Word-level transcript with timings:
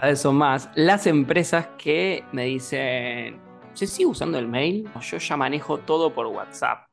cada 0.00 0.32
más 0.32 0.70
las 0.76 1.06
empresas 1.06 1.68
que 1.76 2.24
me 2.32 2.46
dicen, 2.46 3.38
¿se 3.74 3.86
sigue 3.86 4.06
usando 4.06 4.38
el 4.38 4.48
mail? 4.48 4.88
Yo 5.02 5.18
ya 5.18 5.36
manejo 5.36 5.76
todo 5.78 6.14
por 6.14 6.26
WhatsApp. 6.26 6.88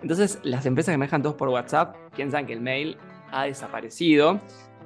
Entonces, 0.00 0.38
las 0.44 0.64
empresas 0.64 0.92
que 0.92 0.98
manejan 0.98 1.22
todo 1.22 1.36
por 1.36 1.48
WhatsApp 1.48 1.96
piensan 2.14 2.46
que 2.46 2.52
el 2.52 2.60
mail 2.60 2.98
ha 3.32 3.44
desaparecido, 3.44 4.40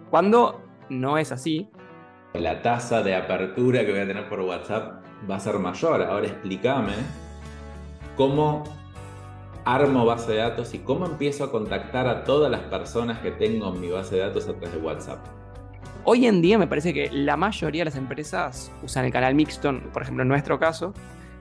cuando 0.08 0.62
no 0.88 1.18
es 1.18 1.32
así. 1.32 1.68
La 2.32 2.62
tasa 2.62 3.02
de 3.02 3.14
apertura 3.14 3.84
que 3.84 3.90
voy 3.90 4.00
a 4.00 4.06
tener 4.06 4.26
por 4.28 4.40
WhatsApp 4.40 5.04
va 5.30 5.36
a 5.36 5.40
ser 5.40 5.58
mayor. 5.58 6.02
Ahora 6.02 6.28
explícame 6.28 6.94
cómo 8.16 8.64
armo 9.66 10.06
base 10.06 10.32
de 10.32 10.38
datos 10.38 10.72
y 10.72 10.78
cómo 10.78 11.04
empiezo 11.04 11.44
a 11.44 11.50
contactar 11.50 12.08
a 12.08 12.24
todas 12.24 12.50
las 12.50 12.62
personas 12.62 13.18
que 13.18 13.32
tengo 13.32 13.74
en 13.74 13.80
mi 13.82 13.90
base 13.90 14.14
de 14.14 14.22
datos 14.22 14.48
a 14.48 14.52
través 14.54 14.72
de 14.72 14.78
WhatsApp. 14.78 15.39
Hoy 16.04 16.26
en 16.26 16.40
día 16.40 16.56
me 16.56 16.66
parece 16.66 16.94
que 16.94 17.10
la 17.10 17.36
mayoría 17.36 17.82
de 17.82 17.84
las 17.84 17.96
empresas 17.96 18.72
usan 18.82 19.04
el 19.04 19.12
canal 19.12 19.34
mixto, 19.34 19.78
por 19.92 20.02
ejemplo 20.02 20.22
en 20.22 20.28
nuestro 20.28 20.58
caso, 20.58 20.94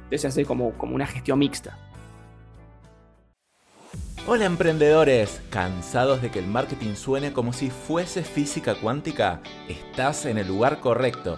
entonces 0.03 0.21
se 0.21 0.27
hace 0.27 0.45
como, 0.45 0.73
como 0.73 0.95
una 0.95 1.07
gestión 1.07 1.39
mixta. 1.39 1.77
Hola 4.27 4.45
emprendedores, 4.45 5.41
¿cansados 5.49 6.21
de 6.21 6.29
que 6.29 6.39
el 6.39 6.47
marketing 6.47 6.95
suene 6.95 7.31
como 7.31 7.53
si 7.53 7.69
fuese 7.69 8.21
física 8.23 8.75
cuántica? 8.75 9.39
Estás 9.69 10.25
en 10.25 10.37
el 10.37 10.47
lugar 10.47 10.81
correcto. 10.81 11.37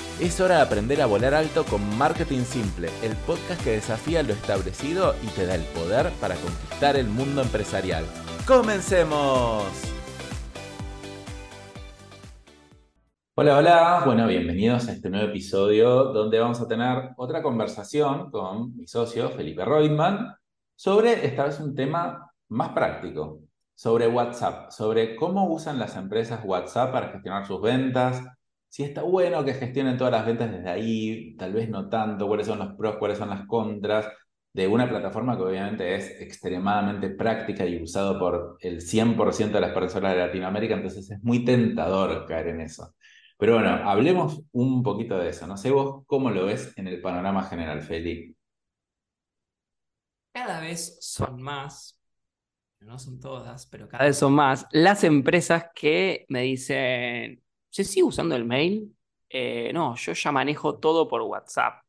Es 0.21 0.39
hora 0.39 0.57
de 0.57 0.61
aprender 0.61 1.01
a 1.01 1.07
volar 1.07 1.33
alto 1.33 1.65
con 1.65 1.97
Marketing 1.97 2.43
Simple, 2.43 2.89
el 3.01 3.15
podcast 3.25 3.63
que 3.63 3.71
desafía 3.71 4.21
lo 4.21 4.33
establecido 4.33 5.15
y 5.23 5.27
te 5.29 5.47
da 5.47 5.55
el 5.55 5.63
poder 5.73 6.11
para 6.21 6.35
conquistar 6.35 6.95
el 6.95 7.07
mundo 7.07 7.41
empresarial. 7.41 8.05
¡Comencemos! 8.45 9.63
Hola, 13.33 13.57
hola. 13.57 14.03
Bueno, 14.05 14.27
bienvenidos 14.27 14.87
a 14.89 14.91
este 14.91 15.09
nuevo 15.09 15.29
episodio 15.29 16.13
donde 16.13 16.37
vamos 16.37 16.61
a 16.61 16.67
tener 16.67 17.13
otra 17.17 17.41
conversación 17.41 18.29
con 18.29 18.77
mi 18.77 18.85
socio 18.85 19.31
Felipe 19.31 19.65
Reutemann 19.65 20.35
sobre 20.75 21.25
esta 21.25 21.45
vez 21.45 21.59
un 21.59 21.73
tema 21.73 22.31
más 22.49 22.69
práctico, 22.73 23.39
sobre 23.73 24.07
WhatsApp, 24.07 24.69
sobre 24.69 25.15
cómo 25.15 25.49
usan 25.51 25.79
las 25.79 25.95
empresas 25.95 26.41
WhatsApp 26.45 26.91
para 26.91 27.09
gestionar 27.09 27.47
sus 27.47 27.59
ventas, 27.59 28.21
si 28.71 28.83
está 28.83 29.03
bueno 29.03 29.43
que 29.43 29.53
gestionen 29.53 29.97
todas 29.97 30.13
las 30.13 30.25
ventas 30.25 30.49
desde 30.49 30.69
ahí, 30.69 31.35
tal 31.35 31.51
vez 31.51 31.67
no 31.67 31.89
tanto, 31.89 32.25
cuáles 32.25 32.47
son 32.47 32.57
los 32.57 32.73
pros, 32.75 32.95
cuáles 32.95 33.17
son 33.17 33.29
las 33.29 33.45
contras 33.45 34.07
de 34.53 34.65
una 34.65 34.87
plataforma 34.87 35.35
que 35.35 35.43
obviamente 35.43 35.93
es 35.93 36.21
extremadamente 36.21 37.09
práctica 37.09 37.65
y 37.65 37.83
usado 37.83 38.17
por 38.17 38.55
el 38.61 38.79
100% 38.79 39.51
de 39.51 39.59
las 39.59 39.73
personas 39.73 40.13
de 40.13 40.19
Latinoamérica, 40.19 40.75
entonces 40.75 41.11
es 41.11 41.21
muy 41.21 41.43
tentador 41.43 42.25
caer 42.25 42.47
en 42.47 42.61
eso. 42.61 42.95
Pero 43.37 43.55
bueno, 43.55 43.71
hablemos 43.89 44.41
un 44.53 44.81
poquito 44.83 45.17
de 45.17 45.29
eso. 45.29 45.47
No 45.47 45.57
sé 45.57 45.69
vos 45.69 46.05
cómo 46.05 46.29
lo 46.29 46.45
ves 46.45 46.71
en 46.77 46.87
el 46.87 47.01
panorama 47.01 47.43
general, 47.43 47.81
Felipe. 47.81 48.37
Cada 50.31 50.61
vez 50.61 50.97
son 51.01 51.41
más, 51.41 51.99
no 52.79 52.97
son 52.97 53.19
todas, 53.19 53.65
pero 53.65 53.89
cada 53.89 54.05
vez 54.05 54.17
son 54.17 54.31
más 54.31 54.65
las 54.71 55.03
empresas 55.03 55.65
que 55.75 56.25
me 56.29 56.43
dicen, 56.43 57.40
¿se 57.71 57.83
sigue 57.83 58.03
usando 58.03 58.35
el 58.35 58.45
mail? 58.45 58.95
Eh, 59.29 59.71
no, 59.73 59.95
yo 59.95 60.13
ya 60.13 60.31
manejo 60.31 60.77
todo 60.79 61.07
por 61.07 61.21
WhatsApp. 61.21 61.83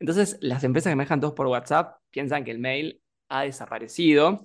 Entonces, 0.00 0.38
las 0.40 0.64
empresas 0.64 0.90
que 0.90 0.96
manejan 0.96 1.20
todo 1.20 1.34
por 1.34 1.46
WhatsApp 1.46 2.00
piensan 2.10 2.44
que 2.44 2.50
el 2.50 2.58
mail 2.58 3.00
ha 3.28 3.42
desaparecido, 3.42 4.42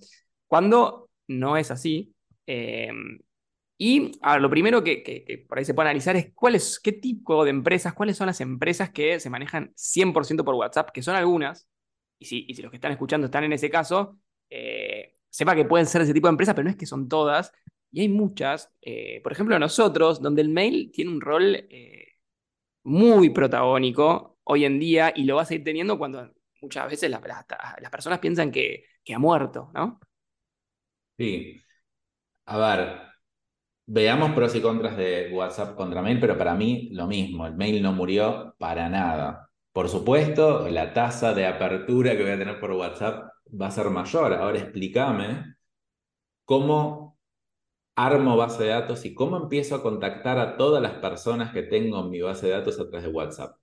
cuando 0.48 1.10
no 1.28 1.58
es 1.58 1.72
así. 1.72 2.14
Em, 2.46 3.20
y 3.78 4.14
lo 4.40 4.50
primero 4.50 4.84
que, 4.84 5.46
por 5.50 5.58
ahí 5.58 5.66
se 5.66 5.74
puede 5.74 5.90
analizar 5.90 6.16
es 6.16 6.34
cuál 6.34 6.56
es, 6.56 6.80
qué 6.80 6.92
tipo 6.94 7.44
de 7.44 7.52
empresas, 7.52 7.94
cuáles 7.94 8.18
son 8.18 8.28
las 8.28 8.42
empresas 8.42 8.92
que 8.92 9.20
se 9.20 9.30
manejan 9.30 9.74
100% 9.76 10.46
por 10.46 10.56
WhatsApp, 10.56 10.92
que 10.92 11.02
son 11.02 11.16
algunas, 11.16 11.68
y 12.20 12.26
si, 12.26 12.46
y 12.48 12.56
si, 12.56 12.62
los 12.62 12.72
que 12.72 12.78
están 12.78 12.92
escuchando 12.92 13.26
están 13.26 13.44
en 13.44 13.54
ese 13.54 13.70
caso, 13.70 14.20
eh, 14.50 15.16
sepa 15.30 15.56
que 15.56 15.66
pueden 15.66 15.88
ser 15.88 16.02
ese 16.02 16.14
tipo 16.14 16.28
de 16.28 16.32
empresas, 16.32 16.56
pero 16.56 16.66
no 16.66 16.70
es 16.72 16.78
que 16.78 16.86
son 16.86 17.10
todas, 17.10 17.52
y 17.96 18.02
hay 18.02 18.10
muchas, 18.10 18.74
eh, 18.82 19.22
por 19.24 19.32
ejemplo 19.32 19.58
nosotros, 19.58 20.22
donde 20.22 20.42
el 20.42 20.50
mail 20.50 20.92
tiene 20.92 21.12
un 21.12 21.22
rol 21.22 21.56
eh, 21.56 22.16
muy 22.84 23.30
protagónico 23.30 24.38
hoy 24.44 24.66
en 24.66 24.80
día 24.80 25.14
y 25.16 25.24
lo 25.24 25.38
va 25.38 25.44
a 25.44 25.46
seguir 25.46 25.64
teniendo 25.64 25.98
cuando 25.98 26.30
muchas 26.62 26.90
veces 26.90 27.10
las, 27.10 27.22
personas 27.90 28.20
piensan 28.20 28.52
que, 28.52 28.84
ha 29.16 29.18
muerto, 29.18 29.72
¿no? 29.74 30.02
Sí. 31.18 31.62
A 32.48 32.58
ver, 32.58 33.02
veamos 33.86 34.32
pros 34.34 34.54
y 34.56 34.62
contras 34.62 34.98
de 34.98 35.32
WhatsApp 35.32 35.78
contra 35.78 36.02
mail, 36.02 36.20
pero 36.20 36.38
para 36.38 36.54
mí 36.54 36.90
lo 36.92 37.08
mismo, 37.08 37.48
el 37.48 37.56
mail 37.56 37.82
no 37.82 37.94
murió 37.94 38.56
para 38.60 38.90
nada. 38.90 39.50
Por 39.72 39.88
supuesto, 39.88 40.68
la 40.68 40.92
tasa 40.92 41.34
de 41.34 41.46
apertura 41.46 42.18
que 42.18 42.24
voy 42.24 42.32
a 42.34 42.38
tener 42.38 42.60
por 42.60 42.74
WhatsApp 42.74 43.30
va 43.50 43.68
a 43.68 43.72
ser 43.72 43.90
mayor. 43.90 44.34
Ahora 44.34 44.60
explícame 44.60 45.56
cómo 46.44 47.15
armo 47.96 48.38
base 48.38 48.64
de 48.64 48.70
datos 48.70 49.06
y 49.06 49.14
cómo 49.14 49.38
empiezo 49.38 49.76
a 49.76 49.82
contactar 49.84 50.40
a 50.40 50.58
todas 50.58 50.82
las 50.82 50.94
personas 50.96 51.54
que 51.54 51.64
tengo 51.64 52.02
en 52.02 52.10
mi 52.10 52.22
base 52.22 52.48
de 52.48 52.54
datos 52.54 52.80
a 52.80 52.90
través 52.90 53.04
de 53.04 53.14
WhatsApp. 53.14 53.58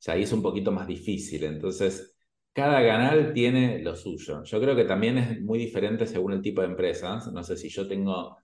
Ya 0.00 0.12
ahí 0.14 0.22
es 0.22 0.32
un 0.32 0.42
poquito 0.42 0.72
más 0.72 0.86
difícil, 0.86 1.44
entonces 1.44 2.16
cada 2.52 2.82
canal 2.86 3.32
tiene 3.32 3.80
lo 3.80 3.96
suyo. 3.96 4.42
Yo 4.44 4.60
creo 4.60 4.76
que 4.76 4.84
también 4.84 5.18
es 5.18 5.40
muy 5.40 5.58
diferente 5.58 6.06
según 6.06 6.32
el 6.32 6.42
tipo 6.42 6.60
de 6.60 6.68
empresas. 6.68 7.32
No 7.32 7.42
sé 7.44 7.56
si 7.56 7.68
yo 7.68 7.86
tengo 7.88 8.36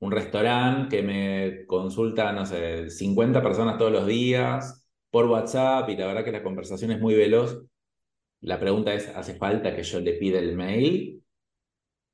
un 0.00 0.12
restaurante 0.12 0.96
que 0.96 1.02
me 1.02 1.66
consulta, 1.66 2.32
no 2.32 2.46
sé, 2.46 2.90
50 2.90 3.42
personas 3.42 3.78
todos 3.78 3.92
los 3.92 4.06
días 4.06 4.88
por 5.10 5.26
WhatsApp 5.26 5.88
y 5.90 5.96
la 5.96 6.06
verdad 6.06 6.24
que 6.24 6.32
la 6.32 6.42
conversación 6.42 6.92
es 6.92 7.00
muy 7.00 7.14
veloz. 7.14 7.60
La 8.40 8.60
pregunta 8.60 8.94
es, 8.94 9.08
¿hace 9.08 9.34
falta 9.34 9.74
que 9.74 9.82
yo 9.82 10.00
le 10.00 10.14
pida 10.14 10.38
el 10.38 10.56
mail? 10.56 11.22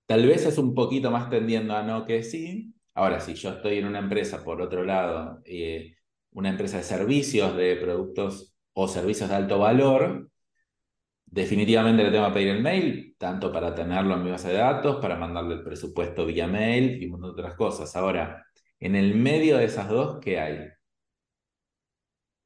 Tal 0.07 0.27
vez 0.27 0.45
es 0.47 0.59
un 0.59 0.75
poquito 0.75 1.11
más 1.11 1.31
tendiendo 1.31 1.75
a 1.75 1.83
no 1.83 2.05
que 2.05 2.23
sí. 2.23 2.75
Ahora, 2.95 3.21
si 3.21 3.35
yo 3.35 3.51
estoy 3.51 3.79
en 3.79 3.87
una 3.87 4.01
empresa, 4.01 4.45
por 4.45 4.61
otro 4.61 4.85
lado, 4.85 5.41
eh, 5.45 5.95
una 6.33 6.51
empresa 6.51 6.79
de 6.79 6.83
servicios, 6.83 7.57
de 7.57 7.77
productos 7.77 8.55
o 8.75 8.89
servicios 8.89 9.29
de 9.31 9.37
alto 9.37 9.59
valor, 9.59 10.31
definitivamente 11.27 12.05
le 12.05 12.11
tengo 12.11 12.27
que 12.29 12.35
pedir 12.35 12.49
el 12.49 12.63
mail, 12.63 13.17
tanto 13.19 13.51
para 13.53 13.75
tenerlo 13.75 14.15
en 14.15 14.25
mi 14.25 14.31
base 14.31 14.49
de 14.49 14.59
datos, 14.59 14.97
para 15.01 15.17
mandarle 15.17 15.55
el 15.55 15.65
presupuesto 15.65 16.27
vía 16.27 16.47
mail 16.47 17.03
y 17.03 17.07
muchas 17.07 17.31
otras 17.31 17.55
cosas. 17.55 17.97
Ahora, 17.97 18.45
en 18.79 18.97
el 18.97 19.15
medio 19.15 19.57
de 19.57 19.65
esas 19.65 19.89
dos, 19.89 20.19
¿qué 20.21 20.39
hay? 20.39 20.69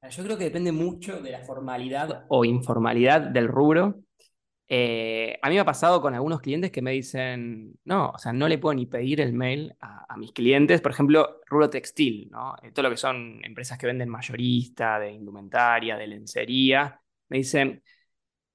Yo 0.09 0.23
creo 0.23 0.39
que 0.39 0.45
depende 0.45 0.71
mucho 0.71 1.21
de 1.21 1.33
la 1.33 1.41
formalidad 1.41 2.27
o 2.29 2.45
informalidad 2.45 3.21
del 3.23 3.49
rubro 3.49 4.06
eh, 4.69 5.39
a 5.43 5.49
mí 5.49 5.55
me 5.55 5.61
ha 5.61 5.65
pasado 5.65 6.01
con 6.03 6.15
algunos 6.15 6.41
clientes 6.41 6.73
que 6.73 6.83
me 6.83 6.91
dicen, 6.93 7.79
no, 7.85 8.11
o 8.11 8.19
sea, 8.19 8.33
no 8.33 8.49
le 8.49 8.59
puedo 8.59 8.75
ni 8.75 8.87
pedir 8.87 9.21
el 9.21 9.33
mail 9.33 9.75
a, 9.81 10.17
mis 10.17 10.33
clientes, 10.33 10.81
por 10.81 10.93
ejemplo, 10.93 11.41
rubro 11.47 11.69
textil, 11.71 12.29
¿no? 12.31 12.57
Eh, 12.63 12.73
todo 12.73 12.85
lo 12.85 12.91
que 12.91 12.97
son 12.97 13.41
empresas 13.45 13.79
que 13.79 13.87
venden 13.87 14.09
mayorista, 14.09 14.99
de 14.99 15.13
indumentaria, 15.13 15.97
de 15.97 16.07
lencería, 16.07 17.01
me 17.29 17.39
dicen, 17.39 17.83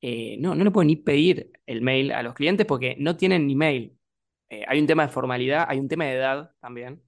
eh, 0.02 0.38
no, 0.40 0.56
no 0.56 0.64
le 0.64 0.72
puedo 0.72 0.86
ni 0.86 0.98
pedir 0.98 1.52
el 1.66 1.82
mail 1.82 2.12
a 2.12 2.24
los 2.24 2.34
clientes 2.34 2.66
porque 2.66 2.96
no 3.00 3.18
tienen 3.18 3.47
ni 3.47 3.56
mail. 3.56 3.97
hay 4.68 4.80
un 4.80 4.88
tema 4.88 5.03
de 5.06 5.09
formalidad, 5.14 5.66
hay 5.70 5.80
un 5.80 5.88
tema 5.88 6.06
de 6.06 6.14
edad 6.16 6.52
también. 6.59 7.02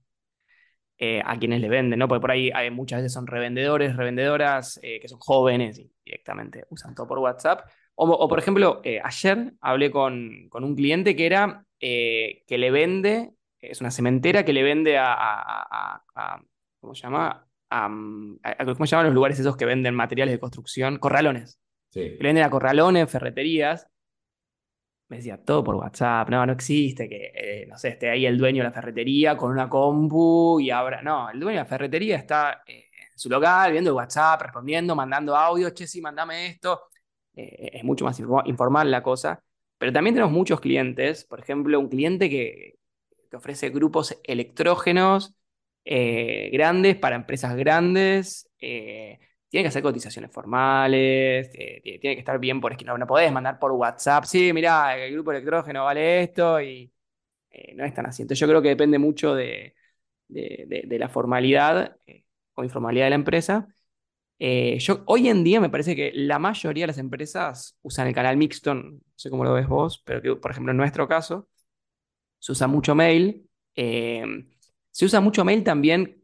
a 1.24 1.38
quienes 1.38 1.60
le 1.60 1.68
venden, 1.68 1.98
¿no? 1.98 2.08
Porque 2.08 2.20
por 2.20 2.30
ahí 2.30 2.50
hay, 2.54 2.70
muchas 2.70 3.00
veces 3.00 3.12
son 3.12 3.26
revendedores, 3.26 3.96
revendedoras 3.96 4.80
que 4.82 5.08
son 5.08 5.18
jóvenes 5.18 5.78
y 5.78 5.92
directamente 6.04 6.64
usan 6.70 6.94
todo 6.94 7.06
por 7.06 7.18
WhatsApp 7.18 7.66
o, 7.96 8.28
por 8.28 8.38
ejemplo, 8.38 8.80
eh, 8.84 9.00
ayer 9.02 9.54
hablé 9.60 9.90
con, 9.90 10.48
un 10.52 10.74
cliente 10.74 11.14
que 11.14 11.26
era 11.26 11.64
eh, 11.80 12.42
que 12.46 12.58
le 12.58 12.70
vende, 12.70 13.34
es 13.60 13.80
una 13.80 13.90
cementera 13.90 14.44
que 14.44 14.52
le 14.52 14.62
vende 14.62 14.98
a, 14.98 16.02
¿cómo 16.80 16.94
se 16.94 17.02
llama? 17.02 17.46
¿Cómo 17.70 18.86
se 18.86 18.90
llaman 18.90 19.06
los 19.06 19.14
lugares 19.14 19.38
esos 19.38 19.56
que 19.56 19.64
venden 19.64 19.94
materiales 19.94 20.34
de 20.34 20.40
construcción? 20.40 20.98
Corralones. 20.98 21.60
Sí. 21.90 22.00
le 22.00 22.18
venden 22.18 22.44
a 22.44 22.50
corralones, 22.50 23.08
ferreterías. 23.08 23.86
Me 25.08 25.18
decía, 25.18 25.36
todo 25.36 25.62
por 25.62 25.76
WhatsApp, 25.76 26.30
no, 26.30 26.44
no 26.46 26.52
existe 26.52 27.08
que, 27.08 27.30
eh, 27.34 27.66
no 27.68 27.76
sé, 27.76 27.90
esté 27.90 28.10
ahí 28.10 28.26
el 28.26 28.38
dueño 28.38 28.62
de 28.62 28.70
la 28.70 28.72
ferretería 28.72 29.36
con 29.36 29.52
una 29.52 29.68
compu 29.68 30.58
y 30.60 30.70
ahora, 30.70 31.02
no, 31.02 31.30
el 31.30 31.38
dueño 31.38 31.58
de 31.58 31.64
la 31.64 31.68
ferretería 31.68 32.16
está 32.16 32.62
en 32.66 32.82
su 33.14 33.28
local 33.28 33.70
viendo 33.70 33.90
el 33.90 33.96
WhatsApp, 33.96 34.42
respondiendo, 34.42 34.96
mandando 34.96 35.36
audio, 35.36 35.70
che, 35.70 35.86
sí, 35.86 36.00
mandame 36.00 36.46
esto. 36.46 36.88
Eh, 37.36 37.70
es 37.74 37.84
mucho 37.84 38.04
más 38.04 38.18
informal 38.46 38.90
la 38.90 39.02
cosa. 39.02 39.42
Pero 39.78 39.92
también 39.92 40.14
tenemos 40.14 40.32
muchos 40.32 40.60
clientes, 40.60 41.24
por 41.24 41.40
ejemplo, 41.40 41.78
un 41.80 41.88
cliente 41.88 42.30
que, 42.30 42.76
que 43.30 43.36
ofrece 43.36 43.70
grupos 43.70 44.18
electrógenos 44.24 45.34
eh, 45.84 46.50
grandes 46.52 46.96
para 46.96 47.16
empresas 47.16 47.56
grandes. 47.56 48.48
eh, 48.60 49.18
tiene 49.48 49.64
que 49.64 49.68
hacer 49.68 49.82
cotizaciones 49.84 50.32
formales, 50.32 51.48
tiene 51.50 52.00
que 52.00 52.18
estar 52.18 52.38
bien 52.40 52.60
por 52.60 52.72
escrito. 52.72 52.90
No, 52.92 52.98
no 52.98 53.06
podés 53.06 53.30
mandar 53.32 53.58
por 53.60 53.70
WhatsApp, 53.72 54.24
sí, 54.24 54.52
mirá, 54.52 54.96
el 54.98 55.12
grupo 55.12 55.30
electrógeno 55.30 55.84
vale 55.84 56.22
esto 56.24 56.60
y 56.60 56.92
no 57.74 57.84
es 57.84 57.94
tan 57.94 58.06
así. 58.06 58.22
Entonces 58.22 58.40
yo 58.40 58.46
creo 58.48 58.62
que 58.62 58.68
depende 58.70 58.98
mucho 58.98 59.34
de, 59.34 59.74
de- 60.28 60.98
la 60.98 61.08
formalidad 61.08 61.96
o 62.54 62.64
informalidad 62.64 63.06
de 63.06 63.10
la 63.10 63.16
empresa. 63.16 63.68
Eh, 64.46 64.78
yo, 64.78 65.02
hoy 65.06 65.28
en 65.30 65.42
día 65.42 65.58
me 65.58 65.70
parece 65.70 65.96
que 65.96 66.12
la 66.14 66.38
mayoría 66.38 66.82
de 66.82 66.88
las 66.88 66.98
empresas 66.98 67.78
usan 67.80 68.08
el 68.08 68.14
canal 68.14 68.36
mixto, 68.36 68.74
no 68.74 69.00
sé 69.16 69.30
cómo 69.30 69.42
lo 69.42 69.54
ves 69.54 69.66
vos, 69.66 70.02
pero 70.04 70.20
que, 70.20 70.36
por 70.36 70.50
ejemplo 70.50 70.70
en 70.72 70.76
nuestro 70.76 71.08
caso 71.08 71.48
se 72.40 72.52
usa 72.52 72.66
mucho 72.66 72.94
mail. 72.94 73.48
eh, 73.76 74.24
se 74.90 75.06
usa 75.06 75.20
mucho 75.22 75.46
mail 75.46 75.64
también 75.64 76.22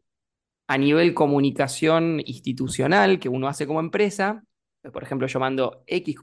a 0.67 0.77
nivel 0.77 1.15
comunicación 1.15 2.21
institucional 2.25 3.19
que 3.19 3.29
uno 3.29 3.47
hace 3.47 3.67
como 3.67 3.79
empresa. 3.79 4.43
Por 4.93 5.03
ejemplo, 5.03 5.27
yo 5.27 5.39
mando 5.39 5.83
X, 5.87 6.17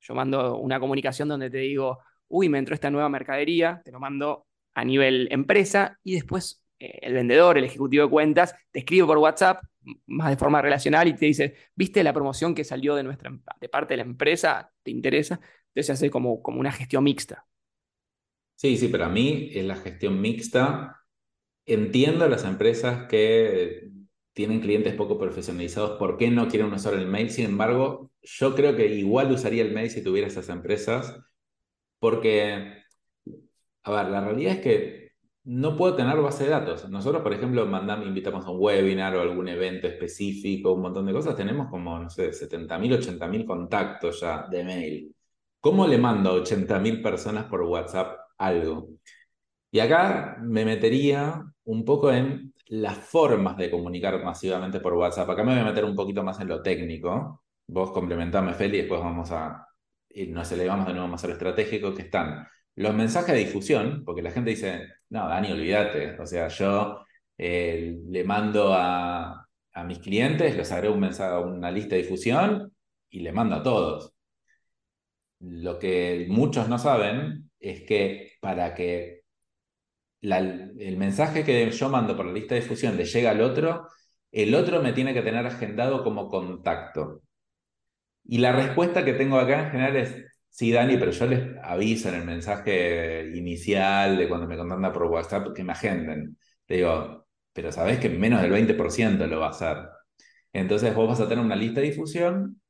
yo 0.00 0.14
mando 0.14 0.58
una 0.58 0.80
comunicación 0.80 1.28
donde 1.28 1.50
te 1.50 1.58
digo, 1.58 2.00
uy, 2.28 2.48
me 2.48 2.58
entró 2.58 2.74
esta 2.74 2.90
nueva 2.90 3.08
mercadería, 3.10 3.80
te 3.84 3.92
lo 3.92 4.00
mando 4.00 4.46
a 4.74 4.84
nivel 4.84 5.28
empresa 5.30 6.00
y 6.02 6.14
después 6.14 6.63
el 6.78 7.12
vendedor, 7.12 7.58
el 7.58 7.64
ejecutivo 7.64 8.04
de 8.04 8.10
cuentas, 8.10 8.54
te 8.70 8.80
escribe 8.80 9.06
por 9.06 9.18
WhatsApp 9.18 9.62
más 10.06 10.30
de 10.30 10.36
forma 10.36 10.62
relacional 10.62 11.08
y 11.08 11.14
te 11.14 11.26
dice, 11.26 11.54
¿viste 11.74 12.02
la 12.02 12.12
promoción 12.12 12.54
que 12.54 12.64
salió 12.64 12.94
de, 12.94 13.02
nuestra, 13.02 13.32
de 13.60 13.68
parte 13.68 13.94
de 13.94 13.98
la 13.98 14.04
empresa? 14.04 14.72
¿Te 14.82 14.90
interesa? 14.90 15.40
Entonces 15.68 15.86
se 15.86 15.92
hace 15.92 16.10
como, 16.10 16.42
como 16.42 16.60
una 16.60 16.72
gestión 16.72 17.04
mixta. 17.04 17.46
Sí, 18.56 18.76
sí, 18.76 18.88
pero 18.88 19.04
a 19.04 19.08
mí 19.08 19.50
es 19.52 19.64
la 19.64 19.76
gestión 19.76 20.20
mixta. 20.20 21.00
Entiendo 21.66 22.28
las 22.28 22.44
empresas 22.44 23.08
que 23.08 23.90
tienen 24.32 24.60
clientes 24.60 24.94
poco 24.94 25.18
profesionalizados, 25.18 25.98
¿por 25.98 26.16
qué 26.16 26.30
no 26.30 26.48
quieren 26.48 26.72
usar 26.72 26.94
el 26.94 27.06
mail? 27.06 27.30
Sin 27.30 27.46
embargo, 27.46 28.10
yo 28.22 28.54
creo 28.54 28.76
que 28.76 28.86
igual 28.86 29.30
usaría 29.32 29.62
el 29.62 29.72
mail 29.72 29.90
si 29.90 30.02
tuviera 30.02 30.26
esas 30.26 30.48
empresas, 30.48 31.20
porque, 32.00 32.82
a 33.84 33.90
ver, 33.92 34.10
la 34.10 34.20
realidad 34.24 34.54
es 34.54 34.60
que 34.60 35.03
no 35.44 35.76
puedo 35.76 35.94
tener 35.94 36.20
base 36.20 36.44
de 36.44 36.50
datos. 36.50 36.88
Nosotros, 36.88 37.22
por 37.22 37.32
ejemplo, 37.34 37.66
mandamos, 37.66 38.06
invitamos 38.06 38.46
a 38.46 38.50
un 38.50 38.58
webinar 38.60 39.14
o 39.16 39.20
algún 39.20 39.48
evento 39.48 39.86
específico, 39.86 40.72
un 40.72 40.82
montón 40.82 41.06
de 41.06 41.12
cosas, 41.12 41.36
tenemos 41.36 41.68
como, 41.68 41.98
no 41.98 42.08
sé, 42.10 42.30
70.000, 42.32 43.18
80.000 43.18 43.44
contactos 43.46 44.20
ya 44.20 44.46
de 44.50 44.64
mail. 44.64 45.14
¿Cómo 45.60 45.86
le 45.86 45.98
mando 45.98 46.30
a 46.30 46.34
80.000 46.42 47.02
personas 47.02 47.44
por 47.44 47.62
WhatsApp 47.62 48.18
algo? 48.38 48.88
Y 49.70 49.80
acá 49.80 50.38
me 50.40 50.64
metería 50.64 51.42
un 51.64 51.84
poco 51.84 52.12
en 52.12 52.54
las 52.68 52.96
formas 52.98 53.56
de 53.56 53.70
comunicar 53.70 54.22
masivamente 54.24 54.80
por 54.80 54.94
WhatsApp. 54.94 55.28
Acá 55.30 55.42
me 55.42 55.52
voy 55.52 55.60
a 55.60 55.64
meter 55.64 55.84
un 55.84 55.94
poquito 55.96 56.22
más 56.22 56.40
en 56.40 56.48
lo 56.48 56.62
técnico. 56.62 57.42
Vos 57.66 57.90
complementame, 57.92 58.54
Feli, 58.54 58.78
y 58.78 58.80
después 58.82 59.00
vamos 59.00 59.30
a, 59.32 59.66
nos 60.28 60.52
elevamos 60.52 60.86
de 60.86 60.92
nuevo 60.92 61.08
más 61.08 61.24
a 61.24 61.26
lo 61.28 61.32
estratégico, 61.34 61.94
que 61.94 62.02
están 62.02 62.46
los 62.76 62.94
mensajes 62.94 63.34
de 63.34 63.40
difusión, 63.40 64.02
porque 64.04 64.22
la 64.22 64.30
gente 64.30 64.50
dice, 64.50 64.88
no, 65.10 65.28
Dani, 65.28 65.52
olvídate. 65.52 66.18
O 66.20 66.26
sea, 66.26 66.48
yo 66.48 67.04
eh, 67.38 67.96
le 68.08 68.24
mando 68.24 68.72
a, 68.74 69.46
mis 69.86 69.98
clientes, 69.98 70.56
les 70.56 70.70
agrego 70.72 70.94
un 70.94 71.00
mensaje 71.00 71.36
una 71.38 71.70
lista 71.70 71.96
de 71.96 72.02
difusión 72.02 72.72
y 73.10 73.20
le 73.20 73.32
mando 73.32 73.56
a 73.56 73.62
todos. 73.62 74.12
Lo 75.40 75.78
que 75.78 76.26
muchos 76.28 76.68
no 76.68 76.78
saben 76.78 77.50
es 77.60 77.82
que 77.82 78.32
para 78.40 78.74
que 78.74 79.22
el 80.20 80.96
mensaje 80.96 81.44
que 81.44 81.70
yo 81.70 81.88
mando 81.90 82.16
por 82.16 82.26
la 82.26 82.32
lista 82.32 82.54
de 82.54 82.62
difusión 82.62 82.96
le 82.96 83.04
llega 83.04 83.30
al 83.30 83.40
otro, 83.42 83.88
el 84.32 84.54
otro 84.54 84.82
me 84.82 84.92
tiene 84.92 85.14
que 85.14 85.22
tener 85.22 85.46
agendado 85.46 86.02
como 86.04 86.28
contacto. 86.28 87.22
Y 88.24 88.38
la 88.38 88.52
respuesta 88.52 89.04
que 89.04 89.12
tengo 89.14 89.38
acá 89.38 89.64
en 89.66 89.70
general 89.70 89.96
es, 89.96 90.24
sí, 90.54 90.72
Dani, 90.72 90.96
pero 90.96 91.10
yo 91.10 91.26
les 91.26 91.56
aviso 91.62 92.08
en 92.08 92.14
el 92.16 92.24
mensaje 92.24 93.30
inicial 93.34 94.16
de 94.16 94.28
cuando 94.28 94.46
me 94.46 94.56
contactan 94.56 94.92
por 94.92 95.04
WhatsApp 95.04 95.52
que 95.54 95.64
me 95.64 95.72
agenden. 95.72 96.38
Le 96.68 96.76
digo, 96.76 97.26
pero 97.52 97.72
sabés 97.72 97.98
que 97.98 98.08
menos 98.08 98.40
del 98.42 98.50
20% 98.52 99.26
lo 99.26 99.40
va 99.40 99.46
a 99.48 99.50
hacer. 99.50 99.76
Entonces 100.52 100.94
vos 100.94 101.08
vas 101.08 101.20
a 101.20 101.28
tener 101.28 101.44
una 101.44 101.56
lista 101.56 101.80
de 101.80 101.88
difusión 101.88 102.60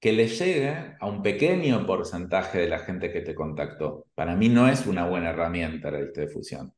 que 0.00 0.12
le 0.12 0.28
llegue 0.28 0.96
a 1.00 1.06
un 1.08 1.22
pequeño 1.22 1.86
porcentaje 1.86 2.58
de 2.60 2.68
la 2.68 2.80
gente 2.80 3.12
que 3.12 3.22
te 3.22 3.34
contactó. 3.34 4.06
Para 4.14 4.36
mí 4.36 4.48
no 4.48 4.68
es 4.68 4.86
una 4.86 5.08
buena 5.08 5.30
herramienta 5.30 5.90
la 5.90 6.00
lista 6.02 6.20
de 6.22 6.28
difusión. 6.28 6.74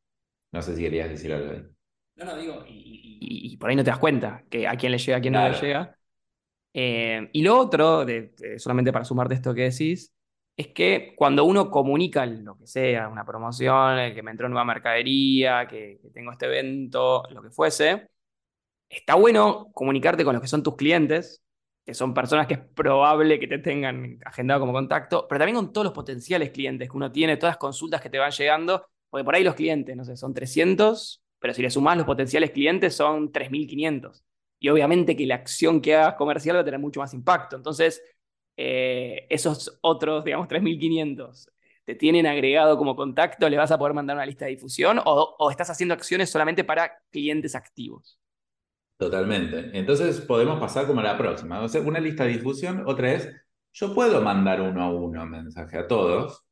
No 0.53 0.63
sé 0.63 0.77
si 0.77 0.83
querías 0.83 1.11
decir 1.11 1.33
algo 1.35 1.53
ahí. 1.53 1.65
No, 2.17 2.25
no, 2.27 2.37
digo, 2.37 2.65
y, 2.69 3.19
y- 3.21 3.53
y 3.55 3.57
por 3.59 3.71
ahí 3.71 3.77
no 3.77 3.85
te 3.85 3.91
das 3.91 3.99
cuenta 4.01 4.45
que 4.51 4.69
a 4.69 4.77
quién 4.77 4.93
le 4.93 4.99
llega, 4.99 5.19
a 5.19 5.21
quién 5.21 5.35
no 5.35 5.41
le 5.41 5.55
llega. 5.55 5.97
Eh, 6.75 7.31
y 7.33 7.43
lo 7.43 7.59
otro, 7.59 8.05
de- 8.07 8.35
de- 8.39 8.59
solamente 8.61 8.93
para 8.93 9.05
sumarte 9.07 9.35
esto 9.35 9.55
que 9.55 9.63
decís, 9.71 10.14
es 10.57 10.69
que 10.69 11.15
cuando 11.17 11.45
uno 11.45 11.71
comunica 11.71 12.25
lo 12.27 12.57
que 12.57 12.67
sea, 12.67 13.09
una 13.09 13.25
promoción, 13.25 14.15
que 14.15 14.23
me 14.23 14.31
entró 14.31 14.49
nueva 14.49 14.65
mercadería, 14.65 15.67
que, 15.67 16.01
tengo 16.13 16.33
este 16.33 16.47
evento, 16.47 17.25
lo 17.31 17.43
que 17.43 17.51
fuese, 17.51 18.09
está 18.89 19.17
bueno 19.17 19.71
comunicarte 19.75 20.25
con 20.25 20.35
los 20.35 20.43
que 20.43 20.49
son 20.49 20.63
tus 20.63 20.77
clientes, 20.77 21.43
que 21.85 21.95
son 21.95 22.15
personas 22.15 22.47
que 22.47 22.55
es 22.55 22.61
probable 22.61 23.39
que 23.41 23.49
te 23.49 23.59
tengan 23.59 24.19
agendado 24.25 24.61
como 24.61 24.73
contacto, 24.73 25.27
pero 25.29 25.41
también 25.41 25.57
con 25.57 25.73
todos 25.73 25.87
los 25.87 25.93
potenciales 25.93 26.51
clientes 26.51 26.89
que 26.89 26.97
uno 26.97 27.11
tiene, 27.11 27.37
todas 27.37 27.55
las 27.55 27.59
consultas 27.59 28.01
que 28.01 28.11
te 28.11 28.19
van 28.19 28.31
llegando, 28.31 28.87
porque 29.11 29.25
por 29.25 29.35
ahí 29.35 29.45
los 29.45 29.55
clientes, 29.55 29.97
no 29.97 30.05
sé, 30.05 30.17
son 30.17 30.35
300, 30.35 31.23
pero 31.39 31.53
si 31.53 31.63
le 31.63 31.71
sumás 31.71 31.97
los 31.97 32.07
potenciales 32.07 32.53
clientes 32.53 32.95
son 32.95 33.33
3.500. 33.33 34.23
Y 34.61 34.69
obviamente 34.71 35.15
que 35.17 35.27
la 35.27 35.35
acción 35.35 35.81
que 35.81 35.95
hagas 35.95 36.15
comercial 36.15 36.57
va 36.57 36.61
a 36.61 36.65
tener 36.65 36.81
mucho 36.81 37.01
más 37.01 37.13
impacto. 37.13 37.57
Entonces, 37.57 38.03
eh, 38.57 39.27
esos 39.31 39.79
otros, 39.83 40.25
digamos, 40.25 40.49
3.500 40.49 41.49
te 41.85 41.95
tienen 41.95 42.27
agregado 42.27 42.79
como 42.79 42.97
contacto, 42.97 43.49
le 43.49 43.57
vas 43.57 43.71
a 43.71 43.79
poder 43.79 43.95
mandar 43.95 44.17
una 44.17 44.27
lista 44.27 44.47
de 44.47 44.53
difusión 44.53 45.01
o, 45.05 45.51
estás 45.51 45.71
haciendo 45.71 45.95
acciones 45.95 46.31
solamente 46.31 46.65
para 46.65 47.03
clientes 47.11 47.55
activos. 47.55 48.19
Totalmente. 48.97 49.71
Entonces 49.75 50.21
podemos 50.23 50.59
pasar 50.59 50.87
como 50.87 51.01
a 51.01 51.05
la 51.05 51.19
próxima. 51.19 51.63
O 51.63 51.81
una 51.83 52.01
lista 52.01 52.25
de 52.25 52.31
difusión, 52.31 52.85
otra 52.87 53.13
es, 53.13 53.31
yo 53.73 53.95
puedo 53.95 54.23
mandar 54.23 54.61
uno 54.61 54.83
a 54.83 54.91
uno 54.93 55.27
mensaje 55.27 55.79
a 55.79 55.87
todos 55.87 56.45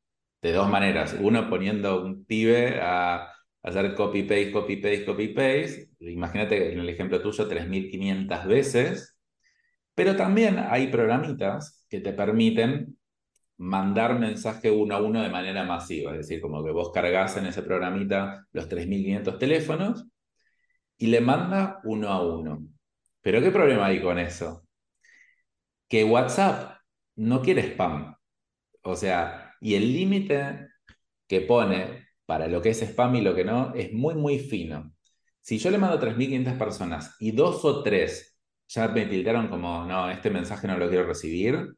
de 0.43 0.53
dos 0.53 0.69
maneras. 0.69 1.17
Uno 1.19 1.49
poniendo 1.49 2.03
un 2.05 2.25
pibe 2.27 2.81
a 2.83 3.33
hacer 3.63 3.95
copy-paste, 3.95 4.53
copy-paste, 4.53 5.07
copy-paste. 5.07 5.91
Imagínate 6.01 6.73
en 6.73 6.81
el 6.81 6.89
ejemplo 6.89 7.23
tuyo 7.23 7.49
3.500 7.49 8.47
veces. 8.47 9.17
Pero 9.95 10.17
también 10.17 10.59
hay 10.59 10.89
programitas 10.89 11.82
que 11.93 12.01
te 12.01 12.15
permiten 12.15 12.97
mandar 13.59 14.19
mensaje 14.19 14.71
uno 14.71 14.95
a 14.95 15.03
uno 15.03 15.23
de 15.23 15.29
manera 15.29 15.63
masiva. 15.63 16.13
Es 16.13 16.21
decir, 16.27 16.41
como 16.41 16.65
que 16.65 16.71
vos 16.71 16.91
cargas 16.91 17.37
en 17.37 17.45
ese 17.45 17.63
programita 17.63 18.47
los 18.53 18.67
3.500 18.67 19.39
teléfonos 19.39 20.07
y 20.97 21.09
le 21.09 21.21
manda 21.21 21.81
uno 21.85 22.09
a 22.09 22.27
uno. 22.27 22.67
Pero 23.21 23.43
¿qué 23.43 23.51
problema 23.51 23.87
hay 23.87 24.01
con 24.01 24.19
eso? 24.19 24.67
Que 25.87 26.03
WhatsApp 26.03 26.79
no 27.17 27.43
quiere 27.43 27.61
spam. 27.73 28.17
O 28.85 28.97
sea, 28.97 29.55
y 29.61 29.75
el 29.75 29.93
límite 29.93 30.69
que 31.29 31.43
pone 31.43 32.07
para 32.25 32.49
lo 32.49 32.63
que 32.63 32.71
es 32.71 32.81
spam 32.81 33.17
y 33.17 33.21
lo 33.21 33.35
que 33.35 33.45
no 33.45 33.75
es 33.75 33.93
muy, 33.93 34.15
muy 34.15 34.39
fino. 34.39 34.95
Si 35.43 35.59
yo 35.59 35.71
le 35.71 35.77
mando 35.77 35.99
a 35.99 36.01
3.500 36.01 36.57
personas 36.57 37.17
y 37.21 37.33
dos 37.33 37.63
o 37.67 37.83
tres 37.83 38.33
ya 38.67 38.89
me 38.89 39.05
tildaron 39.05 39.49
como, 39.49 39.85
no, 39.85 40.09
este 40.11 40.31
mensaje 40.31 40.67
no 40.67 40.79
lo 40.79 40.89
quiero 40.89 41.07
recibir, 41.07 41.75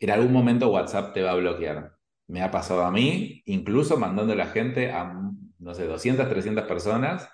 en 0.00 0.10
algún 0.10 0.32
momento 0.32 0.70
WhatsApp 0.70 1.14
te 1.14 1.22
va 1.22 1.32
a 1.32 1.36
bloquear. 1.36 1.94
Me 2.26 2.42
ha 2.42 2.50
pasado 2.50 2.84
a 2.84 2.90
mí, 2.90 3.42
incluso 3.46 3.96
mandando 3.98 4.32
a 4.32 4.36
la 4.36 4.46
gente 4.46 4.90
a, 4.92 5.12
no 5.58 5.74
sé, 5.74 5.86
200, 5.86 6.28
300 6.28 6.64
personas 6.66 7.28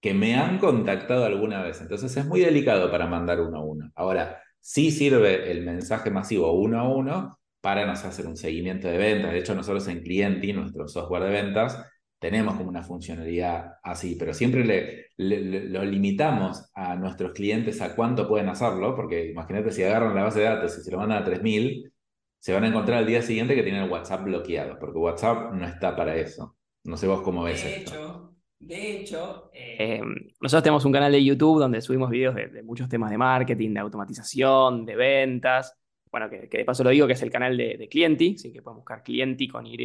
que 0.00 0.14
me 0.14 0.34
han 0.34 0.58
contactado 0.58 1.24
alguna 1.24 1.62
vez. 1.62 1.80
Entonces 1.80 2.16
es 2.16 2.26
muy 2.26 2.40
delicado 2.40 2.90
para 2.90 3.06
mandar 3.06 3.40
uno 3.40 3.58
a 3.58 3.64
uno. 3.64 3.90
Ahora, 3.94 4.42
sí 4.60 4.90
sirve 4.90 5.50
el 5.50 5.64
mensaje 5.64 6.10
masivo 6.10 6.52
uno 6.52 6.80
a 6.80 6.88
uno 6.88 7.38
para 7.60 7.86
nos 7.86 8.04
hacer 8.04 8.26
un 8.26 8.36
seguimiento 8.36 8.88
de 8.88 8.98
ventas. 8.98 9.32
De 9.32 9.38
hecho, 9.38 9.54
nosotros 9.54 9.86
en 9.88 10.02
Clienti, 10.02 10.52
nuestro 10.52 10.88
software 10.88 11.24
de 11.24 11.30
ventas, 11.30 11.84
tenemos 12.20 12.56
como 12.56 12.70
una 12.70 12.84
funcionalidad 12.84 13.74
así, 13.82 14.16
pero 14.16 14.34
siempre 14.34 14.64
le, 14.64 15.06
le- 15.18 15.40
le- 15.42 15.70
lo 15.70 15.84
limitamos 15.84 16.70
a 16.74 16.96
nuestros 16.96 17.32
clientes 17.32 17.80
a 17.82 17.96
cuánto 17.96 18.28
pueden 18.28 18.50
hacerlo, 18.50 18.96
porque 18.96 19.30
imagínate 19.30 19.72
si 19.72 19.84
agarran 19.84 20.14
la 20.16 20.24
base 20.24 20.40
de 20.40 20.46
datos 20.46 20.78
y 20.78 20.82
se 20.82 20.92
lo 20.92 20.98
mandan 20.98 21.22
a 21.22 21.26
3000, 21.26 21.92
se 22.38 22.54
van 22.54 22.64
a 22.64 22.68
encontrar 22.68 22.98
al 23.00 23.06
día 23.06 23.22
siguiente 23.22 23.54
que 23.56 23.64
tienen 23.64 23.84
el 23.84 23.90
WhatsApp 23.90 24.24
bloqueado, 24.24 24.78
porque 24.78 24.98
WhatsApp 24.98 25.52
no 25.54 25.66
está 25.66 25.96
para 25.96 26.16
eso. 26.16 26.56
No 26.84 26.96
sé 26.98 27.08
vos 27.08 27.22
cómo 27.22 27.42
ves 27.44 27.64
De 27.64 27.68
esto. 27.68 27.92
hecho, 27.92 28.34
de 28.58 29.00
hecho, 29.00 29.50
eh, 29.52 30.00
nosotros 30.40 30.62
tenemos 30.62 30.84
un 30.84 30.92
canal 30.92 31.12
de 31.12 31.24
YouTube 31.24 31.58
donde 31.60 31.80
subimos 31.80 32.10
videos 32.10 32.34
de, 32.34 32.48
de 32.48 32.62
muchos 32.62 32.88
temas 32.88 33.10
de 33.10 33.18
marketing, 33.18 33.74
de 33.74 33.80
automatización, 33.80 34.84
de 34.86 34.96
ventas. 34.96 35.74
bueno, 36.10 36.28
que, 36.30 36.46
de 36.48 36.64
paso 36.64 36.84
lo 36.84 36.90
digo, 36.90 37.06
que 37.06 37.14
es 37.14 37.22
el 37.22 37.30
canal 37.30 37.56
de, 37.56 37.76
de 37.78 37.88
Clienti, 37.88 38.34
así 38.36 38.52
que 38.52 38.62
pueden 38.62 38.76
buscar 38.78 39.02
Clienti 39.02 39.48
con 39.48 39.66
Y 39.66 39.76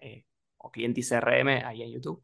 eh, 0.00 0.24
o 0.64 0.70
Clienti 0.70 1.02
CRM 1.02 1.64
ahí 1.64 1.82
en 1.82 1.92
YouTube. 1.92 2.22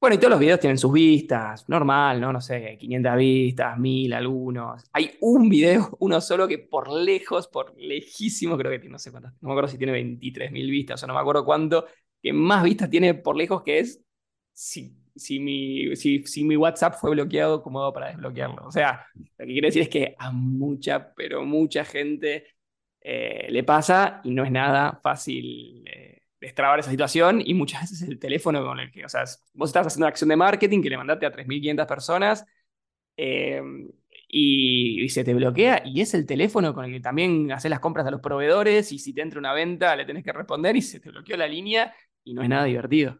Bueno, 0.00 0.16
y 0.16 0.18
todos 0.18 0.32
los 0.32 0.40
videos 0.40 0.60
tienen 0.60 0.76
sus 0.76 0.92
vistas, 0.92 1.66
normal, 1.66 2.20
¿no? 2.20 2.30
No 2.30 2.40
sé, 2.40 2.76
500 2.78 3.16
vistas, 3.16 3.78
1000 3.78 4.12
algunos. 4.12 4.84
Hay 4.92 5.12
un 5.20 5.48
video, 5.48 5.96
uno 6.00 6.20
solo, 6.20 6.46
que 6.46 6.58
por 6.58 6.90
lejos, 6.92 7.48
por 7.48 7.74
lejísimo, 7.78 8.58
creo 8.58 8.70
que 8.70 8.80
tiene, 8.80 8.92
no 8.92 8.98
sé 8.98 9.10
cuántas, 9.10 9.32
no 9.40 9.48
me 9.48 9.52
acuerdo 9.54 9.68
si 9.68 9.78
tiene 9.78 9.94
23.000 9.94 10.70
vistas 10.70 11.02
o 11.02 11.06
no 11.06 11.14
me 11.14 11.20
acuerdo 11.20 11.44
cuánto, 11.46 11.86
que 12.20 12.34
más 12.34 12.62
vistas 12.62 12.90
tiene 12.90 13.14
por 13.14 13.34
lejos, 13.34 13.62
que 13.62 13.78
es 13.78 14.04
si, 14.52 14.94
si, 15.16 15.40
mi, 15.40 15.96
si, 15.96 16.22
si 16.26 16.44
mi 16.44 16.56
WhatsApp 16.56 16.96
fue 17.00 17.12
bloqueado, 17.12 17.62
¿cómo 17.62 17.80
hago 17.82 17.94
para 17.94 18.08
desbloquearlo? 18.08 18.66
O 18.66 18.72
sea, 18.72 19.06
lo 19.14 19.46
que 19.46 19.52
quiero 19.52 19.68
decir 19.68 19.82
es 19.82 19.88
que 19.88 20.14
a 20.18 20.30
mucha, 20.32 21.14
pero 21.14 21.46
mucha 21.46 21.82
gente 21.84 22.44
eh, 23.00 23.46
le 23.50 23.64
pasa 23.64 24.20
y 24.24 24.32
no 24.32 24.44
es 24.44 24.50
nada 24.50 25.00
fácil 25.02 25.84
eh, 25.86 26.23
destrabar 26.44 26.78
esa 26.78 26.90
situación 26.90 27.42
y 27.44 27.54
muchas 27.54 27.82
veces 27.82 28.02
el 28.02 28.18
teléfono 28.18 28.64
con 28.64 28.78
el 28.78 28.90
que, 28.90 29.04
o 29.04 29.08
sea, 29.08 29.24
vos 29.54 29.70
estás 29.70 29.86
haciendo 29.86 30.04
una 30.04 30.10
acción 30.10 30.28
de 30.28 30.36
marketing 30.36 30.82
que 30.82 30.90
le 30.90 30.96
mandaste 30.96 31.26
a 31.26 31.32
3.500 31.32 31.86
personas 31.86 32.44
eh, 33.16 33.62
y, 34.28 35.08
se 35.08 35.24
te 35.24 35.34
bloquea 35.34 35.82
y 35.84 36.00
es 36.00 36.12
el 36.14 36.26
teléfono 36.26 36.74
con 36.74 36.84
el 36.84 36.92
que 36.92 37.00
también 37.00 37.50
haces 37.52 37.70
las 37.70 37.80
compras 37.80 38.06
a 38.06 38.10
los 38.10 38.20
proveedores 38.20 38.92
y 38.92 38.98
si 38.98 39.14
te 39.14 39.22
entra 39.22 39.38
una 39.38 39.52
venta 39.52 39.96
le 39.96 40.04
tenés 40.04 40.24
que 40.24 40.32
responder 40.32 40.76
y 40.76 40.82
se 40.82 41.00
te 41.00 41.10
bloqueó 41.10 41.36
la 41.36 41.46
línea 41.46 41.94
y 42.24 42.34
no 42.34 42.42
es 42.42 42.48
nada 42.48 42.64
divertido. 42.64 43.18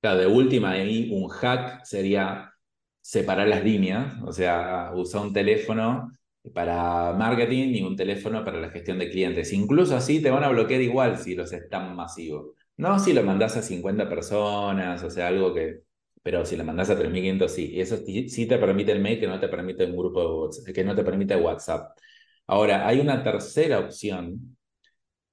Claro, 0.00 0.18
de 0.18 0.26
última 0.26 0.70
ahí 0.72 1.10
un 1.12 1.28
hack 1.28 1.84
sería 1.84 2.52
separar 3.00 3.48
las 3.48 3.64
líneas, 3.64 4.14
o 4.22 4.32
sea, 4.32 4.92
usar 4.94 5.22
un 5.22 5.32
teléfono 5.32 6.10
para 6.52 7.12
marketing 7.14 7.74
y 7.74 7.82
un 7.82 7.96
teléfono 7.96 8.44
para 8.44 8.60
la 8.60 8.70
gestión 8.70 8.98
de 8.98 9.10
clientes. 9.10 9.52
Incluso 9.52 9.96
así 9.96 10.20
te 10.20 10.30
van 10.30 10.44
a 10.44 10.48
bloquear 10.50 10.80
igual 10.82 11.18
si 11.18 11.34
los 11.34 11.52
es 11.52 11.68
tan 11.68 11.94
masivo. 11.96 12.54
No 12.76 12.98
si 12.98 13.12
lo 13.12 13.22
mandás 13.22 13.56
a 13.56 13.62
50 13.62 14.08
personas, 14.08 15.02
o 15.02 15.10
sea, 15.10 15.28
algo 15.28 15.54
que... 15.54 15.82
Pero 16.22 16.44
si 16.46 16.56
lo 16.56 16.64
mandás 16.64 16.90
a 16.90 16.98
3.500, 16.98 17.48
sí. 17.48 17.70
Y 17.72 17.80
eso 17.80 17.98
sí 17.98 18.46
te 18.46 18.58
permite 18.58 18.92
el 18.92 19.00
mail 19.00 19.20
que 19.20 19.26
no 19.26 19.38
te 19.38 19.48
permite 19.48 19.84
un 19.84 19.96
grupo 19.96 20.20
de 20.20 20.26
WhatsApp, 20.26 20.74
que 20.74 20.84
no 20.84 20.94
te 20.94 21.04
permite 21.04 21.36
WhatsApp. 21.36 21.98
Ahora, 22.46 22.86
hay 22.86 23.00
una 23.00 23.22
tercera 23.22 23.78
opción 23.80 24.56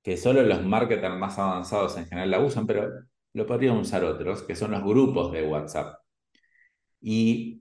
que 0.03 0.17
solo 0.17 0.41
los 0.43 0.63
marketers 0.65 1.15
más 1.17 1.37
avanzados 1.39 1.97
en 1.97 2.05
general 2.07 2.31
la 2.31 2.39
usan, 2.39 2.67
pero 2.67 2.89
lo 3.33 3.45
podrían 3.45 3.77
usar 3.77 4.03
otros, 4.03 4.43
que 4.43 4.55
son 4.55 4.71
los 4.71 4.83
grupos 4.83 5.31
de 5.31 5.43
WhatsApp. 5.47 5.97
Y 7.01 7.60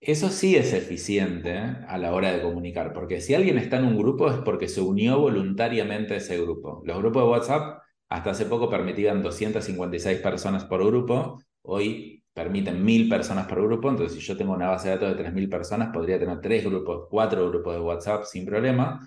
eso 0.00 0.30
sí 0.30 0.56
es 0.56 0.72
eficiente 0.72 1.58
a 1.58 1.98
la 1.98 2.14
hora 2.14 2.32
de 2.32 2.42
comunicar, 2.42 2.92
porque 2.92 3.20
si 3.20 3.34
alguien 3.34 3.58
está 3.58 3.78
en 3.78 3.84
un 3.84 3.98
grupo 3.98 4.30
es 4.30 4.38
porque 4.38 4.68
se 4.68 4.80
unió 4.80 5.18
voluntariamente 5.20 6.14
a 6.14 6.16
ese 6.18 6.40
grupo. 6.40 6.82
Los 6.84 6.98
grupos 6.98 7.22
de 7.24 7.28
WhatsApp 7.28 7.82
hasta 8.08 8.30
hace 8.30 8.46
poco 8.46 8.70
permitían 8.70 9.22
256 9.22 10.18
personas 10.20 10.64
por 10.64 10.84
grupo, 10.86 11.42
hoy 11.62 12.24
permiten 12.32 12.84
1000 12.84 13.08
personas 13.08 13.46
por 13.46 13.62
grupo, 13.62 13.90
entonces 13.90 14.18
si 14.18 14.24
yo 14.26 14.36
tengo 14.36 14.52
una 14.54 14.68
base 14.68 14.88
de 14.88 14.94
datos 14.94 15.10
de 15.10 15.22
3000 15.22 15.48
personas, 15.48 15.92
podría 15.92 16.18
tener 16.18 16.40
tres 16.40 16.64
grupos, 16.64 17.06
cuatro 17.10 17.48
grupos 17.50 17.74
de 17.74 17.80
WhatsApp 17.80 18.24
sin 18.24 18.46
problema. 18.46 19.06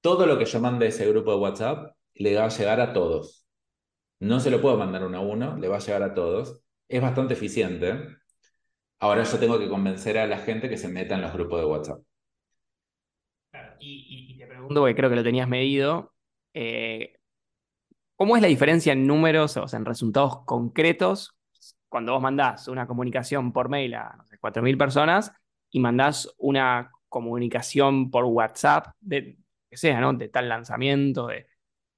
Todo 0.00 0.26
lo 0.26 0.38
que 0.38 0.44
yo 0.44 0.60
mande 0.60 0.86
a 0.86 0.88
ese 0.90 1.08
grupo 1.08 1.32
de 1.32 1.38
WhatsApp 1.38 1.96
le 2.14 2.36
va 2.36 2.44
a 2.46 2.48
llegar 2.48 2.80
a 2.80 2.92
todos. 2.92 3.46
No 4.20 4.40
se 4.40 4.50
lo 4.50 4.60
puedo 4.60 4.76
mandar 4.76 5.04
uno 5.04 5.18
a 5.18 5.20
uno, 5.20 5.56
le 5.58 5.68
va 5.68 5.76
a 5.76 5.80
llegar 5.80 6.02
a 6.02 6.14
todos. 6.14 6.62
Es 6.88 7.00
bastante 7.02 7.34
eficiente. 7.34 8.17
Ahora 9.00 9.22
yo 9.22 9.38
tengo 9.38 9.58
que 9.58 9.68
convencer 9.68 10.18
a 10.18 10.26
la 10.26 10.38
gente 10.38 10.68
que 10.68 10.76
se 10.76 10.88
meta 10.88 11.14
en 11.14 11.22
los 11.22 11.32
grupos 11.32 11.60
de 11.60 11.66
WhatsApp. 11.66 12.00
Y, 13.80 14.36
te 14.36 14.46
pregunto, 14.46 14.80
porque 14.80 14.94
creo 14.94 15.08
que 15.08 15.16
lo 15.16 15.22
tenías 15.22 15.48
medido, 15.48 16.12
eh, 16.52 17.14
¿cómo 18.16 18.36
es 18.36 18.42
la 18.42 18.48
diferencia 18.48 18.92
en 18.92 19.06
números, 19.06 19.56
o 19.56 19.68
sea, 19.68 19.78
en 19.78 19.84
resultados 19.84 20.44
concretos, 20.44 21.38
cuando 21.88 22.12
vos 22.12 22.22
mandás 22.22 22.68
una 22.68 22.86
comunicación 22.86 23.52
por 23.52 23.68
mail 23.68 23.94
a 23.94 24.16
no 24.16 24.24
4.000 24.40 24.76
personas 24.76 25.32
y 25.70 25.80
mandás 25.80 26.34
una 26.38 26.90
comunicación 27.08 28.10
por 28.10 28.24
WhatsApp 28.24 28.88
de, 29.00 29.38
que 29.70 29.76
sea, 29.76 30.00
¿no? 30.00 30.12
De 30.12 30.28
tal 30.28 30.48
lanzamiento, 30.48 31.28
de, 31.28 31.46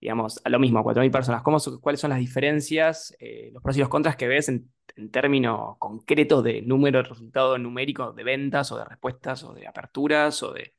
digamos, 0.00 0.40
a 0.45 0.49
lo 0.49 0.59
mismo, 0.59 0.78
a 0.78 0.83
4.000 0.83 1.11
personas. 1.11 1.42
¿Cómo, 1.42 1.59
¿Cuáles 1.80 2.00
son 2.00 2.11
las 2.11 2.19
diferencias, 2.19 3.14
eh, 3.21 3.50
los 3.52 3.62
pros 3.62 3.76
y 3.76 3.80
los 3.80 3.88
contras 3.88 4.16
que 4.16 4.28
ves 4.28 4.49
en 4.49 4.71
términos 5.11 5.76
concretos 5.78 6.42
de 6.45 6.62
número, 6.62 7.02
resultado 7.02 7.59
numérico 7.59 8.12
de 8.12 8.25
ventas 8.25 8.73
o 8.73 8.78
de 8.78 8.85
respuestas 8.85 9.45
o 9.45 9.52
de 9.52 9.66
aperturas 9.66 10.42
o 10.42 10.52
de... 10.52 10.75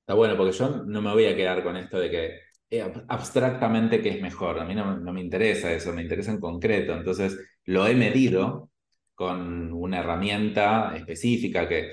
Está 0.00 0.14
bueno, 0.14 0.36
porque 0.36 0.52
yo 0.52 0.84
no 0.84 1.02
me 1.02 1.12
voy 1.12 1.26
a 1.26 1.36
quedar 1.36 1.62
con 1.62 1.76
esto 1.76 1.98
de 1.98 2.10
que 2.10 2.40
eh, 2.70 2.92
abstractamente 3.08 4.00
qué 4.00 4.10
es 4.10 4.22
mejor. 4.22 4.58
A 4.58 4.64
mí 4.64 4.74
no, 4.74 4.96
me 5.12 5.20
interesa 5.20 5.72
eso, 5.72 5.92
me 5.92 6.02
interesa 6.02 6.30
en 6.32 6.40
concreto. 6.40 6.94
Entonces, 6.94 7.38
lo 7.64 7.86
he 7.86 7.94
medido 7.94 8.70
con 9.14 9.72
una 9.72 9.98
herramienta 10.00 10.96
específica 10.96 11.68
que, 11.68 11.92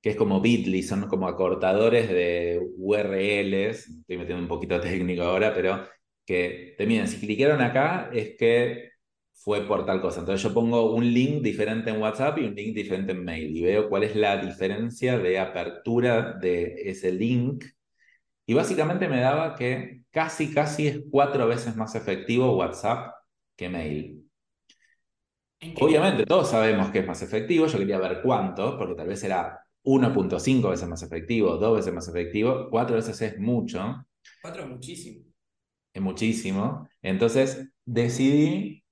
que 0.00 0.10
es 0.10 0.16
como 0.16 0.40
Bitly, 0.40 0.82
son 0.82 1.08
como 1.08 1.28
acortadores 1.28 2.08
de 2.08 2.60
URLs. 2.76 3.88
Estoy 3.88 4.18
metiendo 4.18 4.42
un 4.42 4.48
poquito 4.48 4.80
técnico 4.80 5.22
ahora, 5.22 5.54
pero 5.54 5.86
que 6.24 6.74
te 6.78 6.86
miden. 6.86 7.08
Si 7.08 7.18
clicaron 7.18 7.60
acá, 7.60 8.10
es 8.12 8.36
que 8.38 8.90
fue 9.32 9.66
por 9.66 9.86
tal 9.86 10.00
cosa. 10.00 10.20
Entonces 10.20 10.42
yo 10.42 10.54
pongo 10.54 10.94
un 10.94 11.12
link 11.12 11.42
diferente 11.42 11.90
en 11.90 12.00
WhatsApp 12.00 12.38
y 12.38 12.44
un 12.44 12.54
link 12.54 12.74
diferente 12.74 13.12
en 13.12 13.24
mail 13.24 13.56
y 13.56 13.62
veo 13.62 13.88
cuál 13.88 14.04
es 14.04 14.14
la 14.16 14.36
diferencia 14.36 15.18
de 15.18 15.38
apertura 15.38 16.34
de 16.34 16.74
ese 16.90 17.12
link. 17.12 17.64
Y 18.46 18.54
básicamente 18.54 19.08
me 19.08 19.20
daba 19.20 19.54
que 19.54 20.02
casi, 20.10 20.52
casi 20.52 20.88
es 20.88 21.00
cuatro 21.10 21.46
veces 21.46 21.76
más 21.76 21.94
efectivo 21.94 22.56
WhatsApp 22.56 23.14
que 23.56 23.68
mail. 23.68 24.30
Obviamente 25.80 26.24
todos 26.24 26.50
sabemos 26.50 26.90
que 26.90 27.00
es 27.00 27.06
más 27.06 27.22
efectivo, 27.22 27.66
yo 27.66 27.78
quería 27.78 27.98
ver 27.98 28.22
cuánto, 28.22 28.78
porque 28.78 28.94
tal 28.94 29.08
vez 29.08 29.22
era 29.22 29.59
1.5 29.84 30.70
veces 30.70 30.88
más 30.88 31.02
efectivo, 31.02 31.56
dos 31.56 31.76
veces 31.76 31.92
más 31.92 32.08
efectivo, 32.08 32.68
cuatro 32.70 32.96
veces 32.96 33.20
es 33.22 33.38
mucho. 33.38 34.04
Cuatro 34.42 34.62
es 34.62 34.68
muchísimo. 34.68 35.24
Es 35.92 36.02
muchísimo. 36.02 36.88
Entonces 37.02 37.68
decidí 37.84 38.84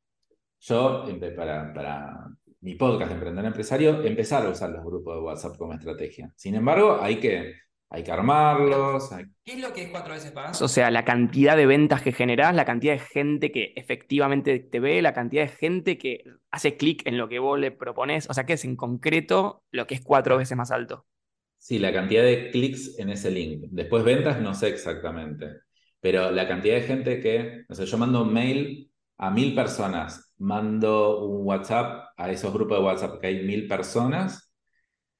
yo, 0.61 1.05
para, 1.37 1.73
para 1.73 2.29
mi 2.61 2.75
podcast 2.75 3.11
de 3.11 3.15
Emprendedor 3.15 3.47
Empresario, 3.47 4.03
empezar 4.03 4.45
a 4.45 4.51
usar 4.51 4.71
los 4.71 4.85
grupos 4.85 5.15
de 5.15 5.23
WhatsApp 5.23 5.57
como 5.57 5.75
estrategia. 5.75 6.33
Sin 6.37 6.55
embargo, 6.55 6.99
hay 7.01 7.21
que, 7.21 7.55
hay 7.91 8.03
que 8.03 8.13
armarlos. 8.13 9.11
¿Qué 9.45 9.53
es 9.53 9.61
lo 9.61 9.73
que 9.73 9.83
es 9.83 9.91
cuatro 9.91 10.15
veces 10.15 10.35
más? 10.35 10.61
O 10.61 10.69
sea, 10.69 10.91
la 10.91 11.05
cantidad 11.05 11.57
de 11.57 11.67
ventas 11.67 12.03
que 12.03 12.13
generás, 12.13 12.55
la 12.55 12.65
cantidad 12.65 12.93
de 12.93 12.99
gente 12.99 13.51
que 13.51 13.73
efectivamente 13.77 14.59
te 14.59 14.81
ve, 14.81 15.01
la 15.03 15.15
cantidad 15.15 15.43
de 15.43 15.49
gente 15.49 15.99
que 15.99 16.25
hace 16.51 16.77
clic 16.77 17.07
en 17.07 17.19
lo 17.19 17.29
que 17.29 17.39
vos 17.39 17.59
le 17.59 17.71
propones. 17.71 18.29
O 18.29 18.35
sea, 18.35 18.45
¿qué 18.45 18.55
es 18.55 18.65
en 18.65 18.77
concreto 18.77 19.63
lo 19.71 19.87
que 19.87 19.95
es 19.95 20.03
cuatro 20.03 20.37
veces 20.37 20.57
más 20.57 20.71
alto? 20.71 21.07
Sí, 21.57 21.79
la 21.79 21.93
cantidad 21.93 22.23
de 22.23 22.51
clics 22.51 22.99
en 22.99 23.11
ese 23.11 23.31
link. 23.31 23.65
Después 23.71 24.05
ventas, 24.05 24.41
no 24.41 24.55
sé 24.55 24.69
exactamente. 24.69 25.47
Pero 26.01 26.31
la 26.31 26.47
cantidad 26.47 26.77
de 26.77 26.83
gente 26.83 27.21
que, 27.21 27.65
no 27.69 27.75
sé, 27.75 27.87
yo 27.87 27.99
mando 27.99 28.23
un 28.23 28.33
mail 28.33 28.93
a 29.17 29.31
mil 29.31 29.55
personas 29.55 30.29
mando 30.39 31.25
un 31.27 31.47
WhatsApp 31.47 32.11
a 32.17 32.31
esos 32.31 32.53
grupos 32.53 32.79
de 32.79 32.85
WhatsApp 32.85 33.21
que 33.21 33.27
hay 33.27 33.45
mil 33.45 33.67
personas, 33.67 34.48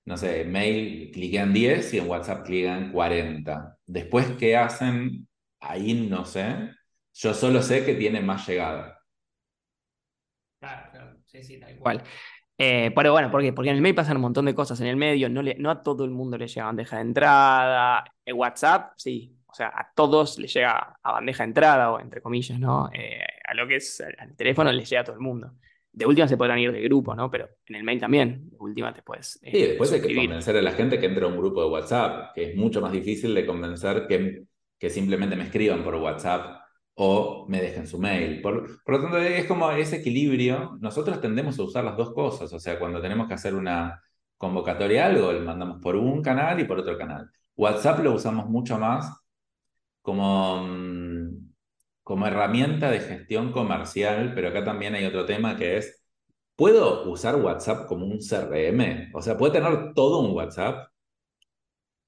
no 0.09 0.17
sé, 0.17 0.41
en 0.41 0.51
mail 0.51 1.11
cliquean 1.13 1.53
10 1.53 1.93
y 1.93 1.99
en 1.99 2.09
WhatsApp 2.09 2.47
cliquean 2.47 2.91
40. 2.93 3.77
Después, 3.85 4.27
¿qué 4.39 4.57
hacen? 4.57 5.29
Ahí 5.61 6.09
no 6.09 6.25
sé. 6.25 6.71
Yo 7.13 7.35
solo 7.35 7.61
sé 7.61 7.85
que 7.85 7.93
tiene 7.93 8.23
más 8.23 8.49
llegada. 8.49 9.05
Claro, 10.59 10.91
claro. 10.91 11.17
Sí, 11.27 11.43
sí, 11.45 11.61
tal 11.61 11.77
cual. 11.77 12.03
Eh, 12.57 12.91
pero 12.97 13.13
bueno, 13.13 13.31
¿por 13.31 13.43
qué? 13.43 13.53
Porque 13.53 13.69
en 13.69 13.77
el 13.77 13.83
mail 13.83 13.95
pasan 13.95 14.17
un 14.17 14.23
montón 14.23 14.47
de 14.47 14.55
cosas 14.55 14.81
en 14.81 14.87
el 14.87 14.97
medio, 14.97 15.29
no, 15.29 15.43
le, 15.43 15.57
no 15.57 15.71
a 15.71 15.83
todo 15.83 16.07
el 16.07 16.11
mundo 16.11 16.39
le 16.39 16.49
llega 16.49 16.65
bandeja 16.65 16.97
de 16.97 17.03
entrada. 17.03 18.05
En 18.25 18.35
WhatsApp, 18.35 18.93
sí, 18.97 19.37
o 19.47 19.53
sea, 19.53 19.69
a 19.69 19.93
todos 19.95 20.39
les 20.39 20.55
llega 20.55 20.99
a 21.03 21.13
bandeja 21.13 21.43
de 21.43 21.49
entrada, 21.49 21.93
o 21.93 22.01
entre 22.01 22.23
comillas, 22.23 22.59
¿no? 22.59 22.89
Eh, 22.95 23.27
a 23.45 23.53
lo 23.53 23.69
que 23.69 23.77
es 23.77 24.03
al 24.19 24.35
teléfono 24.37 24.73
les 24.73 24.89
llega 24.89 25.03
a 25.03 25.05
todo 25.05 25.17
el 25.17 25.23
mundo. 25.23 25.53
De 25.93 26.07
última 26.07 26.29
se 26.29 26.37
podrán 26.37 26.59
ir 26.59 26.71
de 26.73 26.83
grupo, 26.83 27.15
¿no? 27.15 27.31
Pero 27.31 27.49
en 27.67 27.77
el 27.77 27.83
mail 27.83 28.01
también, 28.01 28.51
de 28.51 28.57
última 28.59 28.93
te 28.93 29.03
puedes. 29.03 29.39
Eh, 29.43 29.51
sí, 29.51 29.59
después 29.59 29.93
hay 29.93 30.01
que 30.01 30.15
convencer 30.15 30.57
a 30.57 30.63
la 30.63 30.73
gente 30.73 30.99
que 30.99 31.07
entre 31.07 31.25
a 31.25 31.29
un 31.29 31.37
grupo 31.37 31.63
de 31.63 31.71
WhatsApp, 31.71 32.35
que 32.35 32.51
es 32.51 32.57
mucho 32.57 32.81
más 32.81 32.93
difícil 32.93 33.35
de 33.35 33.47
convencer 33.47 34.07
que, 34.07 34.45
que 34.79 34.91
simplemente 34.91 35.35
me 35.35 35.45
escriban 35.45 35.83
por 35.83 35.95
WhatsApp 35.97 36.63
o 36.95 37.47
me 37.49 37.61
dejen 37.61 37.87
su 37.87 37.99
mail. 37.99 38.41
Por, 38.41 38.83
por, 38.85 38.95
lo 38.95 39.03
tanto, 39.03 39.19
es 39.19 39.47
como 39.47 39.71
ese 39.71 39.97
equilibrio. 39.97 40.77
Nosotros 40.81 41.21
tendemos 41.21 41.59
a 41.59 41.63
usar 41.63 41.85
las 41.85 41.97
dos 41.97 42.13
cosas. 42.13 42.53
O 42.53 42.61
sea, 42.61 42.79
cuando 42.79 43.01
tenemos 43.01 43.29
que 43.29 43.35
hacer 43.35 43.55
una 43.55 44.03
convocatoria 44.37 45.07
algo, 45.07 45.33
le 45.33 45.41
mandamos 45.41 45.81
por 45.81 45.97
un 45.97 46.23
canal 46.23 46.61
y 46.61 46.65
por 46.65 46.79
otro 46.79 46.97
canal. 46.99 47.31
WhatsApp 47.57 48.01
lo 48.01 48.15
usamos 48.15 48.49
mucho 48.49 48.79
más 48.79 49.13
como, 50.09 50.63
mm, 50.63 50.88
como 52.09 52.27
herramienta 52.27 52.91
de 52.91 53.01
gestión 53.01 53.53
comercial, 53.53 54.33
pero 54.35 54.49
acá 54.49 54.65
también 54.65 54.95
hay 54.95 55.05
otro 55.05 55.27
tema 55.27 55.59
que 55.59 55.77
es, 55.77 56.03
¿puedo 56.57 57.07
usar 57.11 57.37
WhatsApp 57.37 57.87
como 57.87 58.07
un 58.07 58.19
CRM? 58.19 59.11
O 59.13 59.21
sea, 59.21 59.37
¿puedo 59.37 59.53
tener 59.53 59.93
todo 59.93 60.21
un 60.21 60.35
WhatsApp? 60.35 60.89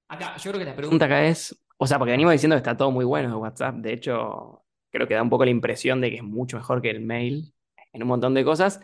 Acá, 0.09 0.39
yo 0.39 0.53
creo 0.53 0.59
que 0.59 0.71
la 0.71 0.75
pregunta 0.75 1.05
acá 1.05 1.27
es, 1.27 1.55
O 1.77 1.87
sea, 1.87 1.99
porque 1.99 2.13
venimos 2.13 2.33
diciendo 2.33 2.57
que 2.57 2.61
está 2.61 2.75
todo 2.75 2.91
muy 2.91 3.05
bueno 3.05 3.29
de 3.29 3.35
WhatsApp. 3.35 3.75
De 3.75 3.93
hecho, 3.93 4.65
creo 4.91 5.07
que 5.07 5.13
da 5.13 5.23
un 5.23 5.29
poco 5.29 5.45
la 5.45 5.51
impresión 5.51 6.01
de 6.01 6.09
que 6.09 6.17
es 6.17 6.23
mucho 6.23 6.57
mejor 6.57 6.81
que 6.81 6.89
el 6.89 7.03
mail 7.03 7.53
en 7.93 8.03
un 8.03 8.09
montón 8.09 8.33
de 8.33 8.43
cosas. 8.43 8.81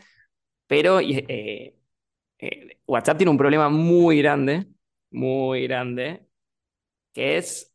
Pero 0.66 1.00
eh, 1.00 1.74
eh, 2.38 2.78
WhatsApp 2.86 3.16
tiene 3.16 3.30
un 3.30 3.38
problema 3.38 3.70
muy 3.70 4.18
grande, 4.18 4.66
muy 5.10 5.66
grande, 5.66 6.26
que 7.14 7.38
es 7.38 7.74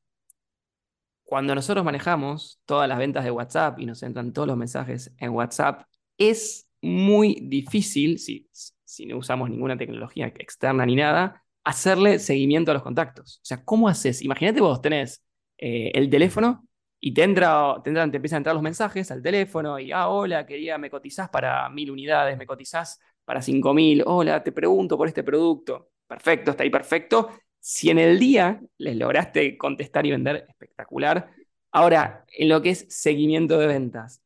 cuando 1.31 1.55
nosotros 1.55 1.85
manejamos 1.85 2.59
todas 2.65 2.89
las 2.89 2.97
ventas 2.97 3.23
de 3.23 3.31
WhatsApp 3.31 3.79
y 3.79 3.85
nos 3.85 4.03
entran 4.03 4.33
todos 4.33 4.49
los 4.49 4.57
mensajes 4.57 5.13
en 5.17 5.29
WhatsApp, 5.29 5.83
es 6.17 6.69
muy 6.81 7.39
difícil, 7.43 8.19
si, 8.19 8.49
si 8.51 9.05
no 9.05 9.17
usamos 9.17 9.49
ninguna 9.49 9.77
tecnología 9.77 10.27
externa 10.27 10.85
ni 10.85 10.97
nada, 10.97 11.41
hacerle 11.63 12.19
seguimiento 12.19 12.71
a 12.71 12.73
los 12.73 12.83
contactos. 12.83 13.37
O 13.37 13.45
sea, 13.45 13.63
¿cómo 13.63 13.87
haces? 13.87 14.21
Imagínate 14.21 14.59
vos 14.59 14.81
tenés 14.81 15.23
eh, 15.57 15.93
el 15.95 16.09
teléfono 16.09 16.67
y 16.99 17.13
te, 17.13 17.23
entra, 17.23 17.75
te, 17.81 17.93
te 17.93 18.01
empiezan 18.01 18.35
a 18.35 18.39
entrar 18.39 18.55
los 18.55 18.63
mensajes 18.63 19.09
al 19.09 19.21
teléfono 19.21 19.79
y, 19.79 19.93
ah, 19.93 20.09
hola, 20.09 20.45
quería, 20.45 20.77
me 20.77 20.89
cotizás 20.89 21.29
para 21.29 21.69
mil 21.69 21.91
unidades, 21.91 22.37
me 22.37 22.45
cotizás 22.45 22.99
para 23.23 23.41
cinco 23.41 23.73
mil, 23.73 24.03
hola, 24.05 24.43
te 24.43 24.51
pregunto 24.51 24.97
por 24.97 25.07
este 25.07 25.23
producto. 25.23 25.91
Perfecto, 26.05 26.51
está 26.51 26.63
ahí 26.63 26.69
perfecto. 26.69 27.29
Si 27.61 27.91
en 27.91 27.99
el 27.99 28.19
día 28.19 28.59
les 28.79 28.95
lograste 28.97 29.55
contestar 29.57 30.05
y 30.05 30.11
vender, 30.11 30.45
espectacular. 30.49 31.31
Ahora, 31.71 32.25
en 32.27 32.49
lo 32.49 32.61
que 32.61 32.71
es 32.71 32.87
seguimiento 32.89 33.59
de 33.59 33.67
ventas, 33.67 34.21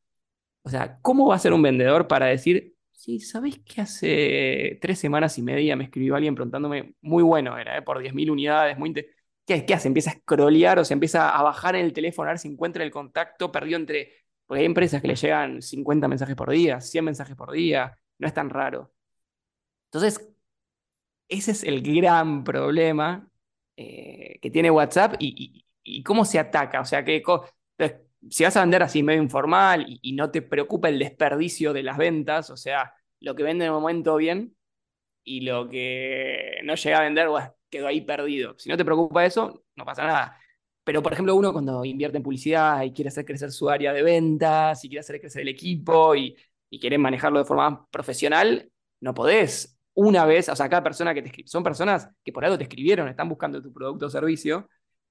o 0.62 0.70
sea, 0.70 0.98
¿cómo 1.02 1.28
va 1.28 1.36
a 1.36 1.38
ser 1.38 1.52
un 1.52 1.62
vendedor 1.62 2.08
para 2.08 2.26
decir, 2.26 2.74
sí, 2.92 3.20
¿sabéis 3.20 3.60
que 3.60 3.82
hace 3.82 4.78
tres 4.80 4.98
semanas 4.98 5.36
y 5.38 5.42
media 5.42 5.76
me 5.76 5.84
escribió 5.84 6.16
alguien 6.16 6.34
preguntándome, 6.34 6.94
muy 7.02 7.22
bueno 7.22 7.58
era, 7.58 7.76
¿eh? 7.78 7.82
por 7.82 7.98
10.000 8.00 8.30
unidades, 8.30 8.78
muy... 8.78 8.94
¿Qué, 9.46 9.64
¿Qué 9.66 9.74
hace? 9.74 9.88
Empieza 9.88 10.10
a 10.10 10.14
scrollear 10.14 10.78
o 10.78 10.84
se 10.84 10.94
empieza 10.94 11.30
a 11.36 11.42
bajar 11.42 11.76
en 11.76 11.84
el 11.84 11.92
teléfono 11.92 12.28
a 12.28 12.32
ver 12.32 12.38
si 12.38 12.48
encuentra 12.48 12.82
el 12.84 12.90
contacto, 12.90 13.52
perdió 13.52 13.76
entre... 13.76 14.12
Porque 14.46 14.60
hay 14.60 14.66
empresas 14.66 15.02
que 15.02 15.08
le 15.08 15.16
llegan 15.16 15.62
50 15.62 16.08
mensajes 16.08 16.36
por 16.36 16.50
día, 16.50 16.80
100 16.80 17.04
mensajes 17.04 17.36
por 17.36 17.52
día, 17.52 17.98
no 18.18 18.26
es 18.26 18.34
tan 18.34 18.50
raro. 18.50 18.92
Entonces, 19.86 20.35
ese 21.28 21.52
es 21.52 21.64
el 21.64 21.82
gran 21.82 22.44
problema 22.44 23.28
eh, 23.76 24.38
que 24.40 24.50
tiene 24.50 24.70
WhatsApp 24.70 25.16
y, 25.18 25.64
cómo 26.04 26.24
se 26.24 26.38
ataca. 26.38 26.80
O 26.80 26.84
sea, 26.84 27.04
que 27.04 27.22
si 28.30 28.44
vas 28.44 28.56
a 28.56 28.60
vender 28.60 28.82
así 28.82 29.02
medio 29.02 29.22
informal 29.22 29.86
y, 30.02 30.12
no 30.14 30.30
te 30.30 30.42
preocupa 30.42 30.88
el 30.88 30.98
desperdicio 30.98 31.72
de 31.72 31.82
las 31.82 31.96
ventas, 31.98 32.50
o 32.50 32.56
sea, 32.56 32.94
lo 33.20 33.34
que 33.34 33.42
vende 33.42 33.64
en 33.64 33.72
el 33.72 33.78
momento 33.80 34.16
bien 34.16 34.56
y 35.24 35.40
lo 35.42 35.68
que 35.68 36.60
no 36.64 36.74
llega 36.74 36.98
a 36.98 37.02
vender, 37.02 37.28
quedó 37.70 37.88
ahí 37.88 38.00
perdido. 38.00 38.54
Si 38.58 38.68
no 38.68 38.76
te 38.76 38.84
preocupa 38.84 39.24
eso, 39.24 39.64
no 39.76 39.84
pasa 39.84 40.04
nada. 40.06 40.40
Pero, 40.84 41.02
por 41.02 41.12
ejemplo, 41.12 41.34
uno 41.34 41.52
cuando 41.52 41.84
invierte 41.84 42.18
en 42.18 42.22
publicidad 42.22 42.82
y 42.84 42.92
quiere 42.92 43.08
hacer 43.08 43.24
crecer 43.24 43.50
su 43.50 43.68
área 43.68 43.92
de 43.92 44.02
ventas 44.02 44.84
y 44.84 44.88
quiere 44.88 45.00
hacer 45.00 45.20
crecer 45.20 45.42
el 45.42 45.48
equipo 45.48 46.14
y, 46.14 46.36
y 46.70 46.78
quiere 46.80 46.98
manejarlo 46.98 47.40
de 47.40 47.44
forma 47.44 47.86
profesional, 47.90 48.70
no 49.00 49.14
podés 49.14 49.75
una 49.96 50.26
vez, 50.26 50.48
o 50.48 50.56
sea, 50.56 50.68
cada 50.68 50.82
persona 50.82 51.14
que 51.14 51.22
te 51.22 51.28
escribe, 51.28 51.48
son 51.48 51.64
personas 51.64 52.08
que 52.22 52.32
por 52.32 52.44
algo 52.44 52.58
te 52.58 52.64
escribieron, 52.64 53.08
están 53.08 53.28
buscando 53.28 53.62
tu 53.62 53.72
producto 53.72 54.06
o 54.06 54.10
servicio, 54.10 54.68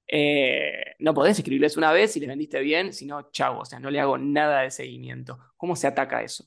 eh, 0.08 0.94
no 1.00 1.14
podés 1.14 1.38
escribirles 1.40 1.76
una 1.78 1.92
vez 1.92 2.14
si 2.14 2.20
les 2.20 2.30
vendiste 2.30 2.60
bien, 2.60 2.94
sino 2.94 3.32
chavo, 3.32 3.62
o 3.62 3.66
sea, 3.66 3.80
no 3.80 3.90
le 3.90 4.00
hago 4.00 4.18
nada 4.18 4.62
de 4.62 4.72
seguimiento. 4.72 5.40
¿Cómo 5.58 5.76
se 5.76 5.88
ataca 5.88 6.22
eso? 6.22 6.46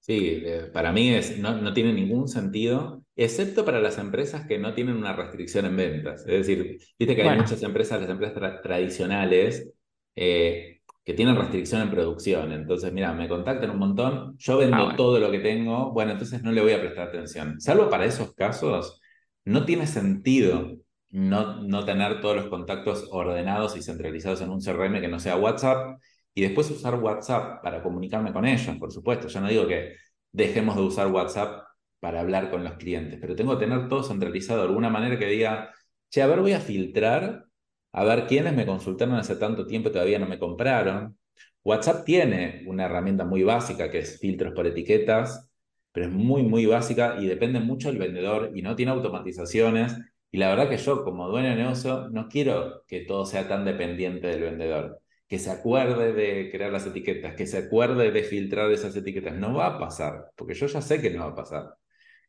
Sí, 0.00 0.42
eh, 0.44 0.68
para 0.72 0.90
mí 0.90 1.14
es, 1.14 1.38
no, 1.38 1.72
tiene 1.72 1.92
ningún 1.92 2.26
sentido, 2.26 3.04
excepto 3.14 3.64
para 3.64 3.80
las 3.80 3.98
empresas 3.98 4.48
que 4.48 4.58
no 4.58 4.74
tienen 4.74 4.96
una 4.96 5.12
restricción 5.12 5.64
en 5.66 5.76
ventas. 5.76 6.22
Es 6.22 6.46
decir, 6.46 6.78
viste 6.98 7.14
que 7.14 7.22
hay 7.22 7.38
muchas 7.38 7.62
empresas, 7.62 8.00
las 8.00 8.10
empresas 8.10 8.60
tradicionales, 8.62 9.72
eh, 10.16 10.81
que 11.04 11.14
tienen 11.14 11.36
restricción 11.36 11.82
en 11.82 11.90
producción. 11.90 12.52
Entonces, 12.52 12.92
mira, 12.92 13.12
me 13.12 13.28
contactan 13.28 13.70
un 13.70 13.78
montón, 13.78 14.36
yo 14.38 14.58
vendo 14.58 14.76
ah, 14.76 14.94
todo 14.96 15.18
lo 15.18 15.30
que 15.30 15.40
tengo, 15.40 15.92
bueno, 15.92 16.12
entonces 16.12 16.42
no 16.42 16.52
le 16.52 16.60
voy 16.62 16.72
a 16.72 16.80
prestar 16.80 17.08
atención. 17.08 17.60
Salvo 17.60 17.90
para 17.90 18.04
esos 18.04 18.34
casos, 18.34 19.00
no 19.44 19.64
tiene 19.64 19.86
sentido 19.86 20.78
no, 21.10 21.62
no 21.62 21.84
tener 21.84 22.20
todos 22.20 22.36
los 22.36 22.46
contactos 22.46 23.08
ordenados 23.10 23.76
y 23.76 23.82
centralizados 23.82 24.40
en 24.40 24.50
un 24.50 24.60
CRM 24.60 25.00
que 25.00 25.08
no 25.08 25.20
sea 25.20 25.36
WhatsApp 25.36 25.98
y 26.34 26.42
después 26.42 26.70
usar 26.70 26.94
WhatsApp 26.96 27.62
para 27.62 27.82
comunicarme 27.82 28.32
con 28.32 28.46
ellos, 28.46 28.76
por 28.78 28.92
supuesto. 28.92 29.28
Yo 29.28 29.40
no 29.40 29.48
digo 29.48 29.66
que 29.66 29.96
dejemos 30.32 30.76
de 30.76 30.82
usar 30.82 31.08
WhatsApp 31.08 31.64
para 32.00 32.20
hablar 32.20 32.50
con 32.50 32.64
los 32.64 32.74
clientes, 32.74 33.18
pero 33.20 33.36
tengo 33.36 33.58
que 33.58 33.66
tener 33.66 33.88
todo 33.88 34.02
centralizado 34.02 34.62
de 34.62 34.68
alguna 34.68 34.90
manera 34.90 35.18
que 35.18 35.26
diga, 35.26 35.70
che, 36.10 36.22
a 36.22 36.26
ver, 36.26 36.40
voy 36.40 36.52
a 36.52 36.60
filtrar 36.60 37.44
a 37.92 38.04
ver 38.04 38.26
quiénes 38.26 38.54
me 38.54 38.66
consultaron 38.66 39.14
hace 39.16 39.36
tanto 39.36 39.66
tiempo 39.66 39.88
y 39.88 39.92
todavía 39.92 40.18
no 40.18 40.26
me 40.26 40.38
compraron. 40.38 41.18
WhatsApp 41.64 42.04
tiene 42.04 42.64
una 42.66 42.86
herramienta 42.86 43.24
muy 43.24 43.42
básica 43.42 43.90
que 43.90 44.00
es 44.00 44.18
filtros 44.18 44.54
por 44.54 44.66
etiquetas, 44.66 45.48
pero 45.92 46.06
es 46.06 46.12
muy, 46.12 46.42
muy 46.42 46.66
básica 46.66 47.16
y 47.20 47.26
depende 47.26 47.60
mucho 47.60 47.88
del 47.88 47.98
vendedor 47.98 48.52
y 48.54 48.62
no 48.62 48.74
tiene 48.76 48.92
automatizaciones. 48.92 49.96
Y 50.30 50.38
la 50.38 50.48
verdad 50.48 50.68
que 50.70 50.78
yo, 50.78 51.04
como 51.04 51.28
dueño 51.28 51.50
de 51.50 51.56
negocio, 51.56 52.08
no 52.10 52.28
quiero 52.28 52.84
que 52.86 53.00
todo 53.00 53.26
sea 53.26 53.46
tan 53.48 53.64
dependiente 53.64 54.26
del 54.28 54.40
vendedor. 54.42 55.00
Que 55.28 55.38
se 55.38 55.50
acuerde 55.50 56.12
de 56.12 56.50
crear 56.50 56.72
las 56.72 56.86
etiquetas, 56.86 57.34
que 57.34 57.46
se 57.46 57.58
acuerde 57.58 58.10
de 58.10 58.22
filtrar 58.24 58.70
esas 58.70 58.96
etiquetas. 58.96 59.34
No 59.34 59.54
va 59.54 59.66
a 59.66 59.78
pasar, 59.78 60.30
porque 60.36 60.54
yo 60.54 60.66
ya 60.66 60.80
sé 60.80 61.00
que 61.02 61.10
no 61.10 61.20
va 61.24 61.30
a 61.32 61.34
pasar. 61.34 61.74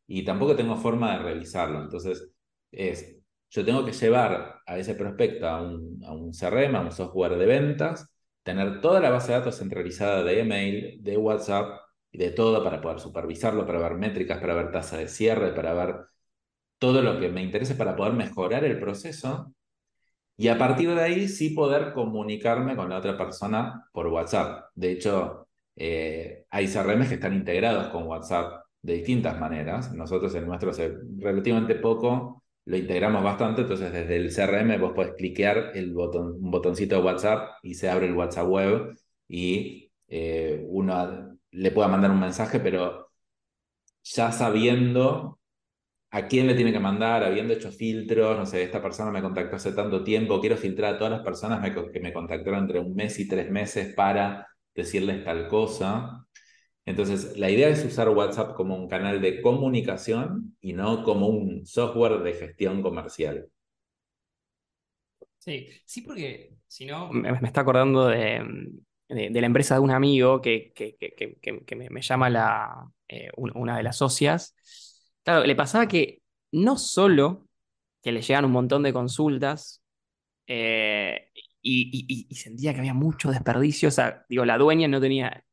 Y 0.08 0.24
tampoco 0.26 0.56
tengo 0.56 0.76
forma 0.78 1.18
de 1.18 1.24
revisarlo. 1.24 1.82
Entonces, 1.82 2.30
es 2.72 3.23
yo 3.54 3.64
tengo 3.64 3.86
que 3.86 3.92
llevar 3.94 4.62
a 4.66 4.78
ese 4.80 4.96
prospecto 4.96 5.48
a 5.48 5.62
un, 5.62 6.02
a 6.04 6.12
un 6.12 6.34
CRM, 6.34 6.76
a 6.76 6.82
un 6.82 6.92
software 6.92 7.38
de 7.38 7.46
ventas, 7.46 8.12
tener 8.42 8.82
toda 8.82 9.00
la 9.00 9.12
base 9.12 9.32
de 9.32 9.38
datos 9.40 9.58
centralizada 9.60 10.24
de 10.24 10.40
email, 10.40 11.04
de 11.04 11.18
WhatsApp 11.18 11.80
y 12.12 12.18
de 12.18 12.32
todo 12.32 12.64
para 12.64 12.82
poder 12.82 13.00
supervisarlo, 13.00 13.66
para 13.68 13.80
ver 13.80 13.94
métricas, 13.96 14.40
para 14.40 14.56
ver 14.56 14.72
tasa 14.72 14.98
de 14.98 15.08
cierre, 15.08 15.54
para 15.54 15.74
ver 15.74 15.98
todo 16.80 17.04
lo 17.04 17.20
que 17.20 17.30
me 17.30 17.44
interese 17.44 17.76
para 17.76 17.96
poder 17.96 18.14
mejorar 18.14 18.64
el 18.66 18.80
proceso. 18.80 19.54
Y 20.36 20.48
a 20.48 20.58
partir 20.58 20.90
de 20.96 21.02
ahí 21.02 21.28
sí 21.28 21.52
poder 21.52 21.94
comunicarme 21.94 22.76
con 22.76 22.90
la 22.90 22.98
otra 22.98 23.18
persona 23.18 23.88
por 23.94 24.08
WhatsApp. 24.08 24.66
De 24.74 24.92
hecho, 24.92 25.48
eh, 25.76 26.46
hay 26.50 26.68
CRM 26.68 27.08
que 27.08 27.16
están 27.16 27.34
integrados 27.36 27.90
con 27.90 28.08
WhatsApp 28.08 28.66
de 28.82 28.96
distintas 28.96 29.40
maneras. 29.40 29.94
Nosotros 29.94 30.34
en 30.36 30.48
nuestro 30.48 30.72
hace 30.72 30.98
relativamente 31.20 31.76
poco 31.76 32.43
lo 32.66 32.78
integramos 32.78 33.24
bastante, 33.24 33.62
entonces 33.62 33.92
desde 33.92 34.16
el 34.16 34.32
CRM 34.32 34.78
vos 34.80 34.94
podés 34.94 35.14
cliquear 35.16 35.72
el 35.76 35.94
botón, 35.94 36.38
un 36.42 36.52
botoncito 36.52 36.96
de 36.96 37.02
WhatsApp 37.02 37.58
y 37.64 37.76
se 37.76 37.90
abre 37.90 38.08
el 38.08 38.16
WhatsApp 38.16 38.48
web 38.48 38.96
y 39.28 39.92
eh, 40.08 40.64
uno 40.68 41.38
le 41.52 41.72
pueda 41.72 41.88
mandar 41.88 42.12
un 42.12 42.20
mensaje, 42.20 42.60
pero 42.60 43.12
ya 44.04 44.32
sabiendo 44.32 45.40
a 46.12 46.28
quién 46.28 46.48
le 46.48 46.56
tiene 46.56 46.72
que 46.72 46.80
mandar, 46.80 47.24
habiendo 47.24 47.54
hecho 47.54 47.72
filtros, 47.72 48.38
no 48.38 48.46
sé, 48.46 48.64
esta 48.64 48.82
persona 48.82 49.12
me 49.12 49.22
contactó 49.22 49.56
hace 49.56 49.74
tanto 49.74 50.04
tiempo, 50.04 50.40
quiero 50.40 50.58
filtrar 50.58 50.96
a 50.96 50.98
todas 50.98 51.12
las 51.12 51.24
personas 51.24 51.68
que 51.92 52.00
me 52.00 52.14
contactaron 52.14 52.62
entre 52.62 52.80
un 52.80 52.94
mes 52.96 53.20
y 53.20 53.28
tres 53.28 53.50
meses 53.50 53.94
para 53.96 54.48
decirles 54.76 55.24
tal 55.24 55.48
cosa. 55.48 56.26
Entonces, 56.86 57.38
la 57.38 57.50
idea 57.50 57.70
es 57.70 57.86
usar 57.86 58.10
WhatsApp 58.10 58.56
como 58.56 58.76
un 58.76 58.90
canal 58.90 59.22
de 59.22 59.42
comunicación 59.42 60.58
y 60.60 60.74
no 60.74 61.04
como 61.04 61.28
un 61.28 61.66
software 61.66 62.22
de 62.24 62.34
gestión 62.34 62.82
comercial. 62.82 63.48
Sí, 65.40 65.68
sí, 65.86 66.02
porque 66.02 66.56
si 66.68 66.86
no, 66.86 67.12
me, 67.12 67.32
está 67.44 67.62
acordando 67.62 68.08
de, 68.08 68.44
la 69.10 69.46
empresa 69.46 69.76
de 69.76 69.82
un 69.82 69.92
amigo 69.92 70.42
que, 70.42 70.74
que, 70.74 71.76
me, 71.76 72.02
llama 72.02 72.30
la, 72.30 72.92
eh, 73.08 73.30
una 73.36 73.78
de 73.78 73.84
las 73.84 73.98
socias. 73.98 74.56
Claro, 75.24 75.46
le 75.46 75.56
pasaba 75.56 75.88
que 75.88 76.22
no 76.52 76.78
solo 76.78 77.48
que 78.02 78.12
le 78.12 78.22
llegan 78.22 78.46
un 78.46 78.52
montón 78.52 78.84
de 78.84 78.92
consultas 78.92 79.82
eh, 80.48 81.30
y, 81.62 82.28
y, 82.30 82.36
sentía 82.36 82.74
que 82.74 82.80
había 82.80 82.94
mucho 82.94 83.32
desperdicio, 83.32 83.88
o 83.88 83.92
sea, 83.92 84.26
digo, 84.28 84.44
la 84.44 84.58
dueña 84.58 84.90
no 84.90 85.00
tenía 85.00 85.46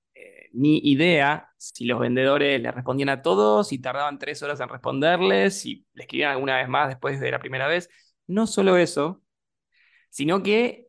ni 0.53 0.79
idea 0.85 1.51
si 1.57 1.85
los 1.85 2.01
vendedores 2.01 2.61
le 2.61 2.71
respondían 2.73 3.09
a 3.11 3.23
todos, 3.23 3.73
y 3.73 3.79
tardaban 3.79 4.19
tres 4.19 4.43
horas 4.43 4.61
en 4.61 4.69
responderles, 4.69 5.67
y 5.67 5.87
le 5.95 6.03
escribían 6.05 6.33
alguna 6.33 6.57
vez 6.57 6.69
más 6.69 6.89
después 6.89 7.21
de 7.21 7.31
la 7.31 7.39
primera 7.39 7.69
vez. 7.69 7.89
No 8.27 8.47
solo 8.47 8.77
eso, 8.77 9.23
sino 10.11 10.43
que 10.43 10.89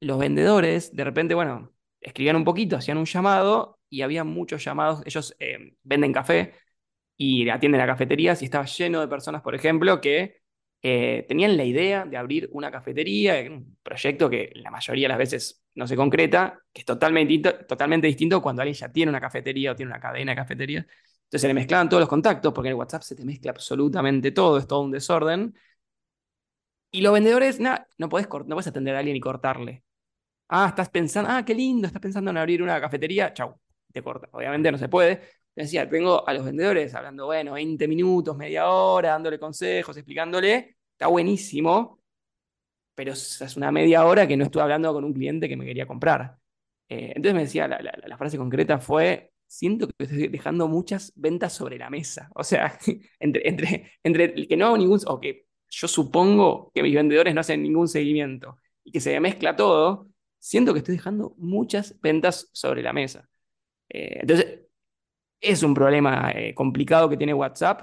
los 0.00 0.18
vendedores 0.18 0.94
de 0.94 1.04
repente, 1.04 1.34
bueno, 1.34 1.72
escribían 2.00 2.36
un 2.36 2.44
poquito, 2.44 2.76
hacían 2.76 2.98
un 2.98 3.06
llamado 3.06 3.78
y 3.88 4.02
había 4.02 4.24
muchos 4.24 4.64
llamados. 4.64 5.02
Ellos 5.04 5.34
eh, 5.40 5.74
venden 5.82 6.12
café 6.12 6.54
y 7.16 7.48
atienden 7.48 7.80
a 7.80 7.86
cafeterías 7.86 8.42
y 8.42 8.46
estaba 8.46 8.64
lleno 8.66 9.00
de 9.00 9.08
personas, 9.08 9.42
por 9.42 9.54
ejemplo, 9.54 10.00
que 10.00 10.40
eh, 10.82 11.24
tenían 11.28 11.56
la 11.56 11.64
idea 11.64 12.04
de 12.04 12.16
abrir 12.16 12.48
una 12.52 12.70
cafetería, 12.70 13.40
un 13.50 13.76
proyecto 13.82 14.30
que 14.30 14.52
la 14.54 14.70
mayoría 14.70 15.06
de 15.06 15.08
las 15.08 15.18
veces 15.18 15.64
no 15.74 15.86
se 15.86 15.96
concreta, 15.96 16.60
que 16.72 16.80
es 16.80 16.84
totalmente, 16.84 17.32
distinto, 17.32 17.66
totalmente 17.66 18.06
distinto 18.06 18.40
cuando 18.42 18.62
alguien 18.62 18.76
ya 18.76 18.90
tiene 18.92 19.10
una 19.10 19.20
cafetería 19.20 19.72
o 19.72 19.76
tiene 19.76 19.90
una 19.90 20.00
cadena 20.00 20.32
de 20.32 20.36
cafeterías. 20.36 20.86
Entonces 20.86 21.42
se 21.42 21.48
le 21.48 21.54
mezclaban 21.54 21.88
todos 21.88 22.00
los 22.00 22.08
contactos, 22.08 22.52
porque 22.54 22.68
en 22.68 22.72
el 22.72 22.78
WhatsApp 22.78 23.02
se 23.02 23.14
te 23.16 23.24
mezcla 23.24 23.50
absolutamente 23.50 24.30
todo, 24.32 24.58
es 24.58 24.66
todo 24.66 24.80
un 24.80 24.90
desorden. 24.92 25.54
Y 26.90 27.02
los 27.02 27.12
vendedores, 27.12 27.60
nada, 27.60 27.86
no 27.98 28.08
puedes, 28.08 28.28
no 28.28 28.54
puedes 28.54 28.66
atender 28.66 28.94
a 28.96 28.98
alguien 29.00 29.16
y 29.16 29.20
cortarle. 29.20 29.84
Ah, 30.48 30.68
estás 30.68 30.90
pensando, 30.90 31.30
ah, 31.30 31.44
qué 31.44 31.54
lindo, 31.54 31.86
estás 31.86 32.02
pensando 32.02 32.30
en 32.30 32.38
abrir 32.38 32.62
una 32.62 32.80
cafetería, 32.80 33.34
chau, 33.34 33.60
te 33.92 34.02
corta. 34.02 34.28
Obviamente 34.32 34.72
no 34.72 34.78
se 34.78 34.88
puede. 34.88 35.22
Decía, 35.58 35.88
tengo 35.90 36.26
a 36.26 36.32
los 36.34 36.44
vendedores 36.44 36.94
hablando, 36.94 37.26
bueno, 37.26 37.54
20 37.54 37.88
minutos, 37.88 38.36
media 38.36 38.70
hora, 38.70 39.10
dándole 39.10 39.40
consejos, 39.40 39.96
explicándole, 39.96 40.76
está 40.92 41.08
buenísimo, 41.08 42.00
pero 42.94 43.12
es 43.12 43.56
una 43.56 43.72
media 43.72 44.04
hora 44.06 44.28
que 44.28 44.36
no 44.36 44.44
estuve 44.44 44.62
hablando 44.62 44.92
con 44.92 45.02
un 45.04 45.12
cliente 45.12 45.48
que 45.48 45.56
me 45.56 45.64
quería 45.64 45.84
comprar. 45.84 46.36
Eh, 46.88 47.08
entonces 47.16 47.34
me 47.34 47.40
decía, 47.40 47.66
la, 47.66 48.16
frase 48.16 48.38
concreta 48.38 48.78
fue, 48.78 49.32
siento 49.48 49.88
que 49.88 50.04
estoy 50.04 50.28
dejando 50.28 50.68
muchas 50.68 51.12
ventas 51.16 51.54
sobre 51.54 51.76
la 51.76 51.90
mesa. 51.90 52.30
O 52.36 52.44
sea, 52.44 52.78
entre, 53.18 53.48
entre, 53.48 53.92
entre 54.04 54.24
el 54.26 54.46
que 54.46 54.56
no 54.56 54.66
hago 54.66 54.78
ningún, 54.78 55.00
o 55.08 55.18
que 55.18 55.46
yo 55.68 55.88
supongo 55.88 56.70
que 56.72 56.84
mis 56.84 56.94
vendedores 56.94 57.34
no 57.34 57.40
hacen 57.40 57.64
ningún 57.64 57.88
seguimiento 57.88 58.58
y 58.84 58.92
que 58.92 59.00
se 59.00 59.18
mezcla 59.18 59.56
todo, 59.56 60.06
siento 60.38 60.72
que 60.72 60.78
estoy 60.78 60.94
dejando 60.94 61.34
muchas 61.36 62.00
ventas 62.00 62.48
sobre 62.52 62.80
la 62.80 62.92
mesa. 62.92 63.28
Eh, 63.88 64.20
entonces, 64.20 64.67
es 65.40 65.62
un 65.62 65.74
problema 65.74 66.32
eh, 66.32 66.54
complicado 66.54 67.08
que 67.08 67.16
tiene 67.16 67.34
WhatsApp 67.34 67.82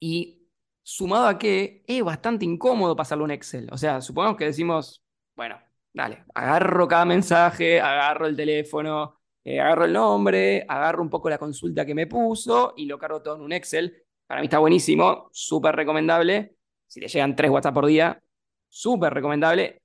y 0.00 0.48
sumado 0.82 1.26
a 1.26 1.38
que 1.38 1.84
es 1.86 2.02
bastante 2.02 2.44
incómodo 2.44 2.96
pasarlo 2.96 3.24
en 3.24 3.32
Excel. 3.32 3.68
O 3.72 3.78
sea, 3.78 4.00
supongamos 4.00 4.36
que 4.36 4.46
decimos, 4.46 5.02
bueno, 5.36 5.58
dale, 5.92 6.24
agarro 6.34 6.88
cada 6.88 7.04
mensaje, 7.04 7.80
agarro 7.80 8.26
el 8.26 8.36
teléfono, 8.36 9.20
eh, 9.44 9.60
agarro 9.60 9.84
el 9.84 9.92
nombre, 9.92 10.64
agarro 10.68 11.02
un 11.02 11.10
poco 11.10 11.30
la 11.30 11.38
consulta 11.38 11.86
que 11.86 11.94
me 11.94 12.06
puso 12.06 12.74
y 12.76 12.86
lo 12.86 12.98
cargo 12.98 13.22
todo 13.22 13.36
en 13.36 13.42
un 13.42 13.52
Excel. 13.52 14.04
Para 14.26 14.40
mí 14.40 14.46
está 14.46 14.58
buenísimo, 14.58 15.28
súper 15.32 15.74
recomendable. 15.76 16.56
Si 16.86 17.00
le 17.00 17.08
llegan 17.08 17.36
tres 17.36 17.50
WhatsApp 17.50 17.74
por 17.74 17.86
día, 17.86 18.22
súper 18.68 19.12
recomendable. 19.14 19.82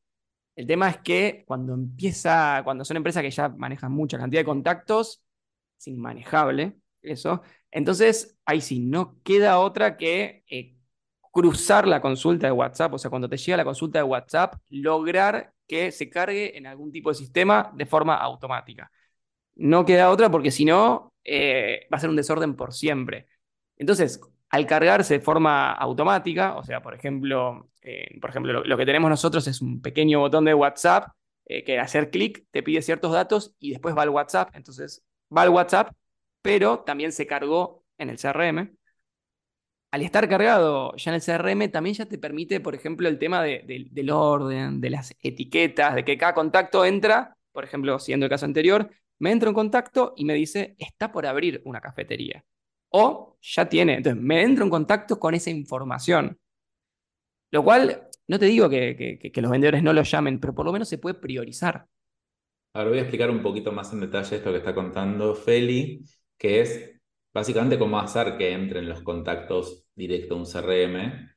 El 0.55 0.67
tema 0.67 0.89
es 0.89 0.97
que 0.99 1.43
cuando 1.45 1.73
empieza, 1.73 2.61
cuando 2.63 2.85
son 2.85 2.97
empresas 2.97 3.21
que 3.21 3.31
ya 3.31 3.49
manejan 3.49 3.91
mucha 3.91 4.17
cantidad 4.17 4.41
de 4.41 4.45
contactos, 4.45 5.24
es 5.77 5.87
inmanejable 5.87 6.75
eso. 7.01 7.41
Entonces, 7.71 8.37
ahí 8.45 8.61
sí, 8.61 8.79
no 8.79 9.21
queda 9.23 9.59
otra 9.59 9.97
que 9.97 10.43
eh, 10.49 10.75
cruzar 11.31 11.87
la 11.87 12.01
consulta 12.01 12.47
de 12.47 12.53
WhatsApp, 12.53 12.93
o 12.93 12.97
sea, 12.97 13.09
cuando 13.09 13.29
te 13.29 13.37
llega 13.37 13.57
la 13.57 13.65
consulta 13.65 13.99
de 13.99 14.03
WhatsApp, 14.03 14.55
lograr 14.69 15.53
que 15.67 15.91
se 15.91 16.09
cargue 16.09 16.57
en 16.57 16.67
algún 16.67 16.91
tipo 16.91 17.09
de 17.09 17.15
sistema 17.15 17.71
de 17.75 17.85
forma 17.85 18.15
automática. 18.15 18.91
No 19.55 19.85
queda 19.85 20.11
otra 20.11 20.29
porque 20.29 20.51
si 20.51 20.65
no, 20.65 21.13
eh, 21.23 21.87
va 21.91 21.97
a 21.97 21.99
ser 21.99 22.09
un 22.09 22.15
desorden 22.15 22.55
por 22.55 22.73
siempre. 22.73 23.27
Entonces, 23.77 24.21
al 24.49 24.65
cargarse 24.67 25.15
de 25.15 25.19
forma 25.19 25.73
automática, 25.73 26.55
o 26.55 26.63
sea, 26.63 26.81
por 26.81 26.93
ejemplo, 26.93 27.69
eh, 27.81 28.17
por 28.21 28.29
ejemplo 28.29 28.63
lo, 28.63 28.77
que 28.77 28.85
tenemos 28.85 29.09
nosotros 29.09 29.47
es 29.47 29.61
un 29.61 29.81
pequeño 29.81 30.19
botón 30.19 30.45
de 30.45 30.53
WhatsApp 30.53 31.09
que 31.47 31.73
al 31.77 31.85
hacer 31.85 32.09
clic 32.09 32.45
te 32.51 32.63
pide 32.63 32.81
ciertos 32.81 33.11
datos 33.11 33.53
y 33.59 33.71
después 33.71 33.95
va 33.95 34.01
al 34.03 34.09
WhatsApp. 34.09 34.49
Entonces, 34.55 35.03
va 35.35 35.43
al 35.43 35.49
WhatsApp, 35.49 35.91
pero 36.41 36.79
también 36.79 37.11
se 37.11 37.27
cargó 37.27 37.83
en 37.97 38.09
el 38.09 38.17
CRM 38.17 38.75
al 39.95 40.01
estar 40.01 40.27
cargado 40.27 40.93
ya 40.97 41.11
en 41.11 41.15
el 41.15 41.21
CRM, 41.21 41.71
también 41.71 41.95
ya 41.95 42.05
te 42.05 42.17
permite, 42.17 42.59
por 42.59 42.75
ejemplo, 42.75 43.07
el 43.07 43.17
tema 43.17 43.41
del 43.41 44.09
orden, 44.09 44.81
de 44.81 44.89
las 44.89 45.15
etiquetas, 45.21 45.95
de 45.95 46.03
que 46.03 46.17
cada 46.17 46.33
contacto 46.33 46.83
entra, 46.83 47.37
por 47.53 47.63
ejemplo, 47.63 47.97
siendo 47.97 48.25
el 48.25 48.29
caso 48.29 48.43
anterior, 48.45 48.91
me 49.19 49.31
entra 49.31 49.47
un 49.47 49.55
contacto 49.55 50.13
y 50.17 50.25
me 50.25 50.33
dice, 50.33 50.75
está 50.79 51.13
por 51.13 51.25
abrir 51.25 51.61
una 51.63 51.79
cafetería. 51.79 52.43
O 52.89 53.37
ya 53.41 53.69
tiene, 53.69 53.95
entonces 53.95 54.21
me 54.21 54.43
entra 54.43 54.65
un 54.65 54.69
contacto 54.69 55.17
con 55.17 55.33
esa 55.33 55.49
información. 55.49 56.37
Lo 57.51 57.63
cual, 57.63 58.09
no 58.27 58.37
te 58.37 58.47
digo 58.47 58.69
que, 58.69 59.31
que 59.33 59.41
los 59.41 59.49
vendedores 59.49 59.81
no 59.81 59.93
lo 59.93 60.03
llamen, 60.03 60.41
pero 60.41 60.53
por 60.53 60.65
lo 60.65 60.73
menos 60.73 60.89
se 60.89 60.97
puede 60.97 61.15
priorizar. 61.15 61.87
Ahora 62.75 62.89
voy 62.89 62.99
a 62.99 63.03
explicar 63.03 63.31
un 63.31 63.41
poquito 63.41 63.71
más 63.71 63.93
en 63.93 64.01
detalle 64.01 64.35
esto 64.35 64.51
que 64.51 64.57
está 64.57 64.75
contando 64.75 65.33
Feli, 65.33 66.03
que 66.37 66.59
es 66.59 66.91
básicamente 67.33 67.79
cómo 67.79 67.97
hacer 67.99 68.37
que 68.37 68.51
entren 68.51 68.89
los 68.89 69.01
contactos 69.01 69.85
directo 69.95 70.35
a 70.35 70.37
un 70.39 70.45
CRM 70.45 71.29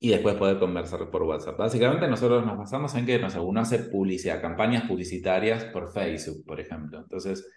y 0.00 0.08
después 0.08 0.34
poder 0.34 0.58
conversar 0.58 1.08
por 1.10 1.22
WhatsApp. 1.22 1.56
Básicamente 1.58 2.08
nosotros 2.08 2.44
nos 2.44 2.58
basamos 2.58 2.92
en 2.96 3.06
que 3.06 3.20
no 3.20 3.30
sé, 3.30 3.38
uno 3.38 3.60
hace 3.60 3.78
publicidad, 3.78 4.40
campañas 4.40 4.88
publicitarias 4.88 5.64
por 5.66 5.92
Facebook, 5.92 6.44
por 6.44 6.58
ejemplo. 6.58 6.98
Entonces, 6.98 7.48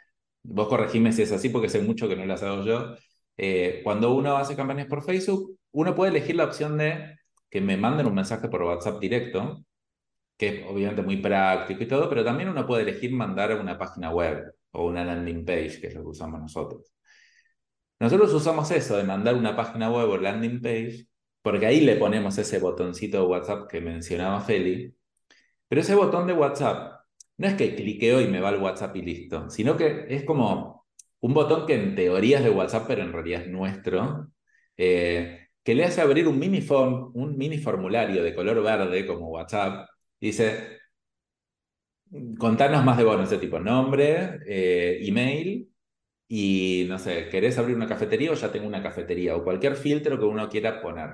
vos 0.44 0.68
corregime 0.68 1.12
si 1.12 1.24
es 1.24 1.32
así 1.32 1.50
porque 1.50 1.70
sé 1.70 1.82
mucho 1.82 2.08
que 2.08 2.16
no 2.16 2.26
las 2.28 2.44
hago 2.44 2.64
yo. 2.64 2.96
Eh, 3.36 3.82
cuando 3.84 4.14
uno 4.14 4.38
hace 4.38 4.56
campañas 4.56 4.86
por 4.86 5.04
Facebook, 5.04 5.58
uno 5.72 5.96
puede 5.96 6.12
elegir 6.12 6.36
la 6.36 6.46
opción 6.46 6.78
de 6.78 7.18
que 7.50 7.62
me 7.62 7.78
manden 7.78 8.06
un 8.06 8.14
mensaje 8.14 8.48
por 8.48 8.62
WhatsApp 8.62 9.00
directo, 9.00 9.66
que 10.38 10.48
es 10.48 10.66
obviamente 10.68 11.02
muy 11.02 11.18
práctico 11.18 11.84
y 11.84 11.88
todo, 11.88 12.10
pero 12.10 12.24
también 12.24 12.50
uno 12.50 12.66
puede 12.66 12.84
elegir 12.84 13.12
mandar 13.12 13.60
una 13.60 13.78
página 13.78 14.12
web 14.12 14.54
o 14.72 14.88
una 14.88 15.06
landing 15.06 15.46
page, 15.46 15.80
que 15.80 15.88
es 15.88 15.96
lo 15.96 16.02
que 16.02 16.10
usamos 16.10 16.40
nosotros. 16.42 16.94
Nosotros 18.00 18.34
usamos 18.34 18.70
eso 18.72 18.98
de 18.98 19.04
mandar 19.04 19.36
una 19.36 19.56
página 19.56 19.90
web 19.90 20.10
o 20.10 20.18
landing 20.18 20.62
page, 20.62 21.08
porque 21.42 21.66
ahí 21.66 21.82
le 21.82 21.96
ponemos 21.96 22.38
ese 22.38 22.60
botoncito 22.60 23.20
de 23.20 23.28
WhatsApp 23.28 23.70
que 23.70 23.82
mencionaba 23.82 24.42
Feli, 24.42 24.94
pero 25.68 25.82
ese 25.82 25.96
botón 25.96 26.28
de 26.28 26.34
WhatsApp 26.34 27.02
no 27.38 27.48
es 27.48 27.56
que 27.56 27.76
cliqueo 27.76 28.22
y 28.22 28.28
me 28.28 28.40
va 28.40 28.50
al 28.50 28.62
WhatsApp 28.62 28.96
y 28.98 29.02
listo, 29.02 29.50
sino 29.50 29.78
que 29.78 30.06
es 30.10 30.24
como 30.26 30.86
un 31.22 31.34
botón 31.34 31.66
que 31.66 31.76
en 31.76 31.96
teoría 31.96 32.38
es 32.40 32.44
de 32.44 32.50
WhatsApp, 32.52 32.86
pero 32.88 33.02
en 33.02 33.14
realidad 33.14 33.42
es 33.44 33.48
nuestro, 33.50 34.30
eh, 34.78 35.48
que 35.64 35.76
le 35.76 35.86
hace 35.86 36.02
abrir 36.02 36.28
un 36.28 36.38
mini, 36.40 36.62
form, 36.62 37.12
un 37.16 37.38
mini 37.38 37.58
formulario 37.58 38.24
de 38.24 38.36
color 38.36 38.62
verde 38.64 39.06
como 39.08 39.30
WhatsApp. 39.30 39.90
Dice, 40.20 40.80
contanos 42.38 42.84
más 42.84 42.98
de 42.98 43.04
vos, 43.04 43.22
ese 43.22 43.38
tipo, 43.38 43.60
nombre, 43.60 44.40
eh, 44.48 45.00
email 45.08 45.70
y 46.28 46.86
no 46.90 47.00
sé, 47.00 47.30
¿querés 47.30 47.58
abrir 47.58 47.76
una 47.76 47.88
cafetería 47.88 48.32
o 48.32 48.36
ya 48.36 48.52
tengo 48.52 48.68
una 48.68 48.84
cafetería? 48.84 49.36
O 49.36 49.44
cualquier 49.44 49.76
filtro 49.76 50.18
que 50.20 50.26
uno 50.26 50.50
quiera 50.50 50.82
poner. 50.82 51.12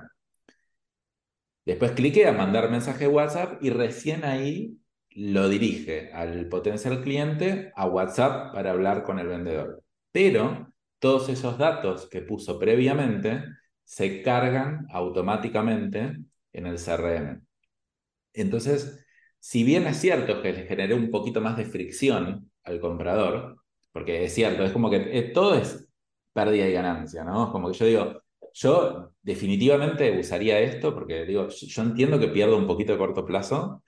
Después 1.65 1.91
clique 1.91 2.27
a 2.27 2.31
mandar 2.33 2.69
mensaje 2.71 3.07
WhatsApp 3.07 3.63
y 3.63 3.69
recién 3.69 4.25
ahí 4.25 4.77
lo 5.11 5.49
dirige 5.49 6.11
al 6.13 6.47
potencial 6.49 7.01
cliente 7.01 7.71
a 7.75 7.85
WhatsApp 7.87 8.53
para 8.53 8.71
hablar 8.71 9.03
con 9.03 9.19
el 9.19 9.27
vendedor. 9.27 9.83
Pero 10.11 10.73
todos 10.99 11.29
esos 11.29 11.57
datos 11.57 12.07
que 12.09 12.21
puso 12.21 12.59
previamente 12.59 13.43
se 13.83 14.21
cargan 14.23 14.87
automáticamente 14.91 16.17
en 16.53 16.65
el 16.65 16.77
CRM. 16.79 17.41
Entonces, 18.33 19.05
si 19.39 19.63
bien 19.63 19.87
es 19.87 19.97
cierto 19.97 20.41
que 20.41 20.53
le 20.53 20.65
generé 20.65 20.93
un 20.93 21.11
poquito 21.11 21.41
más 21.41 21.57
de 21.57 21.65
fricción 21.65 22.51
al 22.63 22.79
comprador, 22.79 23.61
porque 23.91 24.23
es 24.25 24.33
cierto, 24.33 24.63
es 24.63 24.71
como 24.71 24.89
que 24.89 25.17
eh, 25.17 25.31
todo 25.33 25.55
es 25.55 25.87
pérdida 26.33 26.67
y 26.67 26.73
ganancia, 26.73 27.23
¿no? 27.23 27.45
Es 27.45 27.51
como 27.51 27.71
que 27.71 27.77
yo 27.77 27.85
digo, 27.85 28.23
yo 28.53 29.13
definitivamente 29.21 30.17
usaría 30.19 30.59
esto 30.59 30.93
porque 30.93 31.25
digo, 31.25 31.47
yo 31.49 31.81
entiendo 31.81 32.19
que 32.19 32.27
pierdo 32.29 32.57
un 32.57 32.67
poquito 32.67 32.93
de 32.93 32.97
corto 32.97 33.25
plazo, 33.25 33.83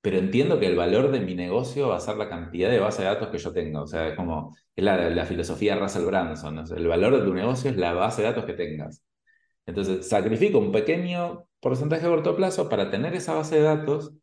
pero 0.00 0.18
entiendo 0.18 0.60
que 0.60 0.66
el 0.66 0.76
valor 0.76 1.10
de 1.10 1.20
mi 1.20 1.34
negocio 1.34 1.88
va 1.88 1.96
a 1.96 2.00
ser 2.00 2.16
la 2.16 2.28
cantidad 2.28 2.70
de 2.70 2.78
base 2.80 3.02
de 3.02 3.08
datos 3.08 3.28
que 3.28 3.38
yo 3.38 3.52
tengo. 3.52 3.82
O 3.82 3.86
sea, 3.86 4.08
es 4.08 4.16
como, 4.16 4.56
es 4.74 4.84
la, 4.84 5.24
filosofía 5.26 5.74
de 5.74 5.80
Russell 5.80 6.04
Branson. 6.04 6.64
el 6.76 6.86
valor 6.88 7.18
de 7.18 7.24
tu 7.24 7.34
negocio 7.34 7.70
es 7.70 7.76
la 7.76 7.92
base 7.92 8.22
de 8.22 8.28
datos 8.28 8.44
que 8.44 8.52
tengas. 8.54 9.02
Entonces, 9.66 10.08
sacrifico 10.08 10.58
un 10.58 10.72
pequeño 10.72 11.46
porcentaje 11.60 12.04
de 12.04 12.10
corto 12.10 12.36
plazo 12.36 12.68
para 12.68 12.90
tener 12.90 13.14
esa 13.14 13.34
base 13.34 13.56
de 13.56 13.62
datos 13.62 14.14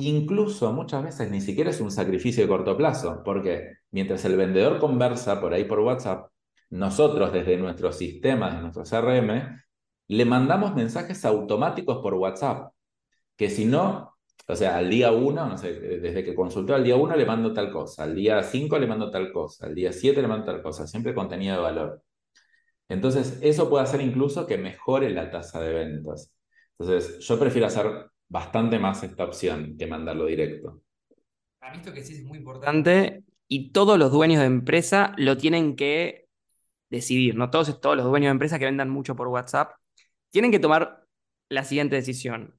Incluso 0.00 0.72
muchas 0.72 1.02
veces 1.02 1.30
ni 1.30 1.40
siquiera 1.40 1.70
es 1.70 1.80
un 1.80 1.90
sacrificio 1.90 2.44
de 2.44 2.48
corto 2.48 2.76
plazo, 2.76 3.22
porque 3.24 3.78
mientras 3.90 4.24
el 4.24 4.36
vendedor 4.36 4.78
conversa 4.78 5.40
por 5.40 5.52
ahí 5.52 5.64
por 5.64 5.80
WhatsApp, 5.80 6.30
nosotros 6.70 7.32
desde 7.32 7.56
nuestro 7.56 7.92
sistema, 7.92 8.46
desde 8.46 8.62
nuestro 8.62 8.84
CRM, 8.84 9.60
le 10.06 10.24
mandamos 10.24 10.74
mensajes 10.76 11.24
automáticos 11.24 11.98
por 11.98 12.14
WhatsApp, 12.14 12.72
que 13.36 13.50
si 13.50 13.64
no, 13.66 14.16
o 14.46 14.56
sea, 14.56 14.76
al 14.76 14.90
día 14.90 15.10
1, 15.12 15.46
no 15.48 15.58
sé, 15.58 15.72
desde 15.74 16.24
que 16.24 16.34
consultó 16.34 16.74
al 16.76 16.84
día 16.84 16.96
1 16.96 17.16
le 17.16 17.26
mando 17.26 17.52
tal 17.52 17.72
cosa, 17.72 18.04
al 18.04 18.14
día 18.14 18.42
5 18.44 18.78
le 18.78 18.86
mando 18.86 19.10
tal 19.10 19.32
cosa, 19.32 19.66
al 19.66 19.74
día 19.74 19.92
7 19.92 20.22
le 20.22 20.28
mando 20.28 20.46
tal 20.46 20.62
cosa, 20.62 20.86
siempre 20.86 21.14
contenido 21.14 21.56
de 21.56 21.62
valor. 21.62 22.02
Entonces, 22.88 23.38
eso 23.42 23.68
puede 23.68 23.84
hacer 23.84 24.00
incluso 24.00 24.46
que 24.46 24.56
mejore 24.56 25.10
la 25.10 25.30
tasa 25.30 25.60
de 25.60 25.72
ventas. 25.72 26.34
Entonces, 26.78 27.18
yo 27.20 27.38
prefiero 27.38 27.66
hacer 27.66 27.86
bastante 28.28 28.78
más 28.78 29.02
esta 29.02 29.24
opción 29.24 29.76
que 29.78 29.86
mandarlo 29.86 30.26
directo. 30.26 30.82
Para 31.58 31.72
mí 31.72 31.78
esto 31.78 31.92
que 31.92 32.02
sí 32.02 32.14
es 32.14 32.24
muy 32.24 32.38
importante 32.38 33.24
y 33.46 33.72
todos 33.72 33.98
los 33.98 34.12
dueños 34.12 34.40
de 34.40 34.46
empresa 34.46 35.14
lo 35.16 35.36
tienen 35.36 35.76
que 35.76 36.26
decidir, 36.90 37.34
¿no? 37.34 37.50
Todos, 37.50 37.80
todos 37.80 37.96
los 37.96 38.06
dueños 38.06 38.28
de 38.28 38.32
empresa 38.32 38.58
que 38.58 38.64
vendan 38.64 38.90
mucho 38.90 39.16
por 39.16 39.28
WhatsApp 39.28 39.72
tienen 40.30 40.50
que 40.50 40.58
tomar 40.58 41.04
la 41.50 41.64
siguiente 41.64 41.96
decisión. 41.96 42.58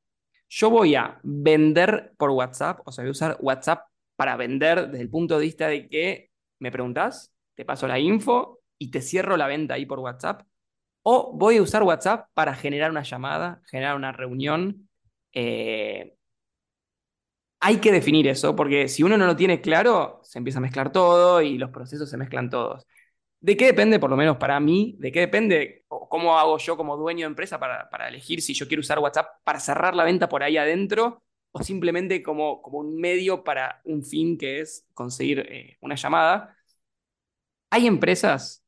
Yo 0.50 0.70
voy 0.70 0.96
a 0.96 1.20
vender 1.24 2.14
por 2.18 2.32
WhatsApp, 2.32 2.82
o 2.86 2.92
sea, 2.92 3.04
voy 3.04 3.10
a 3.10 3.12
usar 3.12 3.38
WhatsApp 3.40 3.88
para 4.16 4.36
vender 4.36 4.88
desde 4.90 5.04
el 5.04 5.10
punto 5.10 5.38
de 5.38 5.46
vista 5.46 5.68
de 5.68 5.88
que 5.88 6.30
me 6.60 6.72
preguntas, 6.72 7.34
te 7.56 7.66
paso 7.66 7.88
la 7.88 8.00
info 8.00 8.59
y 8.80 8.92
te 8.92 9.02
cierro 9.02 9.38
la 9.38 9.48
venta 9.48 9.76
ahí 9.76 9.86
por 9.86 10.00
WhatsApp. 10.00 10.44
o 11.04 11.34
voy 11.34 11.58
a 11.58 11.62
usar 11.64 11.84
WhatsApp 11.84 12.30
para 12.34 12.56
generar 12.56 12.92
una 12.92 13.04
llamada, 13.04 13.62
generar 13.68 13.96
una 13.96 14.12
reunión. 14.12 14.90
Eh, 15.34 16.16
hay 17.62 17.78
que 17.78 17.92
definir 17.92 18.28
eso, 18.28 18.56
porque 18.56 18.88
si 18.88 19.04
uno 19.04 19.18
no 19.18 19.26
lo 19.26 19.36
tiene 19.36 19.62
claro, 19.62 20.22
se 20.24 20.38
empieza 20.40 20.60
a 20.60 20.62
mezclar 20.62 20.92
todo 20.92 21.42
y 21.42 21.58
los 21.58 21.72
procesos 21.72 22.10
se 22.10 22.18
mezclan 22.18 22.50
todos. 22.50 22.86
¿De 23.42 23.58
qué 23.58 23.68
depende, 23.68 24.00
por 24.00 24.10
lo 24.10 24.18
menos 24.18 24.38
para 24.38 24.60
mí, 24.60 24.96
de 25.00 25.12
qué 25.12 25.22
depende 25.22 25.86
o 25.90 26.10
cómo 26.10 26.38
hago 26.38 26.58
yo 26.58 26.78
como 26.78 26.98
dueño 26.98 27.26
de 27.26 27.32
empresa 27.32 27.60
para, 27.60 27.90
para, 27.90 28.10
elegir 28.10 28.42
si 28.42 28.54
yo 28.54 28.68
quiero 28.68 28.82
usar 28.82 29.00
WhatsApp 29.00 29.28
para 29.44 29.60
cerrar 29.60 29.96
la 29.96 30.04
venta 30.04 30.30
por 30.30 30.44
ahí 30.44 30.58
adentro 30.58 31.24
o 31.52 31.64
simplemente 31.64 32.22
como, 32.24 32.62
como 32.62 32.80
un 32.80 32.98
medio 33.00 33.44
para 33.44 33.82
un 33.86 34.04
fin 34.04 34.38
que 34.38 34.60
es 34.62 34.86
conseguir 34.94 35.40
eh, 35.40 35.78
una 35.82 35.96
llamada? 35.96 36.56
Hay 37.72 37.88
empresas 37.88 38.64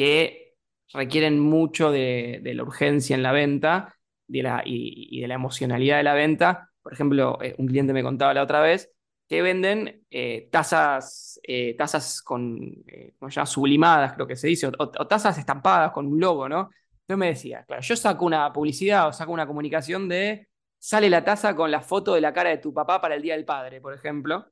que 0.00 0.56
requieren 0.94 1.38
mucho 1.38 1.90
de, 1.90 2.40
la 2.42 2.62
urgencia 2.62 3.14
en 3.14 3.22
la 3.22 3.32
venta 3.32 3.98
y, 4.28 5.20
de 5.20 5.28
la 5.28 5.34
emocionalidad 5.34 5.98
de 5.98 6.02
la 6.04 6.14
venta. 6.14 6.70
Por 6.80 6.94
ejemplo, 6.94 7.38
eh, 7.42 7.54
un 7.58 7.66
cliente 7.66 7.92
me 7.92 8.02
contaba 8.02 8.32
la 8.32 8.42
otra 8.42 8.62
vez 8.62 8.90
que 9.28 9.42
venden 9.42 10.06
eh, 10.10 10.48
tazas, 10.50 11.38
eh, 11.42 11.76
tazas 11.76 12.22
con, 12.22 12.82
¿cómo? 13.18 13.30
Sublimadas, 13.44 14.14
creo 14.14 14.26
que 14.26 14.36
se 14.36 14.48
dice, 14.48 14.68
o, 14.68 14.72
o, 14.78 15.06
tazas 15.06 15.36
estampadas 15.36 15.92
con 15.92 16.06
un 16.06 16.18
logo, 16.18 16.48
¿no? 16.48 16.70
Entonces 17.02 17.18
me 17.18 17.26
decía, 17.26 17.62
claro, 17.66 17.82
yo 17.82 17.94
saco 17.94 18.24
una 18.24 18.50
publicidad 18.54 19.06
o 19.06 19.12
saco 19.12 19.32
una 19.32 19.46
comunicación 19.46 20.08
de, 20.08 20.48
sale 20.78 21.10
la 21.10 21.22
taza 21.22 21.54
con 21.54 21.70
la 21.70 21.82
foto 21.82 22.14
de 22.14 22.22
la 22.22 22.32
cara 22.32 22.48
de 22.48 22.56
tu 22.56 22.72
papá 22.72 23.02
para 23.02 23.16
el 23.16 23.20
Día 23.22 23.34
del 23.34 23.44
Padre, 23.44 23.82
por 23.82 23.92
ejemplo. 23.92 24.50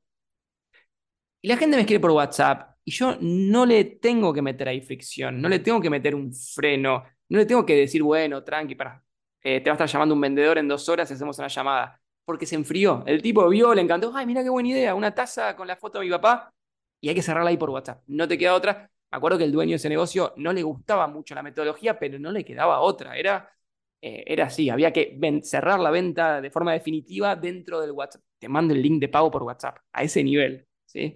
Y 1.41 1.47
la 1.47 1.57
gente 1.57 1.75
me 1.75 1.81
escribe 1.81 2.01
por 2.01 2.11
WhatsApp 2.11 2.75
y 2.83 2.91
yo 2.91 3.17
no 3.21 3.65
le 3.65 3.83
tengo 3.85 4.33
que 4.33 4.41
meter 4.41 4.69
ahí 4.69 4.81
fricción, 4.81 5.41
no 5.41 5.49
le 5.49 5.59
tengo 5.59 5.81
que 5.81 5.89
meter 5.89 6.15
un 6.15 6.33
freno, 6.33 7.03
no 7.29 7.37
le 7.37 7.45
tengo 7.45 7.65
que 7.65 7.75
decir, 7.75 8.01
bueno, 8.03 8.43
tranqui, 8.43 8.75
para, 8.75 9.03
te 9.41 9.59
va 9.61 9.71
a 9.71 9.73
estar 9.73 9.87
llamando 9.87 10.15
un 10.15 10.21
vendedor 10.21 10.57
en 10.57 10.67
dos 10.67 10.87
horas 10.89 11.09
y 11.11 11.13
hacemos 11.13 11.37
una 11.39 11.47
llamada 11.47 11.99
porque 12.29 12.45
se 12.45 12.53
enfrió. 12.53 13.03
El 13.07 13.23
tipo 13.23 13.49
vio, 13.49 13.73
le 13.73 13.81
encantó, 13.81 14.11
ay, 14.15 14.27
mira 14.27 14.43
qué 14.43 14.49
buena 14.49 14.69
idea, 14.69 14.93
una 14.93 15.15
taza 15.15 15.55
con 15.55 15.67
la 15.67 15.75
foto 15.75 15.97
de 15.97 16.05
mi 16.05 16.11
papá 16.11 16.53
y 17.01 17.09
hay 17.09 17.15
que 17.15 17.23
cerrarla 17.23 17.49
ahí 17.49 17.57
por 17.57 17.71
WhatsApp. 17.71 18.03
No 18.05 18.27
te 18.27 18.37
queda 18.37 18.53
otra. 18.53 18.89
Me 19.11 19.17
acuerdo 19.17 19.39
que 19.39 19.45
el 19.45 19.51
dueño 19.51 19.71
de 19.71 19.75
ese 19.77 19.89
negocio 19.89 20.33
no 20.37 20.53
le 20.53 20.61
gustaba 20.61 21.07
mucho 21.07 21.33
la 21.33 21.41
metodología, 21.41 21.97
pero 21.97 22.19
no 22.19 22.31
le 22.31 22.45
quedaba 22.45 22.81
otra. 22.81 23.17
Era, 23.17 23.51
eh, 23.99 24.23
era 24.27 24.45
así, 24.45 24.69
había 24.69 24.93
que 24.93 25.17
cerrar 25.43 25.79
la 25.79 25.89
venta 25.89 26.39
de 26.39 26.51
forma 26.51 26.73
definitiva 26.73 27.35
dentro 27.35 27.81
del 27.81 27.91
WhatsApp. 27.93 28.21
Te 28.37 28.47
mando 28.47 28.75
el 28.75 28.81
link 28.83 28.99
de 29.01 29.09
pago 29.09 29.31
por 29.31 29.41
WhatsApp, 29.41 29.77
a 29.91 30.03
ese 30.03 30.23
nivel. 30.23 30.67
¿sí? 30.85 31.15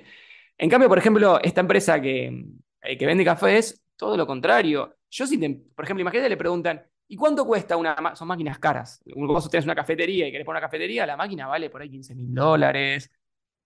En 0.57 0.69
cambio, 0.69 0.89
por 0.89 0.97
ejemplo, 0.97 1.39
esta 1.41 1.61
empresa 1.61 2.01
que, 2.01 2.45
eh, 2.81 2.97
que 2.97 3.05
vende 3.05 3.25
cafés, 3.25 3.83
todo 3.95 4.15
lo 4.17 4.25
contrario. 4.27 4.95
Yo, 5.09 5.27
si 5.27 5.39
te, 5.39 5.49
por 5.75 5.85
ejemplo, 5.85 6.01
imagínate, 6.01 6.29
le 6.29 6.37
preguntan, 6.37 6.83
¿Y 7.13 7.15
cuánto 7.15 7.45
cuesta 7.45 7.77
una? 7.77 8.15
Son 8.15 8.27
máquinas 8.27 8.57
caras. 8.57 8.99
Vos 9.15 9.47
tenés 9.49 9.65
una 9.65 9.75
cafetería 9.75 10.27
y 10.27 10.31
querés 10.31 10.45
poner 10.45 10.59
una 10.59 10.67
cafetería, 10.67 11.05
la 11.05 11.17
máquina 11.17 11.45
vale 11.47 11.69
por 11.69 11.81
ahí 11.81 11.89
15 11.89 12.15
mil 12.15 12.33
dólares. 12.33 13.11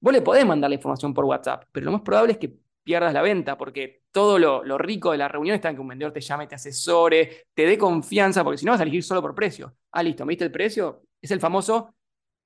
Vos 0.01 0.13
le 0.13 0.21
podés 0.21 0.45
mandar 0.45 0.69
la 0.69 0.75
información 0.75 1.13
por 1.13 1.23
WhatsApp, 1.23 1.63
pero 1.71 1.85
lo 1.85 1.93
más 1.93 2.01
probable 2.01 2.33
es 2.33 2.39
que 2.39 2.53
pierdas 2.83 3.13
la 3.13 3.21
venta, 3.21 3.57
porque 3.57 4.03
todo 4.11 4.37
lo, 4.39 4.63
lo, 4.63 4.77
rico 4.77 5.11
de 5.11 5.17
la 5.17 5.27
reunión 5.27 5.55
está 5.55 5.69
en 5.69 5.75
que 5.75 5.81
un 5.81 5.87
vendedor 5.87 6.13
te 6.13 6.21
llame, 6.21 6.47
te 6.47 6.55
asesore, 6.55 7.47
te 7.53 7.65
dé 7.65 7.77
confianza, 7.77 8.43
porque 8.43 8.57
si 8.57 8.65
no 8.65 8.73
vas 8.73 8.79
a 8.79 8.83
elegir 8.83 9.03
solo 9.03 9.21
por 9.21 9.33
precio. 9.33 9.75
Ah, 9.91 10.03
listo, 10.03 10.25
¿me 10.25 10.31
diste 10.31 10.45
el 10.45 10.51
precio? 10.51 11.03
Es 11.21 11.31
el 11.31 11.39
famoso, 11.39 11.95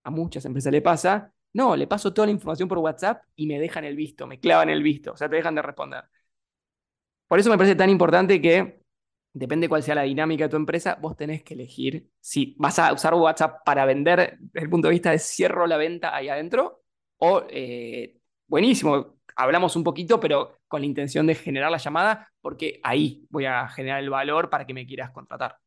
a 0.04 0.10
muchas 0.12 0.45
empresas 0.45 0.71
le 0.71 0.82
pasa, 0.82 1.32
no, 1.54 1.76
le 1.76 1.88
paso 1.88 2.14
toda 2.14 2.28
la 2.28 2.32
información 2.32 2.70
por 2.70 2.78
WhatsApp 2.80 3.24
y 3.36 3.48
me 3.48 3.60
dejan 3.60 3.84
el 3.86 3.96
visto, 3.96 4.28
me 4.28 4.40
clavan 4.40 4.70
el 4.70 4.84
visto, 4.84 5.14
o 5.14 5.18
sea, 5.18 5.30
te 5.30 5.36
dejan 5.36 5.56
de 5.56 5.62
responder. 5.62 6.04
Por 7.28 7.40
eso 7.40 7.50
me 7.50 7.58
parece 7.58 7.76
tan 7.76 7.90
importante 7.90 8.42
que 8.42 8.82
depende 9.34 9.70
cuál 9.70 9.84
sea 9.84 9.96
la 9.96 10.04
dinámica 10.04 10.46
de 10.46 10.50
tu 10.50 10.58
empresa, 10.58 10.98
vos 11.02 11.16
tenés 11.16 11.44
que 11.44 11.54
elegir 11.54 12.10
si 12.20 12.56
vas 12.60 12.80
a 12.80 12.92
usar 12.94 13.14
WhatsApp 13.14 13.64
para 13.66 13.86
vender 13.86 14.38
desde 14.40 14.66
el 14.66 14.70
punto 14.70 14.88
de 14.90 14.94
vista 14.94 15.12
de 15.12 15.20
cierro 15.20 15.68
la 15.68 15.78
venta 15.78 16.16
ahí 16.16 16.28
adentro 16.30 16.84
o, 17.18 17.44
eh, 17.50 18.18
buenísimo, 18.48 19.18
hablamos 19.36 19.76
un 19.76 19.84
poquito, 19.84 20.20
pero 20.20 20.60
con 20.68 20.82
la 20.82 20.88
intención 20.88 21.28
de 21.28 21.36
generar 21.36 21.72
la 21.72 21.78
llamada, 21.78 22.30
porque 22.42 22.80
ahí 22.84 23.26
voy 23.30 23.46
a 23.46 23.68
generar 23.70 24.00
el 24.02 24.10
valor 24.10 24.50
para 24.50 24.66
que 24.66 24.74
me 24.74 24.86
quieras 24.86 25.12
contratar. 25.12 25.61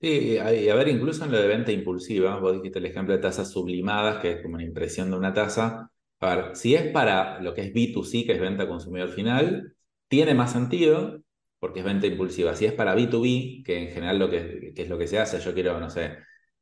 Sí, 0.00 0.38
a 0.38 0.44
ver, 0.76 0.88
incluso 0.88 1.24
en 1.24 1.32
lo 1.32 1.38
de 1.40 1.48
venta 1.48 1.72
impulsiva, 1.72 2.38
vos 2.38 2.52
dijiste 2.54 2.78
el 2.78 2.86
ejemplo 2.86 3.14
de 3.14 3.20
tazas 3.20 3.50
sublimadas, 3.50 4.20
que 4.22 4.32
es 4.32 4.42
como 4.42 4.54
una 4.54 4.62
impresión 4.64 5.10
de 5.10 5.16
una 5.16 5.34
taza. 5.34 5.90
A 6.20 6.36
ver, 6.36 6.56
si 6.56 6.74
es 6.76 6.92
para 6.92 7.40
lo 7.40 7.52
que 7.52 7.62
es 7.62 7.72
B2C, 7.74 8.24
que 8.24 8.32
es 8.34 8.40
venta 8.40 8.68
consumidor 8.68 9.08
final, 9.10 9.74
tiene 10.06 10.34
más 10.34 10.52
sentido 10.52 11.20
porque 11.58 11.80
es 11.80 11.84
venta 11.84 12.06
impulsiva. 12.06 12.54
Si 12.54 12.64
es 12.64 12.72
para 12.74 12.94
B2B, 12.94 13.62
que 13.64 13.76
en 13.82 13.88
general 13.88 14.20
lo 14.20 14.30
que, 14.30 14.72
que 14.74 14.82
es 14.82 14.88
lo 14.88 14.98
que 14.98 15.08
se 15.08 15.18
hace, 15.18 15.40
yo 15.40 15.52
quiero, 15.52 15.80
no 15.80 15.90
sé, 15.90 16.16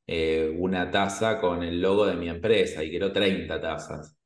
eh, 0.07 0.55
una 0.59 0.91
taza 0.91 1.39
con 1.39 1.63
el 1.63 1.81
logo 1.83 2.07
de 2.07 2.17
mi 2.17 2.29
empresa 2.31 2.83
y 2.83 2.89
quiero 2.91 3.13
30 3.13 3.61
tazas. 3.61 4.17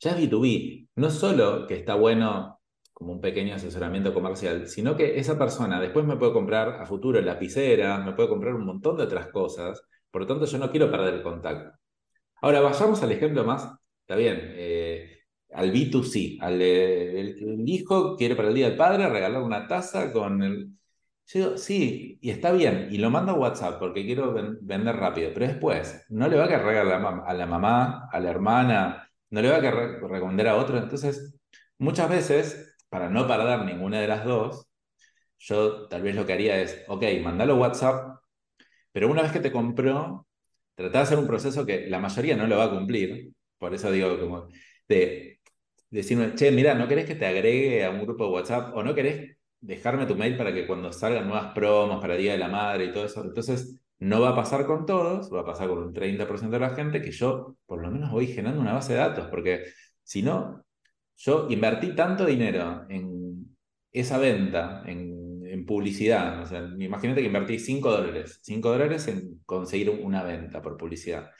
Ya 0.00 0.12
es 0.12 0.16
B2B. 0.18 0.88
No 0.96 1.10
solo 1.10 1.66
que 1.66 1.74
está 1.76 1.94
bueno 1.96 2.60
como 2.94 3.12
un 3.12 3.20
pequeño 3.20 3.56
asesoramiento 3.56 4.14
comercial, 4.14 4.68
sino 4.68 4.96
que 4.96 5.18
esa 5.18 5.36
persona 5.38 5.80
después 5.80 6.06
me 6.06 6.16
puede 6.16 6.32
comprar 6.32 6.80
a 6.80 6.86
futuro 6.86 7.20
lapicera, 7.20 7.98
me 7.98 8.12
puede 8.12 8.28
comprar 8.28 8.54
un 8.54 8.64
montón 8.64 8.96
de 8.96 9.02
otras 9.04 9.28
cosas. 9.28 9.82
Por 10.10 10.22
lo 10.22 10.28
tanto, 10.28 10.46
yo 10.46 10.58
no 10.58 10.70
quiero 10.70 10.90
perder 10.90 11.14
el 11.14 11.22
contacto. 11.22 11.76
Ahora, 12.40 12.60
vayamos 12.60 13.02
al 13.02 13.12
ejemplo 13.12 13.44
más, 13.44 13.68
está 14.02 14.16
bien, 14.16 14.38
eh, 14.54 15.18
al 15.52 15.72
B2C, 15.72 16.38
al 16.40 16.60
el, 16.62 17.64
hijo 17.66 18.16
quiere 18.16 18.36
para 18.36 18.48
el 18.48 18.54
Día 18.54 18.68
del 18.68 18.76
Padre 18.78 19.08
regalar 19.08 19.42
una 19.42 19.66
taza 19.66 20.12
con 20.12 20.42
el... 20.42 20.70
Yo 21.26 21.40
digo, 21.40 21.58
sí, 21.58 22.18
y 22.20 22.30
está 22.30 22.52
bien, 22.52 22.88
y 22.90 22.98
lo 22.98 23.10
mando 23.10 23.32
a 23.32 23.36
WhatsApp 23.36 23.78
porque 23.78 24.04
quiero 24.04 24.34
vender 24.60 24.96
rápido, 24.96 25.30
pero 25.32 25.46
después 25.46 26.04
no 26.10 26.28
le 26.28 26.36
va 26.36 26.44
a 26.44 26.48
querer 26.48 26.78
a 26.78 26.84
la, 26.84 27.24
a 27.26 27.34
la 27.34 27.46
mamá, 27.46 28.08
a 28.12 28.20
la 28.20 28.30
hermana, 28.30 29.10
no 29.30 29.42
le 29.42 29.50
va 29.50 29.56
a 29.56 29.60
querer 29.60 30.02
recomendar 30.02 30.48
a 30.48 30.56
otro. 30.56 30.78
Entonces, 30.78 31.34
muchas 31.78 32.10
veces, 32.10 32.73
para 32.94 33.10
no 33.10 33.26
perder 33.26 33.64
ninguna 33.64 34.00
de 34.00 34.06
las 34.06 34.24
dos, 34.24 34.68
yo 35.38 35.88
tal 35.88 36.02
vez 36.02 36.14
lo 36.14 36.24
que 36.24 36.32
haría 36.32 36.60
es, 36.60 36.84
ok, 36.86 37.02
mandalo 37.24 37.56
WhatsApp, 37.56 38.20
pero 38.92 39.10
una 39.10 39.22
vez 39.22 39.32
que 39.32 39.40
te 39.40 39.50
compró, 39.50 40.28
trata 40.76 40.98
de 40.98 41.02
hacer 41.02 41.18
un 41.18 41.26
proceso 41.26 41.66
que 41.66 41.88
la 41.88 41.98
mayoría 41.98 42.36
no 42.36 42.46
lo 42.46 42.56
va 42.56 42.66
a 42.66 42.70
cumplir, 42.70 43.32
por 43.58 43.74
eso 43.74 43.90
digo 43.90 44.16
como 44.20 44.46
de 44.86 45.40
decirme, 45.90 46.36
che, 46.36 46.52
mira, 46.52 46.74
¿no 46.76 46.86
querés 46.86 47.04
que 47.04 47.16
te 47.16 47.26
agregue 47.26 47.84
a 47.84 47.90
un 47.90 48.02
grupo 48.02 48.26
de 48.26 48.30
WhatsApp 48.30 48.76
o 48.76 48.84
no 48.84 48.94
querés 48.94 49.38
dejarme 49.60 50.06
tu 50.06 50.14
mail 50.14 50.36
para 50.36 50.54
que 50.54 50.64
cuando 50.64 50.92
salgan 50.92 51.26
nuevas 51.26 51.52
promos 51.52 52.00
para 52.00 52.14
Día 52.14 52.32
de 52.32 52.38
la 52.38 52.48
Madre 52.48 52.84
y 52.84 52.92
todo 52.92 53.06
eso? 53.06 53.24
Entonces, 53.24 53.80
no 53.98 54.20
va 54.20 54.28
a 54.30 54.36
pasar 54.36 54.66
con 54.66 54.86
todos, 54.86 55.34
va 55.34 55.40
a 55.40 55.44
pasar 55.44 55.66
con 55.68 55.78
un 55.78 55.92
30% 55.92 56.58
de 56.58 56.60
la 56.60 56.76
gente 56.76 57.02
que 57.02 57.10
yo 57.10 57.56
por 57.66 57.82
lo 57.82 57.90
menos 57.90 58.12
voy 58.12 58.28
generando 58.28 58.60
una 58.60 58.74
base 58.74 58.92
de 58.92 59.00
datos, 59.00 59.26
porque 59.30 59.64
si 60.04 60.22
no, 60.22 60.64
yo 61.16 61.46
invertí 61.50 61.94
tanto 61.94 62.24
dinero 62.26 62.86
en 62.88 63.56
esa 63.92 64.18
venta, 64.18 64.82
en, 64.86 65.14
publicidad, 65.66 66.42
o 66.42 66.46
sea, 66.46 66.68
imagínate 66.78 67.22
que 67.22 67.28
invertí 67.28 67.58
5 67.58 67.90
dólares, 67.90 68.40
5 68.42 68.68
dólares 68.68 69.08
en 69.08 69.40
conseguir 69.46 69.88
una 69.88 70.22
venta 70.22 70.60
por 70.60 70.76
publicidad 70.76 71.30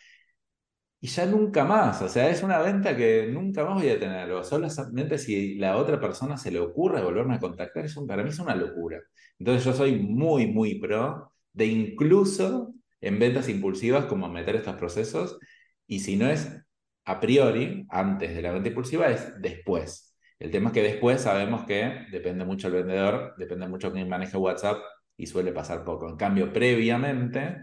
y 1.04 1.08
ya 1.08 1.26
nunca 1.26 1.64
más. 1.66 2.00
O 2.00 2.08
sea, 2.08 2.30
es 2.30 2.42
una 2.42 2.58
venta 2.60 2.96
que 2.96 3.26
nunca 3.30 3.62
más 3.62 3.74
voy 3.74 3.90
a 3.90 3.98
tener. 4.00 4.30
O 4.32 4.42
solamente 4.42 5.18
si 5.18 5.56
la 5.56 5.76
otra 5.76 6.00
persona 6.00 6.38
se 6.38 6.50
le 6.50 6.60
ocurre 6.60 7.02
volverme 7.02 7.34
a 7.34 7.40
contactar, 7.40 7.84
eso 7.84 8.06
para 8.06 8.22
mí 8.22 8.30
es 8.30 8.38
una 8.38 8.56
locura. 8.56 9.02
Entonces 9.38 9.64
yo 9.66 9.74
soy 9.74 9.98
muy, 9.98 10.46
muy 10.46 10.78
pro 10.80 11.30
de 11.52 11.66
incluso 11.66 12.74
en 13.02 13.18
ventas 13.18 13.50
impulsivas 13.50 14.06
como 14.06 14.30
meter 14.30 14.56
estos 14.56 14.76
procesos. 14.76 15.38
Y 15.86 16.00
si 16.00 16.16
no 16.16 16.26
es 16.30 16.63
a 17.04 17.20
priori, 17.20 17.86
antes 17.90 18.34
de 18.34 18.42
la 18.42 18.52
venta 18.52 18.68
impulsiva, 18.68 19.08
es 19.08 19.40
después. 19.40 20.16
El 20.38 20.50
tema 20.50 20.70
es 20.70 20.74
que 20.74 20.82
después 20.82 21.20
sabemos 21.20 21.64
que 21.64 22.06
depende 22.10 22.44
mucho 22.44 22.68
el 22.68 22.74
vendedor, 22.74 23.34
depende 23.38 23.68
mucho 23.68 23.92
quién 23.92 24.08
maneje 24.08 24.36
WhatsApp 24.36 24.78
y 25.16 25.26
suele 25.26 25.52
pasar 25.52 25.84
poco. 25.84 26.08
En 26.08 26.16
cambio, 26.16 26.52
previamente, 26.52 27.58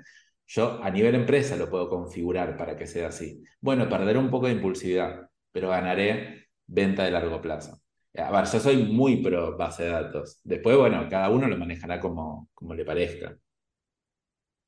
yo 0.48 0.82
a 0.84 0.90
nivel 0.90 1.16
empresa 1.16 1.56
lo 1.56 1.70
puedo 1.70 1.90
configurar 1.90 2.58
para 2.58 2.76
que 2.76 2.88
sea 2.88 3.08
así. 3.10 3.44
Bueno, 3.60 3.90
perderé 3.90 4.20
un 4.20 4.30
poco 4.30 4.48
de 4.48 4.54
impulsividad, 4.54 5.30
pero 5.52 5.70
ganaré 5.70 6.48
venta 6.68 7.04
de 7.04 7.12
largo 7.12 7.42
plazo. 7.42 7.82
A 8.18 8.32
ver, 8.32 8.46
yo 8.46 8.60
soy 8.60 8.84
muy 8.84 9.18
pro 9.24 9.58
base 9.58 9.84
de 9.84 9.90
datos. 9.90 10.42
Después, 10.44 10.78
bueno, 10.78 11.08
cada 11.10 11.30
uno 11.30 11.48
lo 11.48 11.58
manejará 11.58 12.00
como, 12.00 12.50
como 12.54 12.74
le 12.74 12.86
parezca. 12.86 13.38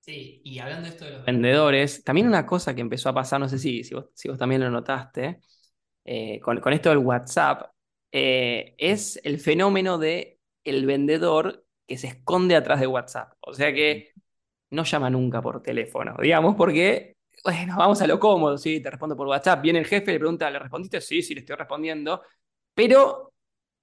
Sí, 0.03 0.41
y 0.43 0.59
hablando 0.59 0.83
de 0.83 0.89
esto 0.89 1.05
de 1.05 1.11
los 1.11 1.25
vendedores, 1.25 2.03
también 2.03 2.27
una 2.27 2.45
cosa 2.45 2.75
que 2.75 2.81
empezó 2.81 3.07
a 3.07 3.13
pasar, 3.13 3.39
no 3.39 3.47
sé 3.47 3.57
si, 3.57 3.85
si, 3.85 3.93
vos, 3.95 4.37
también 4.37 4.59
lo 4.59 4.69
notaste, 4.69 5.39
eh, 6.03 6.41
con, 6.41 6.59
con, 6.59 6.73
esto 6.73 6.89
del 6.89 6.97
WhatsApp, 6.97 7.71
eh, 8.11 8.75
es 8.77 9.17
el 9.23 9.39
fenómeno 9.39 9.97
de 9.97 10.41
el 10.65 10.85
vendedor 10.85 11.65
que 11.87 11.97
se 11.97 12.07
esconde 12.07 12.57
atrás 12.57 12.81
de 12.81 12.87
WhatsApp. 12.87 13.31
O 13.39 13.53
sea 13.53 13.73
que 13.73 14.11
no 14.71 14.83
llama 14.83 15.09
nunca 15.09 15.41
por 15.41 15.63
teléfono, 15.63 16.17
digamos, 16.21 16.55
porque, 16.57 17.15
bueno, 17.45 17.77
vamos 17.77 18.01
a 18.01 18.07
lo 18.07 18.19
cómodo, 18.19 18.57
¿sí? 18.57 18.81
Te 18.81 18.89
respondo 18.89 19.15
por 19.15 19.27
WhatsApp, 19.27 19.61
viene 19.61 19.79
el 19.79 19.85
jefe, 19.85 20.11
le 20.11 20.19
pregunta, 20.19 20.51
¿le 20.51 20.59
respondiste? 20.59 20.99
Sí, 20.99 21.21
sí, 21.21 21.33
le 21.33 21.39
estoy 21.39 21.55
respondiendo, 21.55 22.23
pero 22.73 23.33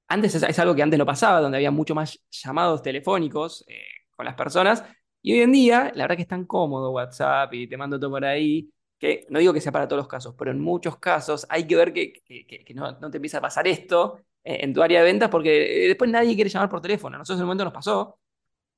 antes 0.08 0.34
es, 0.34 0.58
algo 0.58 0.74
que 0.74 0.82
antes 0.82 0.98
no 0.98 1.06
pasaba, 1.06 1.40
donde 1.40 1.56
había 1.56 1.70
mucho 1.70 1.94
más 1.94 2.20
llamados 2.30 2.82
telefónicos, 2.82 3.64
eh, 3.68 3.84
con 4.10 4.26
las 4.26 4.34
personas. 4.34 4.84
Y 5.22 5.32
hoy 5.34 5.40
en 5.40 5.52
día, 5.52 5.92
la 5.94 6.04
verdad 6.04 6.16
que 6.16 6.22
es 6.22 6.28
tan 6.28 6.44
cómodo 6.46 6.90
WhatsApp 6.92 7.52
y 7.54 7.66
te 7.66 7.76
mando 7.76 7.98
todo 7.98 8.10
por 8.10 8.24
ahí, 8.24 8.70
que 8.98 9.26
no 9.30 9.38
digo 9.38 9.52
que 9.52 9.60
sea 9.60 9.72
para 9.72 9.88
todos 9.88 10.00
los 10.00 10.08
casos, 10.08 10.34
pero 10.38 10.50
en 10.50 10.60
muchos 10.60 10.98
casos 10.98 11.46
hay 11.48 11.66
que 11.66 11.76
ver 11.76 11.92
que, 11.92 12.12
que, 12.24 12.74
no, 12.74 12.92
no, 13.00 13.10
te 13.10 13.18
empieza 13.18 13.38
a 13.38 13.40
pasar 13.40 13.66
esto 13.66 14.20
eh, 14.44 14.58
en 14.62 14.72
tu 14.72 14.82
área 14.82 15.00
de 15.00 15.06
ventas, 15.06 15.28
porque 15.30 15.86
después 15.88 16.10
nadie 16.10 16.34
quiere 16.34 16.50
llamar 16.50 16.68
por 16.70 16.80
teléfono. 16.80 17.18
Nosotros 17.18 17.38
en 17.38 17.42
el 17.42 17.46
momento 17.46 17.64
nos 17.64 17.72
pasó. 17.72 18.18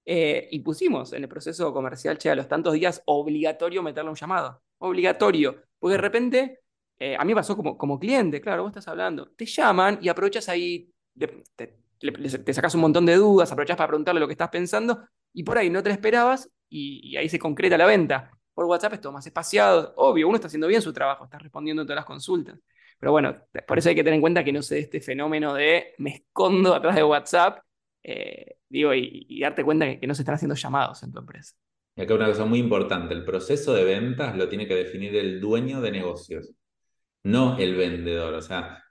Eh, 0.05 0.49
y 0.51 0.61
pusimos 0.61 1.13
en 1.13 1.23
el 1.23 1.29
proceso 1.29 1.73
comercial, 1.73 2.19
che, 2.19 2.31
a 2.31 2.35
los 2.35 2.49
tantos 2.49 2.75
días, 2.75 3.03
obligatorio 3.07 3.83
meterle 3.83 4.11
un 4.11 4.17
llamado. 4.17 4.63
Obligatorio. 4.79 5.63
Porque 5.79 5.93
de 5.93 6.01
repente, 6.01 6.61
eh, 6.99 7.17
a 7.19 7.25
mí 7.25 7.35
pasó 7.35 7.57
como, 7.57 7.79
como 7.79 7.99
cliente, 7.99 8.41
claro, 8.41 8.63
vos 8.63 8.71
estás 8.71 8.89
hablando, 8.89 9.31
te 9.37 9.47
llaman 9.47 9.99
y 10.03 10.09
aprovechas 10.09 10.49
ahí, 10.49 10.91
te, 11.17 11.45
te, 11.57 12.55
sacas 12.55 12.75
un 12.75 12.81
montón 12.81 13.07
de 13.07 13.17
dudas, 13.17 13.51
aprovechas 13.53 13.77
para 13.77 13.89
preguntarle 13.89 14.21
lo 14.21 14.27
que 14.27 14.33
estás 14.33 14.51
pensando 14.51 15.05
y 15.33 15.43
por 15.43 15.59
ahí 15.59 15.71
no 15.71 15.83
te 15.83 15.89
lo 15.89 15.95
esperabas 15.95 16.51
y, 16.69 17.17
ahí 17.17 17.29
se 17.29 17.39
concreta 17.39 17.77
la 17.77 17.87
venta. 17.87 18.31
Por 18.55 18.67
WhatsApp 18.67 18.95
es 18.95 19.01
todo 19.01 19.13
más 19.13 19.27
espaciado, 19.27 19.95
obvio, 19.97 20.29
uno 20.29 20.37
está 20.37 20.47
haciendo 20.49 20.67
bien 20.67 20.83
su 20.83 20.93
trabajo, 20.93 21.25
está 21.25 21.39
respondiendo 21.39 21.85
todas 21.85 21.97
las 21.97 22.05
consultas. 22.05 22.59
Pero 22.99 23.13
bueno, 23.13 23.37
por 23.67 23.79
eso 23.79 23.89
hay 23.89 23.95
que 23.95 24.05
tener 24.05 24.15
en 24.15 24.21
cuenta 24.21 24.45
que 24.45 24.53
no 24.53 24.63
se 24.63 24.77
dé 24.77 24.81
este 24.83 25.01
fenómeno 25.01 25.55
de 25.55 25.95
me 25.99 26.11
escondo 26.11 26.75
atrás 26.75 26.95
de 26.95 27.03
WhatsApp, 27.03 27.61
eh, 28.03 28.57
digo, 28.69 28.93
y, 28.95 29.41
darte 29.41 29.65
cuenta 29.65 29.87
que, 29.87 30.01
que 30.01 30.07
no 30.07 30.15
se 30.15 30.23
están 30.23 30.35
haciendo 30.35 30.55
llamados 30.55 31.03
en 31.03 31.13
tu 31.13 31.19
empresa. 31.19 31.55
Y 31.97 32.03
acá 32.03 32.15
una 32.15 32.27
cosa 32.27 32.45
muy 32.45 32.59
importante, 32.59 33.15
el 33.15 33.25
proceso 33.25 33.75
de 33.75 33.85
ventas 33.85 34.37
lo 34.37 34.49
tiene 34.49 34.67
que 34.67 34.75
definir 34.75 35.15
el 35.17 35.41
dueño 35.41 35.81
de 35.81 35.91
negocios, 35.91 36.55
no 37.23 37.59
el 37.59 37.75
vendedor. 37.75 38.35
O 38.35 38.43
sea, 38.43 38.83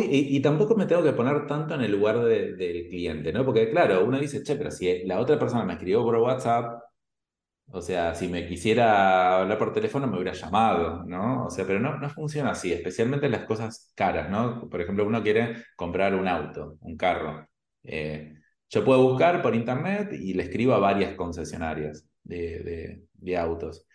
y, 0.00 0.40
tampoco 0.40 0.74
me 0.74 0.86
tengo 0.86 1.02
que 1.02 1.12
poner 1.12 1.46
tanto 1.46 1.74
en 1.74 1.82
el 1.82 1.92
lugar 1.92 2.20
del 2.20 2.88
cliente, 2.88 3.32
¿no? 3.32 3.44
Porque 3.44 3.70
claro, 3.70 4.04
uno 4.04 4.18
dice, 4.18 4.42
che, 4.42 4.56
pero 4.56 4.70
si 4.70 5.04
la 5.04 5.20
otra 5.20 5.38
persona 5.38 5.64
me 5.64 5.74
escribió 5.74 6.02
por 6.02 6.16
WhatsApp, 6.16 6.82
o 7.68 7.80
sea, 7.82 8.14
si 8.14 8.28
me 8.28 8.46
quisiera 8.46 9.40
hablar 9.40 9.58
por 9.58 9.72
teléfono 9.72 10.06
me 10.06 10.16
hubiera 10.16 10.32
llamado, 10.32 11.04
¿no? 11.04 11.46
O 11.46 11.50
sea, 11.50 11.66
pero 11.66 11.80
no, 11.80 11.98
no 11.98 12.08
funciona 12.10 12.50
así, 12.52 12.72
especialmente 12.72 13.26
en 13.26 13.32
las 13.32 13.44
cosas 13.44 13.92
caras, 13.94 14.30
¿no? 14.30 14.68
Por 14.68 14.80
ejemplo, 14.80 15.06
uno 15.06 15.22
quiere 15.22 15.56
comprar 15.76 16.14
un 16.14 16.28
auto, 16.28 16.78
un 16.80 16.96
carro. 16.96 17.48
Eh, 17.82 18.34
yo 18.68 18.84
puedo 18.84 19.02
buscar 19.02 19.42
por 19.42 19.54
internet 19.54 20.12
y 20.12 20.34
le 20.34 20.44
escribo 20.44 20.74
a 20.74 20.78
varias 20.78 21.14
concesionarias 21.14 22.06
de, 22.22 23.02
de 23.14 23.36
autos. 23.36 23.86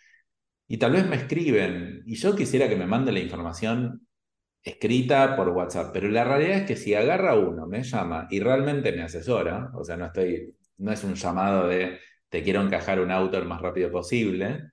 Y 0.68 0.78
tal 0.78 0.92
vez 0.92 1.06
me 1.06 1.16
escriben, 1.16 2.02
y 2.06 2.16
yo 2.16 2.34
quisiera 2.36 2.68
que 2.68 2.76
me 2.76 2.86
mande 2.86 3.12
la 3.12 3.20
información 3.20 4.06
escrita 4.62 5.36
por 5.36 5.48
WhatsApp, 5.50 5.90
pero 5.92 6.08
la 6.08 6.24
realidad 6.24 6.58
es 6.58 6.66
que 6.66 6.76
si 6.76 6.94
agarra 6.94 7.34
uno, 7.36 7.66
me 7.66 7.82
llama 7.82 8.28
y 8.30 8.40
realmente 8.40 8.92
me 8.92 9.02
asesora, 9.02 9.70
o 9.74 9.84
sea, 9.84 9.96
no 9.96 10.06
estoy, 10.06 10.54
no 10.78 10.92
es 10.92 11.02
un 11.04 11.14
llamado 11.14 11.68
de 11.68 11.98
te 12.28 12.42
quiero 12.42 12.62
encajar 12.62 13.00
un 13.00 13.10
auto 13.10 13.38
lo 13.40 13.46
más 13.46 13.60
rápido 13.60 13.90
posible, 13.90 14.70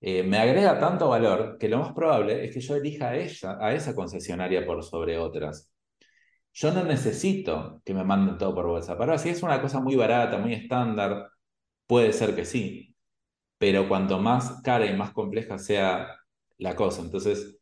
eh, 0.00 0.22
me 0.22 0.38
agrega 0.38 0.78
tanto 0.78 1.08
valor 1.08 1.58
que 1.58 1.68
lo 1.68 1.78
más 1.78 1.92
probable 1.92 2.44
es 2.44 2.52
que 2.54 2.60
yo 2.60 2.76
elija 2.76 3.10
a 3.10 3.16
ella, 3.16 3.58
a 3.60 3.74
esa 3.74 3.94
concesionaria 3.94 4.64
por 4.66 4.82
sobre 4.82 5.18
otras. 5.18 5.70
Yo 6.52 6.72
no 6.72 6.84
necesito 6.84 7.82
que 7.84 7.94
me 7.94 8.04
manden 8.04 8.38
todo 8.38 8.54
por 8.54 8.66
WhatsApp. 8.66 9.00
Ahora, 9.00 9.18
si 9.18 9.28
es 9.28 9.42
una 9.42 9.60
cosa 9.62 9.80
muy 9.80 9.96
barata, 9.96 10.38
muy 10.38 10.54
estándar, 10.54 11.28
puede 11.86 12.12
ser 12.12 12.34
que 12.34 12.44
sí, 12.44 12.96
pero 13.58 13.88
cuanto 13.88 14.18
más 14.20 14.62
cara 14.62 14.86
y 14.86 14.96
más 14.96 15.12
compleja 15.12 15.58
sea 15.58 16.16
la 16.58 16.76
cosa, 16.76 17.02
entonces 17.02 17.59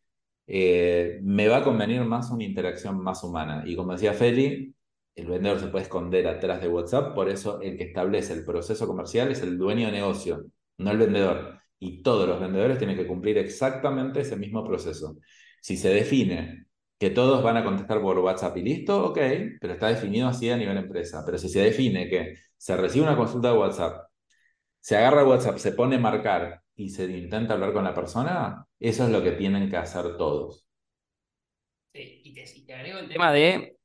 eh, 0.48 1.20
me 1.22 1.46
va 1.48 1.58
a 1.58 1.64
convenir 1.64 2.02
más 2.04 2.30
una 2.30 2.44
interacción 2.44 2.98
más 3.02 3.22
humana. 3.22 3.64
Y 3.66 3.76
como 3.76 3.92
decía 3.92 4.14
Feli, 4.14 4.74
el 5.14 5.26
vendedor 5.26 5.60
se 5.60 5.68
puede 5.68 5.84
esconder 5.84 6.26
atrás 6.26 6.60
de 6.62 6.68
WhatsApp, 6.68 7.14
por 7.14 7.28
eso 7.28 7.60
el 7.60 7.76
que 7.76 7.84
establece 7.84 8.32
el 8.32 8.44
proceso 8.44 8.86
comercial 8.86 9.30
es 9.30 9.42
el 9.42 9.58
dueño 9.58 9.86
de 9.86 9.92
negocio, 9.92 10.46
no 10.78 10.90
el 10.90 10.98
vendedor. 10.98 11.60
Y 11.78 12.02
todos 12.02 12.28
los 12.28 12.40
vendedores 12.40 12.78
tienen 12.78 12.96
que 12.96 13.06
cumplir 13.06 13.38
exactamente 13.38 14.20
ese 14.20 14.36
mismo 14.36 14.64
proceso. 14.66 15.18
Si 15.60 15.76
se 15.76 15.90
define 15.90 16.66
que 16.98 17.10
todos 17.10 17.42
van 17.42 17.56
a 17.58 17.64
contestar 17.64 18.00
por 18.00 18.18
WhatsApp 18.18 18.56
y 18.56 18.62
listo, 18.62 19.06
ok, 19.06 19.18
pero 19.60 19.74
está 19.74 19.88
definido 19.88 20.28
así 20.28 20.50
a 20.50 20.56
nivel 20.56 20.78
empresa. 20.78 21.22
Pero 21.24 21.38
si 21.38 21.48
se 21.48 21.60
define 21.60 22.08
que 22.08 22.34
se 22.56 22.76
recibe 22.76 23.04
una 23.06 23.16
consulta 23.16 23.52
de 23.52 23.58
WhatsApp, 23.58 24.08
se 24.80 24.96
agarra 24.96 25.24
WhatsApp, 25.24 25.58
se 25.58 25.72
pone 25.72 25.96
a 25.96 26.00
marcar 26.00 26.62
y 26.78 26.88
se 26.88 27.04
intenta 27.04 27.54
hablar 27.54 27.72
con 27.72 27.82
la 27.82 27.92
persona, 27.92 28.64
eso 28.78 29.04
es 29.04 29.10
lo 29.10 29.20
que 29.20 29.32
tienen 29.32 29.68
que 29.68 29.76
hacer 29.76 30.16
todos. 30.16 30.64
Sí, 31.92 32.22
y 32.24 32.32
te, 32.32 32.72
agrego 32.72 33.00
el 33.00 33.08
tema 33.08 33.32
de 33.32 33.76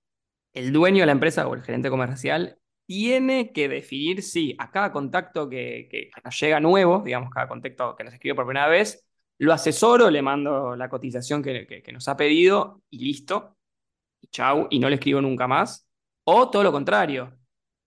el 0.54 0.72
dueño 0.72 1.02
de 1.02 1.08
la 1.08 1.12
empresa 1.14 1.48
o 1.48 1.56
el 1.56 1.64
gerente 1.64 1.90
comercial 1.90 2.60
tiene 2.86 3.52
que 3.52 3.68
definir 3.68 4.22
si 4.22 4.56
a 4.60 4.70
cada 4.70 4.92
contacto 4.92 5.50
que, 5.50 6.12
nos 6.24 6.40
llega 6.40 6.60
nuevo, 6.60 7.02
digamos, 7.04 7.32
cada 7.32 7.48
contacto 7.48 7.96
que 7.96 8.04
nos 8.04 8.14
escribe 8.14 8.36
por 8.36 8.46
primera 8.46 8.68
vez, 8.68 9.04
lo 9.40 9.54
asesoro, 9.54 10.12
le 10.12 10.22
mando 10.22 10.76
la 10.76 10.88
cotización 10.88 11.42
que, 11.42 11.84
nos 11.92 12.08
ha 12.08 12.16
pedido 12.16 12.84
y 12.92 13.00
listo, 13.00 13.58
y 14.22 14.28
chau, 14.28 14.68
y 14.70 14.78
no 14.78 14.88
le 14.88 14.96
escribo 14.96 15.20
nunca 15.20 15.48
más. 15.48 15.88
O 16.26 16.52
todo 16.52 16.62
lo 16.62 16.72
contrario, 16.72 17.36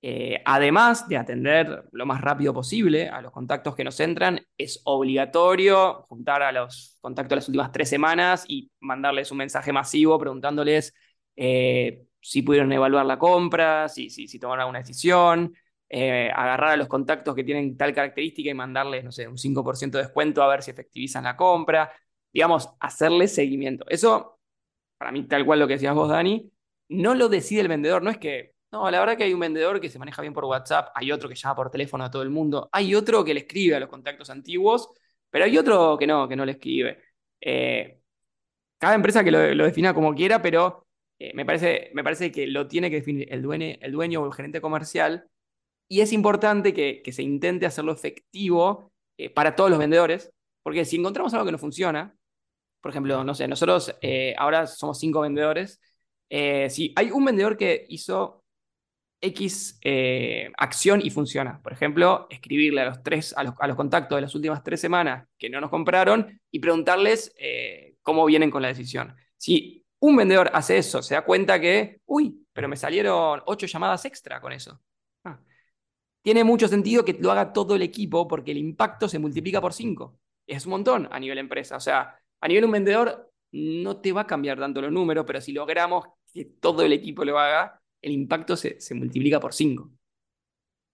eh, 0.08 0.40
además 0.44 1.08
de 1.08 1.16
atender 1.16 1.82
lo 1.90 2.06
más 2.06 2.20
rápido 2.20 2.54
posible 2.54 3.08
a 3.08 3.20
los 3.20 3.32
contactos 3.32 3.74
que 3.74 3.82
nos 3.82 3.98
entran, 3.98 4.40
es 4.56 4.80
obligatorio 4.84 6.06
juntar 6.08 6.44
a 6.44 6.52
los 6.52 6.96
contactos 7.00 7.30
de 7.30 7.36
las 7.36 7.48
últimas 7.48 7.72
tres 7.72 7.88
semanas 7.88 8.44
y 8.46 8.70
mandarles 8.78 9.32
un 9.32 9.38
mensaje 9.38 9.72
masivo 9.72 10.16
preguntándoles 10.16 10.94
eh, 11.34 12.04
si 12.20 12.42
pudieron 12.42 12.70
evaluar 12.70 13.04
la 13.04 13.18
compra, 13.18 13.88
si, 13.88 14.08
si, 14.08 14.28
si 14.28 14.38
tomaron 14.38 14.60
alguna 14.60 14.78
decisión, 14.78 15.52
eh, 15.88 16.30
agarrar 16.32 16.70
a 16.74 16.76
los 16.76 16.86
contactos 16.86 17.34
que 17.34 17.42
tienen 17.42 17.76
tal 17.76 17.92
característica 17.92 18.48
y 18.48 18.54
mandarles, 18.54 19.02
no 19.02 19.10
sé, 19.10 19.26
un 19.26 19.38
5% 19.38 19.98
de 19.98 20.04
descuento 20.04 20.40
a 20.40 20.46
ver 20.46 20.62
si 20.62 20.70
efectivizan 20.70 21.24
la 21.24 21.36
compra. 21.36 21.90
Digamos, 22.32 22.70
hacerles 22.78 23.34
seguimiento. 23.34 23.84
Eso, 23.88 24.38
para 24.98 25.10
mí, 25.10 25.26
tal 25.26 25.44
cual 25.44 25.58
lo 25.58 25.66
que 25.66 25.74
decías 25.74 25.96
vos, 25.96 26.08
Dani, 26.10 26.48
no 26.90 27.16
lo 27.16 27.28
decide 27.28 27.62
el 27.62 27.68
vendedor, 27.68 28.04
no 28.04 28.10
es 28.10 28.18
que 28.18 28.55
no, 28.76 28.90
la 28.90 29.00
verdad 29.00 29.16
que 29.16 29.24
hay 29.24 29.32
un 29.32 29.40
vendedor 29.40 29.80
que 29.80 29.88
se 29.88 29.98
maneja 29.98 30.20
bien 30.20 30.34
por 30.34 30.44
WhatsApp, 30.44 30.90
hay 30.94 31.10
otro 31.10 31.28
que 31.28 31.34
llama 31.34 31.56
por 31.56 31.70
teléfono 31.70 32.04
a 32.04 32.10
todo 32.10 32.22
el 32.22 32.30
mundo, 32.30 32.68
hay 32.72 32.94
otro 32.94 33.24
que 33.24 33.32
le 33.32 33.40
escribe 33.40 33.74
a 33.74 33.80
los 33.80 33.88
contactos 33.88 34.28
antiguos, 34.28 34.90
pero 35.30 35.46
hay 35.46 35.56
otro 35.56 35.96
que 35.98 36.06
no, 36.06 36.28
que 36.28 36.36
no 36.36 36.44
le 36.44 36.52
escribe. 36.52 37.02
Eh, 37.40 38.00
cada 38.78 38.94
empresa 38.94 39.24
que 39.24 39.30
lo, 39.30 39.64
defina 39.64 39.94
como 39.94 40.14
quiera, 40.14 40.42
pero 40.42 40.86
eh, 41.18 41.32
me, 41.34 41.46
parece, 41.46 41.90
me 41.94 42.04
parece 42.04 42.30
que 42.30 42.46
lo 42.46 42.68
tiene 42.68 42.90
que 42.90 42.96
definir 42.96 43.32
el 43.32 43.42
dueño, 43.42 43.76
el 43.80 44.16
o 44.18 44.26
el 44.26 44.34
gerente 44.34 44.60
comercial, 44.60 45.26
y 45.88 46.00
es 46.00 46.12
importante 46.12 46.74
que, 46.74 47.02
se 47.12 47.22
intente 47.22 47.64
hacerlo 47.64 47.92
efectivo 47.92 48.92
eh, 49.16 49.30
para 49.30 49.56
todos 49.56 49.70
los 49.70 49.78
vendedores, 49.78 50.32
porque 50.62 50.84
si 50.84 50.96
encontramos 50.96 51.32
algo 51.32 51.46
que 51.46 51.52
no 51.52 51.58
funciona, 51.58 52.14
por 52.82 52.90
ejemplo, 52.90 53.24
no 53.24 53.34
sé, 53.34 53.48
nosotros 53.48 53.96
ahora 54.36 54.66
somos 54.66 54.98
cinco 55.00 55.22
vendedores, 55.22 55.80
si 56.28 56.92
hay 56.96 57.10
un 57.10 57.24
vendedor 57.24 57.56
que 57.56 57.86
hizo 57.88 58.44
X 59.20 59.78
eh, 59.82 60.50
acción 60.56 61.00
y 61.02 61.10
funciona. 61.10 61.60
Por 61.62 61.72
ejemplo, 61.72 62.26
escribirle 62.30 62.82
a 62.82 62.86
los, 62.86 63.02
tres, 63.02 63.34
a 63.36 63.42
los, 63.44 63.76
contactos 63.76 64.16
de 64.16 64.22
las 64.22 64.34
últimas 64.34 64.62
tres 64.62 64.80
semanas 64.80 65.26
que 65.38 65.48
no 65.48 65.60
nos 65.60 65.70
compraron 65.70 66.40
y 66.50 66.58
preguntarles 66.58 67.34
eh, 67.38 67.96
cómo 68.02 68.24
vienen 68.26 68.50
con 68.50 68.62
la 68.62 68.68
decisión. 68.68 69.14
Si 69.36 69.84
un 70.00 70.16
vendedor 70.16 70.50
hace 70.52 70.78
eso, 70.78 71.02
se 71.02 71.14
da 71.14 71.24
cuenta 71.24 71.60
que, 71.60 72.00
uy, 72.06 72.46
pero 72.52 72.68
me 72.68 72.76
salieron 72.76 73.42
ocho 73.46 73.66
llamadas 73.66 74.04
extra 74.04 74.40
con 74.40 74.52
eso. 74.52 74.80
Ah. 75.24 75.40
Tiene 76.22 76.44
mucho 76.44 76.68
sentido 76.68 77.04
que 77.04 77.14
lo 77.14 77.32
haga 77.32 77.52
todo 77.52 77.74
el 77.74 77.82
equipo 77.82 78.28
porque 78.28 78.52
el 78.52 78.58
impacto 78.58 79.08
se 79.08 79.18
multiplica 79.18 79.60
por 79.60 79.72
cinco. 79.72 80.18
Es 80.46 80.66
un 80.66 80.70
montón 80.70 81.08
a 81.10 81.18
nivel 81.18 81.38
empresa. 81.38 81.76
O 81.76 81.80
sea, 81.80 82.18
a 82.40 82.48
nivel 82.48 82.64
un 82.66 82.72
vendedor 82.72 83.32
no 83.52 84.00
te 84.00 84.12
va 84.12 84.22
a 84.22 84.26
cambiar 84.26 84.58
tanto 84.58 84.80
los 84.80 84.92
números, 84.92 85.24
pero 85.26 85.40
si 85.40 85.52
logramos 85.52 86.06
que 86.32 86.44
todo 86.44 86.82
el 86.82 86.92
equipo 86.92 87.24
lo 87.24 87.38
haga, 87.38 87.80
el 88.06 88.12
impacto 88.12 88.56
se, 88.56 88.78
multiplica 88.94 89.40
por 89.40 89.52
5. 89.52 89.90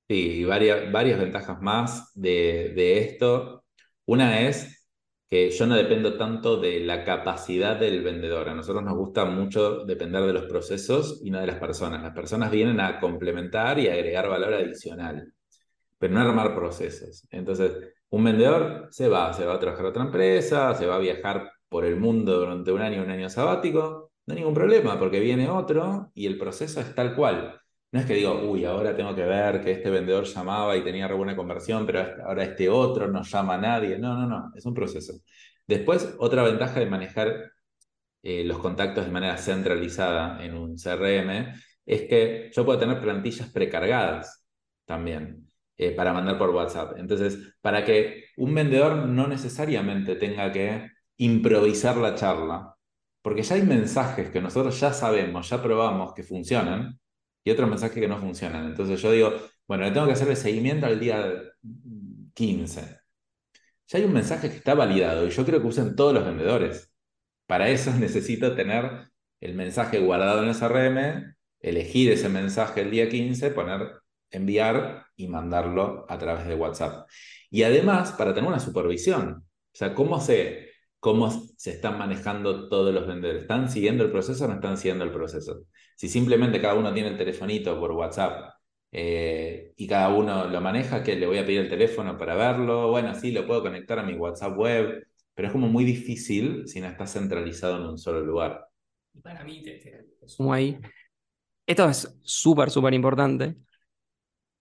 Sí, 0.08 0.14
y 0.14 0.44
varias, 0.44 0.90
varias 0.90 1.18
ventajas 1.20 1.60
más 1.60 2.10
de, 2.14 2.98
esto. 2.98 3.64
Una 4.06 4.40
es 4.40 4.88
que 5.28 5.50
yo 5.50 5.66
no 5.66 5.76
dependo 5.76 6.16
tanto 6.16 6.56
de 6.58 6.80
la 6.80 7.04
capacidad 7.04 7.76
del 7.78 8.02
vendedor. 8.02 8.48
A 8.48 8.54
nosotros 8.54 8.82
nos 8.82 8.96
gusta 8.96 9.26
mucho 9.26 9.84
depender 9.84 10.22
de 10.24 10.32
los 10.32 10.44
procesos 10.46 11.20
y 11.22 11.30
no 11.30 11.40
de 11.40 11.46
las 11.46 11.58
personas. 11.58 12.02
Las 12.02 12.14
personas 12.14 12.50
vienen 12.50 12.80
a 12.80 12.98
complementar 12.98 13.78
y 13.78 13.88
agregar 13.88 14.28
valor 14.28 14.54
adicional, 14.54 15.32
pero 15.98 16.14
no 16.14 16.20
a 16.20 16.24
armar 16.24 16.54
procesos. 16.54 17.26
Entonces, 17.30 17.72
un 18.10 18.24
vendedor 18.24 18.88
se 18.90 19.08
va, 19.08 19.32
se 19.34 19.44
va 19.44 19.54
a 19.54 19.58
trabajar 19.58 19.86
a 19.86 19.88
otra 19.90 20.04
empresa, 20.04 20.74
se 20.74 20.86
va 20.86 20.96
a 20.96 20.98
viajar 20.98 21.50
por 21.68 21.84
el 21.84 21.96
mundo 21.96 22.38
durante 22.38 22.72
un 22.72 22.80
año, 22.82 23.02
un 23.02 23.10
año 23.10 23.30
sabático, 23.30 24.11
no 24.26 24.34
hay 24.34 24.40
ningún 24.40 24.54
problema, 24.54 24.98
porque 24.98 25.20
viene 25.20 25.48
otro 25.48 26.10
y 26.14 26.26
el 26.26 26.38
proceso 26.38 26.80
es 26.80 26.94
tal 26.94 27.14
cual. 27.14 27.58
No 27.92 28.00
es 28.00 28.06
que 28.06 28.14
digo, 28.14 28.40
uy, 28.50 28.64
ahora 28.64 28.96
tengo 28.96 29.14
que 29.14 29.24
ver 29.24 29.60
que 29.62 29.72
este 29.72 29.90
vendedor 29.90 30.24
llamaba 30.24 30.76
y 30.76 30.84
tenía 30.84 31.06
re 31.08 31.14
buena 31.14 31.36
conversión, 31.36 31.84
pero 31.86 32.00
ahora 32.24 32.44
este 32.44 32.68
otro 32.68 33.08
no 33.08 33.22
llama 33.22 33.54
a 33.54 33.58
nadie. 33.58 33.98
No, 33.98 34.14
no, 34.16 34.26
no, 34.26 34.52
es 34.56 34.64
un 34.64 34.74
proceso. 34.74 35.14
Después, 35.66 36.14
otra 36.18 36.42
ventaja 36.42 36.80
de 36.80 36.86
manejar 36.86 37.52
eh, 38.22 38.44
los 38.44 38.58
contactos 38.58 39.04
de 39.06 39.10
manera 39.12 39.36
centralizada 39.38 40.42
en 40.44 40.54
un 40.56 40.78
CRM 40.78 41.54
es 41.86 42.02
que 42.02 42.50
yo 42.54 42.64
puedo 42.64 42.78
tener 42.78 43.00
plantillas 43.00 43.50
precargadas 43.52 44.44
también. 44.84 45.48
eh, 45.78 45.90
para 45.92 46.12
mandar 46.12 46.38
por 46.38 46.50
WhatsApp. 46.50 46.94
Entonces, 46.98 47.38
para 47.60 47.84
que 47.84 48.26
un 48.36 48.54
vendedor 48.54 49.06
no 49.08 49.26
necesariamente 49.26 50.14
tenga 50.16 50.52
que 50.52 50.88
improvisar 51.16 51.96
la 51.96 52.14
charla, 52.14 52.76
porque 53.22 53.42
ya 53.42 53.54
hay 53.54 53.62
mensajes 53.62 54.30
que 54.30 54.40
nosotros 54.40 54.78
ya 54.80 54.92
sabemos, 54.92 55.48
ya 55.48 55.62
probamos 55.62 56.12
que 56.14 56.22
funcionan, 56.22 56.98
y 57.44 57.50
otros 57.50 57.68
mensajes 57.68 57.98
que 57.98 58.08
no 58.08 58.18
funcionan. 58.18 58.66
Entonces 58.66 59.00
yo 59.00 59.10
digo, 59.12 59.32
bueno, 59.66 59.84
le 59.84 59.90
tengo 59.92 60.06
que 60.06 60.12
hacer 60.12 60.28
el 60.28 60.36
seguimiento 60.36 60.86
al 60.86 61.00
día 61.00 61.32
15. 62.34 63.00
Ya 63.88 63.98
hay 63.98 64.04
un 64.04 64.12
mensaje 64.12 64.50
que 64.50 64.56
está 64.56 64.74
validado 64.74 65.26
y 65.26 65.30
yo 65.30 65.44
creo 65.44 65.60
que 65.60 65.66
usan 65.66 65.96
todos 65.96 66.14
los 66.14 66.24
vendedores. 66.24 66.92
Para 67.46 67.68
eso 67.68 67.92
necesito 67.98 68.54
tener 68.54 69.08
el 69.40 69.54
mensaje 69.54 69.98
guardado 69.98 70.44
en 70.44 70.54
CRM, 70.54 71.34
elegir 71.60 72.12
ese 72.12 72.28
mensaje 72.28 72.82
el 72.82 72.90
día 72.90 73.08
15, 73.08 73.50
poner 73.50 74.02
enviar 74.30 75.06
y 75.14 75.28
mandarlo 75.28 76.06
a 76.08 76.18
través 76.18 76.46
de 76.46 76.54
WhatsApp. 76.54 77.08
Y 77.50 77.64
además, 77.64 78.12
para 78.12 78.32
tener 78.34 78.48
una 78.48 78.60
supervisión, 78.60 79.44
o 79.44 79.76
sea, 79.76 79.94
cómo 79.94 80.20
se, 80.20 80.71
cómo 81.02 81.32
se 81.56 81.72
están 81.72 81.98
manejando 81.98 82.68
todos 82.68 82.94
los 82.94 83.08
vendedores. 83.08 83.42
¿Están 83.42 83.68
siguiendo 83.68 84.04
el 84.04 84.12
proceso 84.12 84.44
o 84.44 84.48
no 84.48 84.54
están 84.54 84.76
siguiendo 84.76 85.02
el 85.02 85.10
proceso? 85.10 85.64
Si 85.96 86.08
simplemente 86.08 86.60
cada 86.60 86.74
uno 86.74 86.94
tiene 86.94 87.08
el 87.08 87.18
telefonito 87.18 87.76
por 87.80 87.90
WhatsApp 87.90 88.54
eh, 88.92 89.72
y 89.76 89.88
cada 89.88 90.10
uno 90.10 90.46
lo 90.46 90.60
maneja, 90.60 91.02
que 91.02 91.16
le 91.16 91.26
voy 91.26 91.38
a 91.38 91.44
pedir 91.44 91.62
el 91.62 91.68
teléfono 91.68 92.16
para 92.16 92.36
verlo, 92.36 92.88
bueno, 92.92 93.16
sí, 93.16 93.32
lo 93.32 93.44
puedo 93.44 93.62
conectar 93.62 93.98
a 93.98 94.04
mi 94.04 94.14
WhatsApp 94.14 94.56
web, 94.56 95.08
pero 95.34 95.48
es 95.48 95.52
como 95.52 95.66
muy 95.66 95.82
difícil 95.84 96.68
si 96.68 96.80
no 96.80 96.86
está 96.86 97.04
centralizado 97.04 97.78
en 97.78 97.82
un 97.82 97.98
solo 97.98 98.20
lugar. 98.20 98.64
Para 99.24 99.42
mí, 99.42 99.60
te, 99.60 100.06
sumo 100.26 100.52
ahí. 100.52 100.78
Esto 101.66 101.88
es 101.88 102.16
súper, 102.22 102.70
súper 102.70 102.94
importante. 102.94 103.56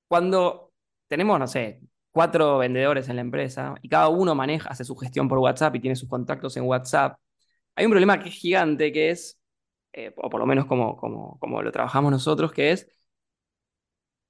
Cuando 0.07 0.73
tenemos, 1.07 1.37
no 1.37 1.45
sé, 1.45 1.81
cuatro 2.12 2.57
vendedores 2.57 3.09
en 3.09 3.16
la 3.18 3.22
empresa 3.22 3.76
y 3.82 3.89
cada 3.89 4.09
uno 4.09 4.36
maneja, 4.36 4.70
hace 4.70 4.84
su 4.84 4.95
gestión 4.95 5.28
por 5.28 5.39
WhatsApp 5.39 5.76
y 5.76 5.80
tiene 5.80 5.95
sus 5.95 6.09
contactos 6.09 6.57
en 6.57 6.64
WhatsApp, 6.64 7.18
hay 7.76 7.86
un 7.86 7.91
problema 7.91 8.20
que 8.20 8.30
es 8.30 8.36
gigante, 8.36 8.91
que 8.91 9.12
es, 9.12 9.39
eh, 9.93 10.14
o 10.18 10.30
por 10.30 10.39
lo 10.39 10.45
menos 10.45 10.66
como, 10.66 10.97
como, 10.97 11.39
como 11.39 11.62
lo 11.62 11.72
trabajamos 11.72 12.12
nosotros, 12.12 12.51
que 12.51 12.72
es 12.72 12.88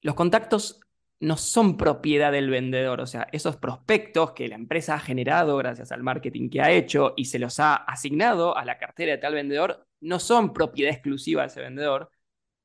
los 0.02 0.16
contactos 0.16 0.80
no 1.20 1.38
son 1.38 1.78
propiedad 1.78 2.32
del 2.32 2.50
vendedor, 2.50 3.00
o 3.00 3.06
sea, 3.06 3.28
esos 3.32 3.56
prospectos 3.58 4.32
que 4.34 4.48
la 4.48 4.56
empresa 4.56 4.96
ha 4.96 5.00
generado 5.00 5.56
gracias 5.58 5.92
al 5.92 6.02
marketing 6.02 6.50
que 6.50 6.62
ha 6.62 6.72
hecho 6.72 7.14
y 7.16 7.26
se 7.26 7.38
los 7.38 7.60
ha 7.60 7.76
asignado 7.76 8.58
a 8.58 8.66
la 8.66 8.80
cartera 8.80 9.12
de 9.12 9.18
tal 9.20 9.36
vendedor, 9.36 9.88
no 10.00 10.20
son 10.20 10.52
propiedad 10.52 10.92
exclusiva 10.92 11.44
de 11.44 11.48
ese 11.50 11.62
vendedor. 11.62 12.10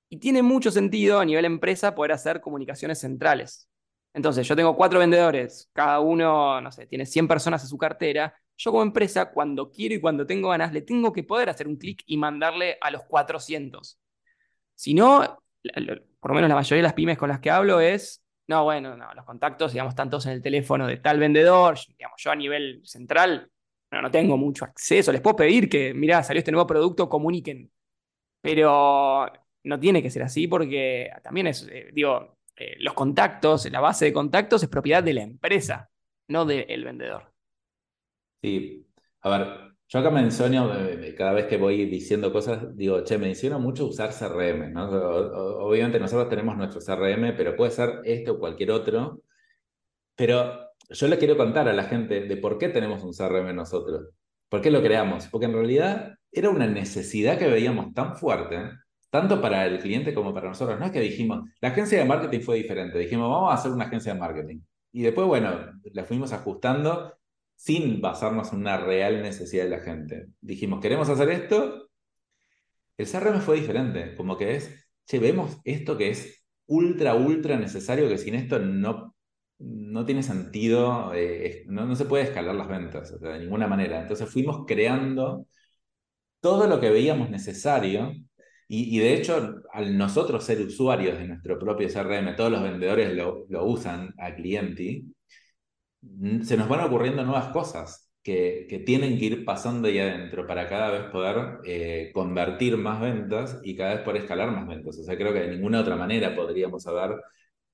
Y 0.08 0.18
tiene 0.18 0.42
mucho 0.42 0.70
sentido 0.70 1.20
a 1.20 1.24
nivel 1.24 1.44
empresa 1.44 1.94
poder 1.94 2.12
hacer 2.12 2.40
comunicaciones 2.40 3.00
centrales. 3.00 3.68
Entonces, 4.16 4.48
yo 4.48 4.56
tengo 4.56 4.74
cuatro 4.74 4.98
vendedores, 4.98 5.68
cada 5.74 6.00
uno, 6.00 6.58
no 6.62 6.72
sé, 6.72 6.86
tiene 6.86 7.04
100 7.04 7.28
personas 7.28 7.62
en 7.62 7.68
su 7.68 7.76
cartera. 7.76 8.32
Yo 8.56 8.70
como 8.70 8.82
empresa, 8.82 9.30
cuando 9.30 9.70
quiero 9.70 9.94
y 9.94 10.00
cuando 10.00 10.26
tengo 10.26 10.48
ganas, 10.48 10.72
le 10.72 10.80
tengo 10.80 11.12
que 11.12 11.22
poder 11.22 11.50
hacer 11.50 11.68
un 11.68 11.76
clic 11.76 12.02
y 12.06 12.16
mandarle 12.16 12.78
a 12.80 12.90
los 12.90 13.04
400. 13.04 14.00
Si 14.74 14.94
no, 14.94 15.38
por 16.18 16.30
lo 16.30 16.34
menos 16.34 16.48
la 16.48 16.54
mayoría 16.54 16.78
de 16.78 16.82
las 16.84 16.94
pymes 16.94 17.18
con 17.18 17.28
las 17.28 17.40
que 17.40 17.50
hablo 17.50 17.78
es, 17.78 18.24
no, 18.46 18.64
bueno, 18.64 18.96
no, 18.96 19.12
los 19.12 19.26
contactos, 19.26 19.72
digamos, 19.72 19.92
están 19.92 20.08
todos 20.08 20.24
en 20.24 20.32
el 20.32 20.40
teléfono 20.40 20.86
de 20.86 20.96
tal 20.96 21.18
vendedor, 21.18 21.76
digamos, 21.98 22.18
yo 22.22 22.30
a 22.30 22.36
nivel 22.36 22.80
central 22.84 23.50
no, 23.90 24.00
no 24.00 24.10
tengo 24.10 24.38
mucho 24.38 24.64
acceso, 24.64 25.12
les 25.12 25.20
puedo 25.20 25.36
pedir 25.36 25.68
que, 25.68 25.92
mira, 25.92 26.22
salió 26.22 26.38
este 26.38 26.52
nuevo 26.52 26.66
producto, 26.66 27.06
comuniquen, 27.10 27.70
pero 28.40 29.30
no 29.64 29.78
tiene 29.78 30.02
que 30.02 30.08
ser 30.10 30.22
así 30.22 30.48
porque 30.48 31.10
también 31.22 31.48
es, 31.48 31.68
eh, 31.70 31.90
digo, 31.92 32.35
eh, 32.56 32.76
los 32.78 32.94
contactos, 32.94 33.70
la 33.70 33.80
base 33.80 34.06
de 34.06 34.12
contactos 34.12 34.62
es 34.62 34.68
propiedad 34.68 35.02
de 35.02 35.14
la 35.14 35.22
empresa, 35.22 35.90
no 36.28 36.44
del 36.44 36.84
vendedor. 36.84 37.32
Sí, 38.42 38.86
a 39.20 39.30
ver, 39.30 39.76
yo 39.88 40.00
acá 40.00 40.10
menciono, 40.10 40.72
cada 41.16 41.32
vez 41.32 41.46
que 41.46 41.58
voy 41.58 41.86
diciendo 41.86 42.32
cosas, 42.32 42.76
digo, 42.76 43.04
che, 43.04 43.18
me 43.18 43.32
mucho 43.58 43.86
usar 43.86 44.10
CRM, 44.10 44.72
¿no? 44.72 44.88
Obviamente 45.64 46.00
nosotros 46.00 46.28
tenemos 46.28 46.56
nuestro 46.56 46.80
CRM, 46.80 47.36
pero 47.36 47.54
puede 47.54 47.70
ser 47.70 48.00
este 48.04 48.30
o 48.30 48.38
cualquier 48.38 48.72
otro. 48.72 49.22
Pero 50.16 50.70
yo 50.90 51.08
le 51.08 51.18
quiero 51.18 51.36
contar 51.36 51.68
a 51.68 51.72
la 51.72 51.84
gente 51.84 52.22
de 52.22 52.36
por 52.36 52.58
qué 52.58 52.68
tenemos 52.68 53.02
un 53.04 53.12
CRM 53.12 53.54
nosotros. 53.54 54.10
¿Por 54.48 54.60
qué 54.60 54.70
lo 54.70 54.82
creamos? 54.82 55.28
Porque 55.28 55.46
en 55.46 55.52
realidad 55.52 56.18
era 56.32 56.50
una 56.50 56.66
necesidad 56.66 57.38
que 57.38 57.48
veíamos 57.48 57.94
tan 57.94 58.16
fuerte, 58.16 58.72
tanto 59.16 59.40
para 59.40 59.66
el 59.66 59.78
cliente 59.78 60.12
como 60.12 60.34
para 60.34 60.48
nosotros. 60.48 60.78
No 60.78 60.84
es 60.84 60.92
que 60.92 61.00
dijimos, 61.00 61.48
la 61.62 61.70
agencia 61.70 61.98
de 61.98 62.04
marketing 62.04 62.40
fue 62.40 62.56
diferente, 62.56 62.98
dijimos, 62.98 63.30
vamos 63.30 63.50
a 63.50 63.54
hacer 63.54 63.72
una 63.72 63.86
agencia 63.86 64.12
de 64.12 64.20
marketing. 64.20 64.60
Y 64.92 65.02
después, 65.02 65.26
bueno, 65.26 65.50
la 65.84 66.04
fuimos 66.04 66.32
ajustando 66.34 67.14
sin 67.54 68.02
basarnos 68.02 68.52
en 68.52 68.58
una 68.60 68.76
real 68.76 69.22
necesidad 69.22 69.64
de 69.64 69.70
la 69.70 69.80
gente. 69.80 70.26
Dijimos, 70.42 70.80
queremos 70.82 71.08
hacer 71.08 71.30
esto. 71.30 71.88
El 72.98 73.06
CRM 73.06 73.40
fue 73.40 73.56
diferente, 73.56 74.14
como 74.16 74.36
que 74.36 74.56
es, 74.56 74.86
che, 75.06 75.18
vemos 75.18 75.58
esto 75.64 75.96
que 75.96 76.10
es 76.10 76.44
ultra, 76.66 77.14
ultra 77.14 77.56
necesario, 77.58 78.08
que 78.10 78.18
sin 78.18 78.34
esto 78.34 78.58
no, 78.58 79.16
no 79.58 80.04
tiene 80.04 80.22
sentido, 80.22 81.12
eh, 81.14 81.64
no, 81.68 81.86
no, 81.86 81.96
se 81.96 82.04
puede 82.04 82.24
escalar 82.24 82.54
las 82.54 82.68
ventas 82.68 83.18
de 83.18 83.38
ninguna 83.38 83.66
manera. 83.66 84.02
Entonces 84.02 84.28
fuimos 84.28 84.66
creando 84.66 85.46
todo 86.40 86.66
lo 86.66 86.80
que 86.80 86.90
veíamos 86.90 87.30
necesario 87.30 88.12
y, 88.68 88.98
de 88.98 89.14
hecho, 89.14 89.62
al 89.72 89.96
nosotros 89.96 90.42
ser 90.44 90.60
usuarios 90.60 91.18
de 91.18 91.28
nuestro 91.28 91.58
propio 91.58 91.88
CRM, 91.88 92.34
todos 92.34 92.50
los 92.50 92.62
vendedores 92.62 93.14
lo, 93.14 93.46
usan 93.64 94.12
a 94.18 94.34
cliente, 94.34 95.04
se 96.42 96.56
nos 96.56 96.68
van 96.68 96.80
ocurriendo 96.80 97.24
nuevas 97.24 97.48
cosas 97.48 98.10
que, 98.22 98.66
que, 98.68 98.80
tienen 98.80 99.18
que 99.18 99.24
ir 99.26 99.44
pasando 99.44 99.86
ahí 99.88 99.98
adentro 99.98 100.46
para 100.46 100.68
cada 100.68 100.90
vez 100.90 101.04
poder 101.10 101.58
eh, 101.64 102.10
convertir 102.12 102.76
más 102.76 103.00
ventas 103.00 103.60
y 103.62 103.76
cada 103.76 103.94
vez 103.94 104.02
poder 104.04 104.22
escalar 104.22 104.50
más 104.50 104.66
ventas. 104.66 104.98
O 104.98 105.02
sea, 105.04 105.16
creo 105.16 105.32
que 105.32 105.40
de 105.40 105.48
ninguna 105.48 105.80
otra 105.80 105.96
manera 105.96 106.34
podríamos 106.34 106.86
haber 106.88 107.16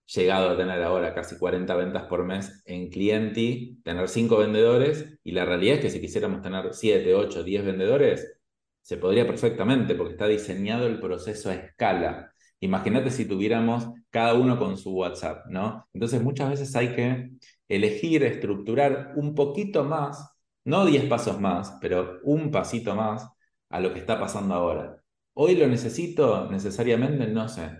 llegado 0.06 0.50
a 0.50 0.56
tener 0.56 0.82
ahora 0.82 1.14
casi 1.14 1.38
40 1.38 1.74
ventas 1.74 2.04
por 2.04 2.24
mes 2.24 2.62
en 2.66 2.90
cliente, 2.90 3.76
tener 3.82 4.08
5 4.08 4.36
vendedores, 4.38 5.18
y 5.24 5.32
la 5.32 5.44
realidad 5.44 5.76
es 5.76 5.80
que 5.82 5.90
si 5.90 6.00
quisiéramos 6.00 6.42
tener 6.42 6.74
7, 6.74 7.14
8, 7.14 7.44
10 7.44 7.64
vendedores, 7.64 8.41
se 8.82 8.96
podría 8.96 9.26
perfectamente 9.26 9.94
porque 9.94 10.12
está 10.12 10.26
diseñado 10.26 10.86
el 10.86 11.00
proceso 11.00 11.50
a 11.50 11.54
escala. 11.54 12.32
Imagínate 12.60 13.10
si 13.10 13.24
tuviéramos 13.26 13.88
cada 14.10 14.34
uno 14.34 14.58
con 14.58 14.76
su 14.76 14.92
WhatsApp, 14.92 15.46
¿no? 15.48 15.88
Entonces 15.92 16.22
muchas 16.22 16.50
veces 16.50 16.74
hay 16.76 16.94
que 16.94 17.30
elegir, 17.68 18.22
estructurar 18.24 19.12
un 19.16 19.34
poquito 19.34 19.84
más, 19.84 20.34
no 20.64 20.84
10 20.84 21.06
pasos 21.06 21.40
más, 21.40 21.78
pero 21.80 22.20
un 22.24 22.50
pasito 22.50 22.94
más 22.94 23.28
a 23.70 23.80
lo 23.80 23.92
que 23.92 24.00
está 24.00 24.18
pasando 24.20 24.54
ahora. 24.54 25.02
Hoy 25.34 25.56
lo 25.56 25.66
necesito 25.66 26.50
necesariamente, 26.50 27.26
no 27.28 27.48
sé. 27.48 27.70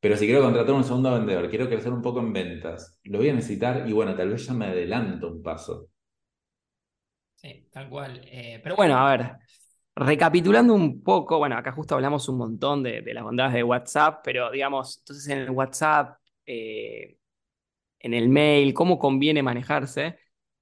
Pero 0.00 0.16
si 0.16 0.26
quiero 0.26 0.42
contratar 0.42 0.74
un 0.74 0.84
segundo 0.84 1.12
vendedor, 1.12 1.48
quiero 1.50 1.68
crecer 1.68 1.92
un 1.92 2.02
poco 2.02 2.20
en 2.20 2.32
ventas, 2.32 3.00
lo 3.04 3.18
voy 3.18 3.30
a 3.30 3.34
necesitar 3.34 3.88
y 3.88 3.92
bueno, 3.92 4.14
tal 4.14 4.30
vez 4.30 4.46
ya 4.46 4.54
me 4.54 4.66
adelanto 4.66 5.28
un 5.28 5.42
paso. 5.42 5.88
Sí, 7.34 7.68
tal 7.72 7.88
cual. 7.88 8.20
Eh, 8.24 8.60
pero 8.62 8.76
bueno, 8.76 8.96
a 8.96 9.10
ver, 9.16 9.32
recapitulando 9.96 10.74
un 10.74 11.02
poco, 11.02 11.38
bueno, 11.38 11.56
acá 11.56 11.72
justo 11.72 11.94
hablamos 11.94 12.28
un 12.28 12.36
montón 12.38 12.82
de, 12.82 13.02
las 13.14 13.24
bondades 13.24 13.54
de 13.54 13.62
WhatsApp, 13.62 14.20
pero 14.22 14.50
digamos, 14.50 14.98
entonces 14.98 15.28
en 15.28 15.38
el 15.38 15.50
WhatsApp, 15.50 16.18
eh, 16.44 17.16
en 18.00 18.14
el 18.14 18.28
mail, 18.28 18.74
cómo 18.74 18.98
conviene 18.98 19.42
manejarse. 19.42 20.18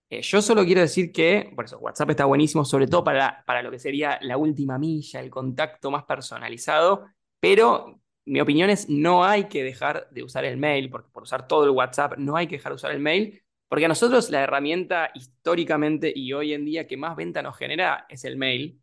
Eh, 0.09 0.22
yo 0.22 0.41
solo 0.41 0.64
quiero 0.64 0.80
decir 0.82 1.12
que, 1.12 1.53
por 1.55 1.64
eso, 1.64 1.78
WhatsApp 1.78 2.11
está 2.11 2.24
buenísimo, 2.26 2.64
sobre 2.64 2.87
todo 2.87 3.03
para, 3.03 3.43
para 3.47 3.62
lo 3.62 3.70
que 3.72 3.78
sería 3.80 4.18
la 4.22 4.37
última 4.37 4.78
milla, 4.78 5.20
el 5.20 5.30
contacto 5.30 5.91
más 5.91 6.05
personalizado, 6.05 7.07
pero 7.41 8.01
mi 8.26 8.41
opinión 8.41 8.70
es 8.70 8.89
no 8.89 9.24
hay 9.24 9.45
que 9.49 9.64
dejar 9.64 10.09
de 10.11 10.22
usar 10.22 10.45
el 10.45 10.57
mail, 10.57 10.91
porque 10.91 11.11
por 11.11 11.24
usar 11.24 11.49
todo 11.49 11.64
el 11.64 11.70
WhatsApp 11.70 12.18
no 12.18 12.37
hay 12.37 12.47
que 12.47 12.57
dejar 12.57 12.72
de 12.72 12.76
usar 12.76 12.93
el 12.93 13.01
mail, 13.01 13.43
porque 13.68 13.87
a 13.87 13.89
nosotros 13.89 14.30
la 14.30 14.43
herramienta 14.43 15.11
históricamente 15.14 16.12
y 16.14 16.32
hoy 16.32 16.53
en 16.53 16.64
día 16.64 16.87
que 16.87 16.97
más 16.97 17.16
venta 17.16 17.43
nos 17.43 17.57
genera 17.57 18.07
es 18.09 18.24
el 18.24 18.37
mail. 18.37 18.80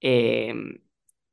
Eh, 0.00 0.54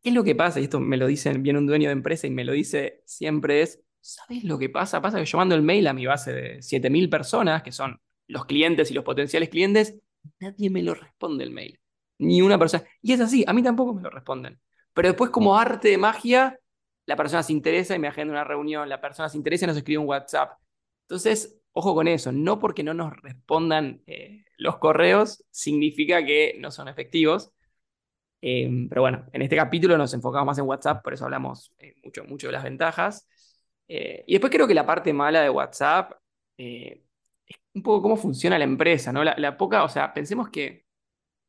¿Qué 0.01 0.09
es 0.09 0.15
lo 0.15 0.23
que 0.23 0.35
pasa? 0.35 0.59
Y 0.59 0.65
esto 0.65 0.79
me 0.79 0.97
lo 0.97 1.07
dicen, 1.07 1.43
viene 1.43 1.59
un 1.59 1.65
dueño 1.65 1.87
de 1.87 1.93
empresa 1.93 2.27
y 2.27 2.31
me 2.31 2.43
lo 2.43 2.51
dice 2.51 3.01
siempre 3.05 3.61
es, 3.61 3.81
¿sabes 4.01 4.43
lo 4.43 4.59
que 4.59 4.69
pasa? 4.69 5.01
Pasa 5.01 5.19
que 5.19 5.25
yo 5.25 5.37
mando 5.37 5.55
el 5.55 5.61
mail 5.61 5.87
a 5.87 5.93
mi 5.93 6.05
base 6.05 6.33
de 6.33 6.61
7.000 6.61 7.09
personas, 7.09 7.63
que 7.63 7.71
son 7.71 7.99
los 8.27 8.45
clientes 8.45 8.91
y 8.91 8.93
los 8.93 9.05
potenciales 9.05 9.49
clientes, 9.49 9.95
nadie 10.39 10.69
me 10.69 10.83
lo 10.83 10.93
responde 10.93 11.45
el 11.45 11.51
mail. 11.51 11.79
Ni 12.19 12.41
una 12.41 12.59
persona. 12.59 12.83
Y 13.01 13.13
es 13.13 13.21
así, 13.21 13.45
a 13.47 13.53
mí 13.53 13.63
tampoco 13.63 13.93
me 13.93 14.01
lo 14.01 14.09
responden. 14.09 14.59
Pero 14.93 15.07
después, 15.07 15.31
como 15.31 15.57
arte 15.57 15.89
de 15.89 15.97
magia, 15.97 16.59
la 17.05 17.15
persona 17.15 17.43
se 17.43 17.53
interesa 17.53 17.95
y 17.95 17.99
me 17.99 18.07
agenda 18.07 18.33
una 18.33 18.43
reunión, 18.43 18.87
la 18.89 19.01
persona 19.01 19.29
se 19.29 19.37
interesa 19.37 19.65
y 19.65 19.67
nos 19.67 19.77
escribe 19.77 19.99
un 19.99 20.07
WhatsApp. 20.07 20.57
Entonces, 21.03 21.59
ojo 21.71 21.95
con 21.95 22.07
eso, 22.07 22.31
no 22.31 22.59
porque 22.59 22.83
no 22.83 22.93
nos 22.93 23.15
respondan 23.21 24.01
eh, 24.05 24.45
los 24.57 24.77
correos 24.77 25.43
significa 25.49 26.25
que 26.25 26.55
no 26.59 26.71
son 26.71 26.87
efectivos. 26.87 27.51
Eh, 28.45 28.69
pero 28.89 29.01
bueno, 29.03 29.25
en 29.31 29.41
este 29.41 29.55
capítulo 29.55 29.97
nos 29.97 30.13
enfocamos 30.13 30.45
más 30.45 30.57
en 30.57 30.65
WhatsApp, 30.65 31.01
por 31.01 31.13
eso 31.13 31.23
hablamos 31.23 31.73
eh, 31.79 31.95
mucho, 32.03 32.25
mucho 32.25 32.47
de 32.47 32.53
las 32.53 32.63
ventajas. 32.63 33.25
Eh, 33.87 34.25
y 34.27 34.33
después 34.33 34.51
creo 34.51 34.67
que 34.67 34.73
la 34.73 34.85
parte 34.85 35.13
mala 35.13 35.41
de 35.41 35.49
WhatsApp 35.49 36.11
eh, 36.57 37.05
es 37.47 37.57
un 37.73 37.81
poco 37.81 38.01
cómo 38.01 38.17
funciona 38.17 38.57
la 38.57 38.65
empresa, 38.65 39.13
¿no? 39.13 39.23
La, 39.23 39.57
poca, 39.57 39.85
o 39.85 39.89
sea, 39.89 40.13
pensemos 40.13 40.49
que 40.49 40.85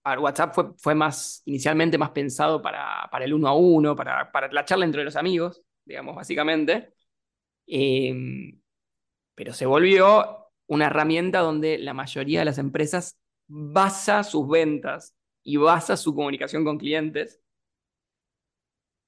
WhatsApp 0.04 0.54
fue, 0.54 0.66
fue, 0.78 0.94
más, 0.94 1.42
inicialmente 1.46 1.98
más 1.98 2.10
pensado 2.10 2.62
para, 2.62 3.08
para, 3.10 3.24
el 3.24 3.34
uno 3.34 3.48
a 3.48 3.56
uno, 3.56 3.96
para, 3.96 4.30
para, 4.30 4.52
la 4.52 4.64
charla 4.64 4.84
entre 4.84 5.02
los 5.02 5.16
amigos, 5.16 5.62
digamos, 5.84 6.14
básicamente. 6.14 6.94
Em, 7.66 8.60
pero 9.34 9.52
se 9.52 9.66
volvió 9.66 10.50
una 10.68 10.86
herramienta 10.86 11.40
donde 11.40 11.78
la 11.78 11.94
mayoría 11.94 12.40
de 12.40 12.44
las 12.44 12.58
empresas 12.58 13.18
basa 13.48 14.22
sus 14.22 14.48
ventas 14.48 15.16
y 15.44 15.56
basa 15.56 15.96
su 15.96 16.14
comunicación 16.14 16.64
con 16.64 16.78
clientes. 16.78 17.40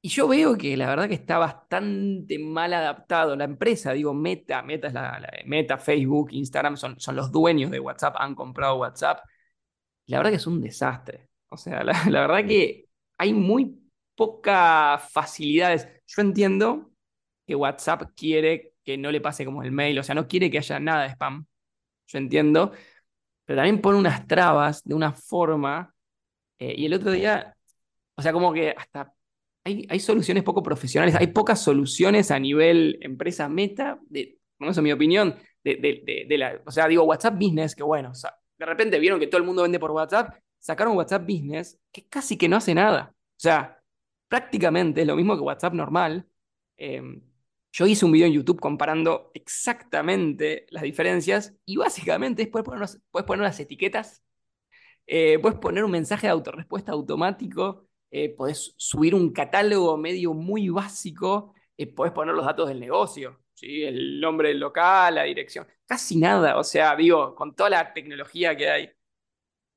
Y 0.02 0.08
yo 0.08 0.28
veo 0.28 0.56
que 0.56 0.76
la 0.76 0.88
verdad 0.88 1.08
que 1.08 1.14
está 1.14 1.38
bastante 1.38 2.38
mal 2.38 2.72
adaptado. 2.72 3.34
La 3.34 3.44
empresa, 3.44 3.92
digo, 3.92 4.14
Meta, 4.14 4.62
Meta 4.62 4.88
es 4.88 4.94
la, 4.94 5.20
Meta, 5.46 5.78
Facebook, 5.78 6.28
Instagram 6.32 6.76
son, 6.76 7.00
son 7.00 7.16
los 7.16 7.32
dueños 7.32 7.70
de 7.72 7.80
WhatsApp, 7.80 8.14
han 8.18 8.34
comprado 8.36 8.76
WhatsApp. 8.76 9.20
la 10.06 10.18
verdad 10.18 10.30
que 10.30 10.36
es 10.36 10.46
un 10.46 10.60
desastre. 10.60 11.28
O 11.48 11.56
sea, 11.56 11.84
la, 11.84 11.92
la 12.10 12.20
verdad 12.22 12.46
que 12.46 12.88
hay 13.18 13.32
muy 13.32 13.80
pocas 14.14 15.10
facilidades. 15.12 15.88
Yo 16.06 16.22
entiendo 16.22 16.90
que 17.46 17.54
WhatsApp 17.54 18.12
quiere 18.16 18.74
que 18.84 18.96
no 18.98 19.10
le 19.10 19.20
pase 19.20 19.44
como 19.44 19.62
el 19.62 19.72
mail, 19.72 19.98
o 19.98 20.02
sea, 20.04 20.14
no 20.14 20.28
quiere 20.28 20.50
que 20.50 20.58
haya 20.58 20.78
nada 20.80 21.04
de 21.04 21.10
spam. 21.10 21.46
Yo 22.06 22.18
entiendo, 22.18 22.72
pero 23.44 23.58
también 23.58 23.80
pone 23.80 23.98
unas 23.98 24.26
trabas 24.26 24.82
de 24.84 24.94
una 24.94 25.12
forma. 25.12 25.94
Eh, 26.58 26.74
y 26.76 26.86
el 26.86 26.94
otro 26.94 27.10
día, 27.10 27.56
o 28.14 28.22
sea, 28.22 28.32
como 28.32 28.52
que 28.52 28.74
hasta 28.76 29.12
hay, 29.64 29.86
hay, 29.90 30.00
soluciones 30.00 30.44
poco 30.44 30.62
profesionales, 30.62 31.14
hay 31.16 31.28
pocas 31.28 31.60
soluciones 31.60 32.30
a 32.30 32.38
nivel 32.38 32.98
empresa 33.02 33.48
meta, 33.48 33.98
de, 34.08 34.38
eso 34.60 34.70
es 34.70 34.82
mi 34.82 34.92
opinión, 34.92 35.34
de, 35.64 35.76
de, 35.76 36.26
de, 36.28 36.38
la, 36.38 36.60
o 36.64 36.70
sea, 36.70 36.86
digo, 36.86 37.02
WhatsApp 37.02 37.34
Business, 37.34 37.74
que 37.74 37.82
bueno, 37.82 38.10
o 38.10 38.14
sea, 38.14 38.34
de 38.58 38.66
repente 38.66 38.98
vieron 38.98 39.18
que 39.18 39.26
todo 39.26 39.38
el 39.40 39.46
mundo 39.46 39.62
vende 39.62 39.80
por 39.80 39.90
WhatsApp, 39.90 40.34
sacaron 40.58 40.96
WhatsApp 40.96 41.22
Business, 41.22 41.78
que 41.92 42.06
casi 42.06 42.36
que 42.36 42.48
no 42.48 42.56
hace 42.56 42.74
nada. 42.74 43.12
O 43.12 43.40
sea, 43.40 43.80
prácticamente 44.28 45.02
es 45.02 45.06
lo 45.06 45.16
mismo 45.16 45.36
que 45.36 45.42
WhatsApp 45.42 45.74
normal. 45.74 46.26
Eh, 46.76 47.02
yo 47.72 47.86
hice 47.86 48.06
un 48.06 48.12
video 48.12 48.26
en 48.26 48.32
YouTube 48.32 48.58
comparando 48.58 49.30
exactamente 49.34 50.66
las 50.70 50.82
diferencias 50.82 51.54
y 51.66 51.76
básicamente 51.76 52.46
puedes 52.46 52.64
poner, 52.64 52.88
poner 53.26 53.40
unas 53.40 53.60
etiquetas, 53.60 54.22
eh, 55.06 55.38
puedes 55.40 55.58
poner 55.58 55.84
un 55.84 55.90
mensaje 55.90 56.26
de 56.26 56.32
autorrespuesta 56.32 56.92
automático, 56.92 57.88
eh, 58.10 58.34
puedes 58.36 58.74
subir 58.76 59.14
un 59.14 59.32
catálogo 59.32 59.96
medio 59.96 60.34
muy 60.34 60.68
básico, 60.68 61.54
eh, 61.76 61.86
puedes 61.86 62.12
poner 62.12 62.34
los 62.34 62.44
datos 62.44 62.68
del 62.68 62.80
negocio, 62.80 63.40
¿sí? 63.54 63.82
el 63.84 64.20
nombre 64.20 64.48
del 64.48 64.60
local, 64.60 65.16
la 65.16 65.24
dirección, 65.24 65.66
casi 65.86 66.16
nada, 66.16 66.58
o 66.58 66.64
sea, 66.64 66.96
digo, 66.96 67.34
con 67.34 67.54
toda 67.54 67.70
la 67.70 67.92
tecnología 67.92 68.56
que 68.56 68.70
hay. 68.70 68.90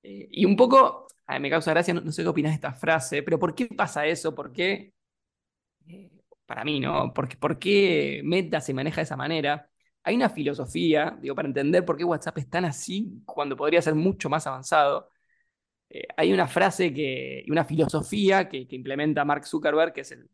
y 0.02 0.46
un 0.46 0.56
poco, 0.56 1.08
me 1.40 1.50
causa 1.50 1.72
gracia, 1.72 1.94
no, 1.94 2.12
sé 2.12 2.24
qué 2.24 2.30
opinas 2.30 2.52
de 2.52 2.56
esta 2.56 2.74
frase, 2.74 3.24
pero 3.24 3.40
¿por 3.40 3.54
qué 3.56 3.68
pasa 3.68 4.06
eso? 4.06 4.34
¿Por 4.36 4.52
qué? 4.52 4.94
para 6.46 6.64
mí, 6.64 6.80
¿no? 6.80 7.14
¿Por, 7.14 7.38
¿Por 7.38 7.60
qué 7.60 8.22
Meta 8.24 8.60
se 8.62 8.74
maneja 8.74 8.98
de 8.98 9.04
esa 9.04 9.16
manera? 9.16 9.70
Hay 10.04 10.16
una 10.16 10.30
filosofía, 10.30 11.16
digo, 11.22 11.36
para 11.36 11.48
entender 11.48 11.86
por 11.86 11.96
qué 11.98 12.04
WhatsApp 12.04 12.40
es 12.40 12.50
tan 12.50 12.66
así 12.66 13.22
cuando 13.26 13.56
podría 13.56 13.82
ser 13.82 13.94
mucho 13.96 14.30
más 14.30 14.48
avanzado. 14.48 15.10
Eh, 15.90 16.08
hay 16.18 16.34
una 16.34 16.48
frase 16.48 16.94
que, 16.94 17.44
y 17.46 17.52
una 17.52 17.66
filosofía 17.66 18.48
que, 18.48 18.68
implementa 18.70 19.26
Mark 19.26 19.46
Zuckerberg, 19.46 19.94
que 19.94 20.02
es 20.02 20.12
el 20.12 20.30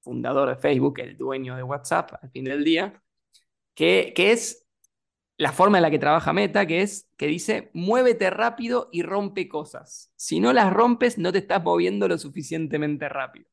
fundador 0.00 0.48
de 0.48 0.56
Facebook, 0.56 0.98
el 1.00 1.16
dueño 1.16 1.56
de 1.56 1.62
WhatsApp 1.62 2.12
al 2.22 2.30
fin 2.30 2.44
del 2.44 2.64
día, 2.64 3.02
que, 3.74 4.12
que 4.14 4.32
es 4.32 4.66
la 5.36 5.52
forma 5.52 5.78
en 5.78 5.82
la 5.82 5.90
que 5.90 6.00
trabaja 6.00 6.32
Meta, 6.32 6.66
que 6.66 6.82
es 6.82 7.08
que 7.16 7.28
dice, 7.28 7.70
muévete 7.72 8.28
rápido 8.30 8.88
y 8.92 9.02
rompe 9.02 9.48
cosas. 9.48 10.12
Si 10.16 10.40
no 10.40 10.52
las 10.52 10.72
rompes, 10.72 11.16
no 11.16 11.32
te 11.32 11.38
estás 11.38 11.62
moviendo 11.62 12.08
lo 12.08 12.18
suficientemente 12.18 13.08
rápido. 13.08 13.48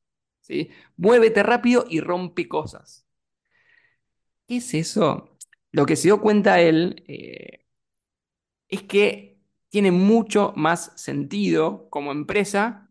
Muévete 0.97 1.43
rápido 1.43 1.85
y 1.89 1.99
rompe 2.01 2.47
cosas. 2.47 3.05
¿Qué 4.47 4.57
es 4.57 4.73
eso? 4.73 5.37
Lo 5.71 5.85
que 5.85 5.95
se 5.95 6.07
dio 6.07 6.21
cuenta 6.21 6.61
él 6.61 7.03
eh, 7.07 7.65
es 8.67 8.83
que 8.83 9.34
tiene 9.75 9.91
mucho 9.91 10.53
más 10.55 10.93
sentido 10.95 11.89
como 11.89 12.13
empresa 12.13 12.89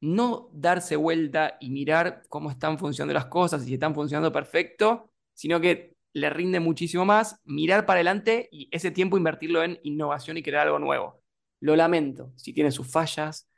no 0.00 0.48
darse 0.54 0.96
vuelta 0.96 1.58
y 1.60 1.68
mirar 1.68 2.22
cómo 2.30 2.50
están 2.50 2.78
funcionando 2.78 3.12
las 3.12 3.26
cosas 3.26 3.62
y 3.62 3.66
si 3.66 3.74
están 3.74 3.94
funcionando 3.94 4.32
perfecto, 4.32 5.12
sino 5.34 5.60
que 5.60 5.94
le 6.14 6.30
rinde 6.30 6.60
muchísimo 6.60 7.04
más 7.04 7.38
mirar 7.44 7.84
para 7.84 7.98
adelante 7.98 8.48
y 8.50 8.70
ese 8.72 8.90
tiempo 8.90 9.18
invertirlo 9.18 9.62
en 9.62 9.80
innovación 9.82 10.38
y 10.38 10.42
crear 10.42 10.66
algo 10.66 10.78
nuevo. 10.78 11.22
Lo 11.60 11.76
lamento, 11.76 12.32
si 12.36 12.54
tiene 12.54 12.70
sus 12.70 12.90
fallas, 12.90 13.50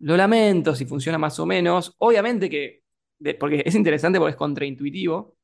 lo 0.00 0.18
lamento 0.18 0.74
si 0.74 0.84
funciona 0.84 1.16
más 1.16 1.38
o 1.38 1.46
menos. 1.46 1.94
Obviamente 1.96 2.50
que, 2.50 2.82
porque 3.40 3.62
es 3.64 3.74
interesante 3.74 4.18
porque 4.18 4.32
es 4.32 4.36
contraintuitivo. 4.36 5.38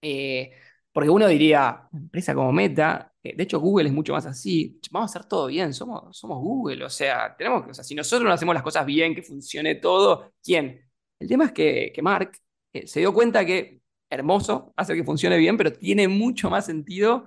Eh, 0.00 0.52
porque 0.90 1.10
uno 1.10 1.28
diría, 1.28 1.86
empresa 1.92 2.34
como 2.34 2.50
Meta, 2.50 3.13
de 3.34 3.42
hecho 3.42 3.58
Google 3.60 3.88
es 3.88 3.94
mucho 3.94 4.12
más 4.12 4.26
así, 4.26 4.78
vamos 4.90 5.10
a 5.10 5.18
hacer 5.18 5.28
todo 5.28 5.46
bien, 5.46 5.72
somos, 5.72 6.16
somos 6.16 6.38
Google, 6.38 6.84
o 6.84 6.90
sea, 6.90 7.34
tenemos 7.36 7.64
o 7.68 7.74
sea, 7.74 7.84
si 7.84 7.94
nosotros 7.94 8.26
no 8.26 8.32
hacemos 8.32 8.54
las 8.54 8.62
cosas 8.62 8.84
bien, 8.84 9.14
que 9.14 9.22
funcione 9.22 9.76
todo, 9.76 10.32
¿quién? 10.42 10.84
El 11.18 11.28
tema 11.28 11.46
es 11.46 11.52
que, 11.52 11.92
que 11.94 12.02
Mark 12.02 12.32
eh, 12.72 12.86
se 12.86 13.00
dio 13.00 13.14
cuenta 13.14 13.44
que 13.44 13.80
hermoso 14.10 14.72
hacer 14.76 14.96
que 14.96 15.04
funcione 15.04 15.38
bien, 15.38 15.56
pero 15.56 15.72
tiene 15.72 16.08
mucho 16.08 16.50
más 16.50 16.66
sentido 16.66 17.26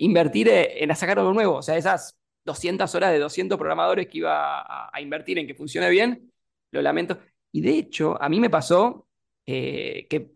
invertir 0.00 0.48
en 0.50 0.92
sacar 0.96 1.20
algo 1.20 1.32
nuevo, 1.32 1.56
o 1.58 1.62
sea, 1.62 1.76
esas 1.76 2.18
200 2.48 2.94
horas 2.94 3.12
de 3.12 3.18
200 3.18 3.58
programadores 3.58 4.08
que 4.08 4.18
iba 4.18 4.88
a, 4.92 5.00
invertir 5.00 5.38
en 5.38 5.46
que 5.46 5.54
funcione 5.54 5.88
bien, 5.90 6.32
lo 6.72 6.82
lamento. 6.82 7.18
Y 7.52 7.60
de 7.60 7.78
hecho, 7.78 8.20
a 8.20 8.28
mí 8.28 8.40
me 8.40 8.50
pasó 8.50 9.06
eh, 9.46 10.06
que 10.08 10.32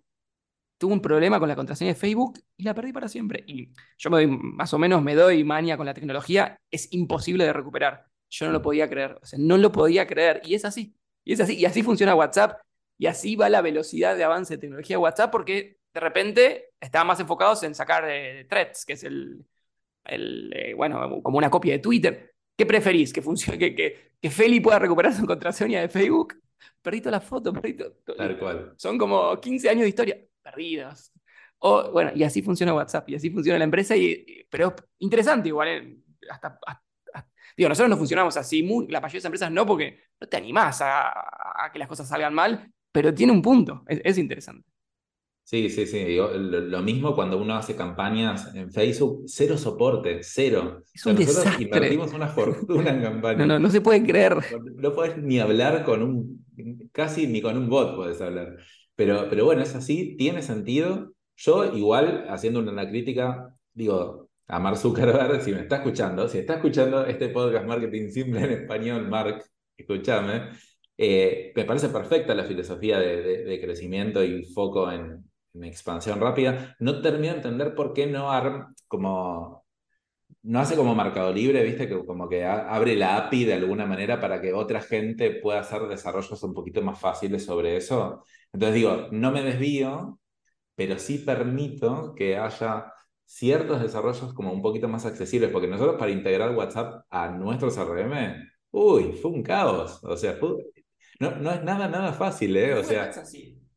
tuve 0.82 0.94
un 0.94 1.00
problema 1.00 1.38
con 1.38 1.48
la 1.48 1.54
contraseña 1.54 1.92
de 1.92 1.94
Facebook 1.94 2.40
y 2.56 2.64
la 2.64 2.74
perdí 2.74 2.92
para 2.92 3.06
siempre. 3.06 3.44
Y 3.46 3.68
yo 3.98 4.10
me 4.10 4.16
doy, 4.16 4.26
más 4.26 4.74
o 4.74 4.80
menos 4.80 5.00
me 5.00 5.14
doy 5.14 5.44
mania 5.44 5.76
con 5.76 5.86
la 5.86 5.94
tecnología, 5.94 6.58
es 6.72 6.92
imposible 6.92 7.44
de 7.44 7.52
recuperar. 7.52 8.06
Yo 8.28 8.46
no 8.46 8.52
lo 8.52 8.62
podía 8.62 8.90
creer, 8.90 9.16
o 9.22 9.24
sea, 9.24 9.38
no 9.38 9.58
lo 9.58 9.70
podía 9.70 10.08
creer. 10.08 10.40
Y 10.44 10.56
es 10.56 10.64
así, 10.64 10.96
y 11.22 11.34
es 11.34 11.40
así, 11.40 11.56
y 11.56 11.66
así 11.66 11.84
funciona 11.84 12.16
WhatsApp, 12.16 12.60
y 12.98 13.06
así 13.06 13.36
va 13.36 13.48
la 13.48 13.62
velocidad 13.62 14.16
de 14.16 14.24
avance 14.24 14.54
de 14.54 14.58
tecnología 14.58 14.96
de 14.96 15.02
WhatsApp, 15.02 15.30
porque 15.30 15.76
de 15.94 16.00
repente 16.00 16.70
estaban 16.80 17.06
más 17.06 17.20
enfocados 17.20 17.62
en 17.62 17.76
sacar 17.76 18.04
eh, 18.08 18.44
threads, 18.50 18.84
que 18.84 18.94
es 18.94 19.04
el, 19.04 19.46
el, 20.04 20.52
eh, 20.52 20.74
bueno, 20.74 21.22
como 21.22 21.38
una 21.38 21.48
copia 21.48 21.74
de 21.74 21.78
Twitter. 21.78 22.34
¿Qué 22.56 22.66
preferís? 22.66 23.12
¿Que, 23.12 23.22
funcione, 23.22 23.56
que, 23.56 23.72
que, 23.72 24.14
que 24.20 24.30
Feli 24.30 24.58
pueda 24.58 24.80
recuperar 24.80 25.14
su 25.14 25.26
contraseña 25.26 25.80
de 25.80 25.88
Facebook? 25.88 26.42
Perdí 26.82 27.00
la 27.02 27.20
foto, 27.20 27.52
perdí 27.52 27.76
Tal 28.16 28.36
cual. 28.36 28.74
Son 28.76 28.98
como 28.98 29.38
15 29.40 29.70
años 29.70 29.82
de 29.82 29.88
historia 29.88 30.18
perdidos. 30.42 31.12
O, 31.58 31.92
bueno, 31.92 32.10
y 32.14 32.24
así 32.24 32.42
funciona 32.42 32.74
WhatsApp, 32.74 33.08
y 33.10 33.14
así 33.14 33.30
funciona 33.30 33.58
la 33.58 33.64
empresa, 33.64 33.96
y, 33.96 34.46
pero 34.50 34.74
interesante 34.98 35.48
igual, 35.48 35.68
¿eh? 35.68 35.98
hasta, 36.28 36.58
digo, 37.56 37.68
nosotros 37.68 37.90
no 37.90 37.96
funcionamos 37.96 38.36
así, 38.36 38.62
muy, 38.62 38.88
la 38.88 39.00
mayoría 39.00 39.18
de 39.18 39.22
las 39.22 39.24
empresas 39.26 39.52
no, 39.52 39.64
porque 39.64 40.00
no 40.20 40.26
te 40.26 40.36
animás 40.36 40.80
a, 40.82 41.70
que 41.72 41.78
las 41.78 41.88
cosas 41.88 42.08
salgan 42.08 42.34
mal, 42.34 42.72
pero 42.90 43.14
tiene 43.14 43.32
un 43.32 43.42
punto, 43.42 43.84
es 43.86 44.18
interesante. 44.18 44.72
Sí, 45.44 45.68
sí, 45.68 45.86
sí. 45.86 46.16
lo, 46.16 46.82
mismo 46.82 47.14
cuando 47.14 47.36
uno 47.36 47.54
hace 47.54 47.74
campañas 47.74 48.54
en 48.54 48.72
Facebook, 48.72 49.24
cero 49.26 49.58
soporte, 49.58 50.20
cero. 50.22 50.82
Es 50.94 51.04
un 51.04 51.16
nosotros 51.16 51.60
invertimos 51.60 52.12
una 52.12 52.28
fortuna 52.28 52.90
en 52.90 53.02
campañas. 53.02 53.38
No, 53.38 53.46
no, 53.46 53.58
no 53.58 53.68
se 53.68 53.80
puede 53.80 54.02
creer. 54.04 54.36
No, 54.76 54.94
puedes 54.94 55.18
ni 55.18 55.40
hablar 55.40 55.84
con 55.84 56.02
un, 56.02 56.46
casi 56.92 57.26
ni 57.26 57.42
con 57.42 57.58
un 57.58 57.68
bot 57.68 57.96
puedes 57.96 58.20
hablar. 58.20 58.56
Pero, 58.96 59.28
pero 59.28 59.44
bueno, 59.44 59.62
es 59.62 59.74
así, 59.74 60.16
tiene 60.16 60.42
sentido. 60.42 61.12
Yo 61.36 61.64
igual, 61.76 62.26
haciendo 62.28 62.60
una 62.60 62.88
crítica, 62.88 63.54
digo, 63.72 64.28
a 64.48 64.58
Mark 64.58 64.76
Zuckerberg, 64.76 65.42
si 65.42 65.52
me 65.52 65.60
está 65.60 65.76
escuchando, 65.76 66.28
si 66.28 66.38
está 66.38 66.54
escuchando 66.54 67.04
este 67.06 67.28
podcast 67.28 67.66
Marketing 67.66 68.10
Simple 68.10 68.40
en 68.44 68.50
español, 68.52 69.08
Mark, 69.08 69.44
escúchame, 69.76 70.50
eh, 70.96 71.52
me 71.56 71.64
parece 71.64 71.88
perfecta 71.88 72.34
la 72.34 72.44
filosofía 72.44 72.98
de 73.00 73.60
crecimiento 73.62 74.22
y 74.22 74.44
foco 74.44 74.90
en, 74.92 75.24
mi 75.54 75.68
expansión 75.68 76.20
rápida, 76.20 76.76
no 76.78 77.00
termino 77.02 77.32
de 77.32 77.38
entender 77.38 77.74
por 77.74 77.92
qué 77.92 78.06
no, 78.06 78.30
como, 78.88 79.64
no 80.42 80.60
hace 80.60 80.76
como 80.76 80.94
Mercado 80.94 81.32
Libre, 81.32 81.62
¿viste? 81.62 81.88
Que 81.88 82.04
como 82.04 82.28
que 82.28 82.44
abre 82.44 82.96
la 82.96 83.16
API 83.16 83.44
de 83.44 83.54
alguna 83.54 83.86
manera 83.86 84.20
para 84.20 84.40
que 84.40 84.52
otra 84.54 84.80
gente 84.80 85.30
pueda 85.30 85.60
hacer 85.60 85.82
desarrollos 85.82 86.42
un 86.42 86.54
poquito 86.54 86.82
más 86.82 86.98
fáciles 86.98 87.44
sobre 87.44 87.76
eso. 87.76 88.24
Entonces 88.52 88.74
digo, 88.74 89.08
no 89.10 89.30
me 89.32 89.42
desvío, 89.42 90.18
pero 90.74 90.98
sí 90.98 91.18
permito 91.18 92.14
que 92.14 92.36
haya 92.36 92.92
ciertos 93.24 93.80
desarrollos 93.80 94.34
como 94.34 94.52
un 94.52 94.60
poquito 94.60 94.88
más 94.88 95.06
accesibles, 95.06 95.50
porque 95.50 95.68
nosotros 95.68 95.96
para 95.98 96.10
integrar 96.10 96.54
WhatsApp 96.54 97.04
a 97.10 97.28
nuestro 97.30 97.70
CRM, 97.70 98.36
uy, 98.70 99.12
fue 99.12 99.30
un 99.30 99.42
caos. 99.42 100.00
O 100.04 100.16
sea, 100.16 100.38
no, 101.18 101.30
no 101.36 101.50
es 101.50 101.62
nada, 101.62 101.88
nada 101.88 102.12
fácil, 102.12 102.56
¿eh? 102.56 102.74
O 102.74 102.84
sea, 102.84 103.10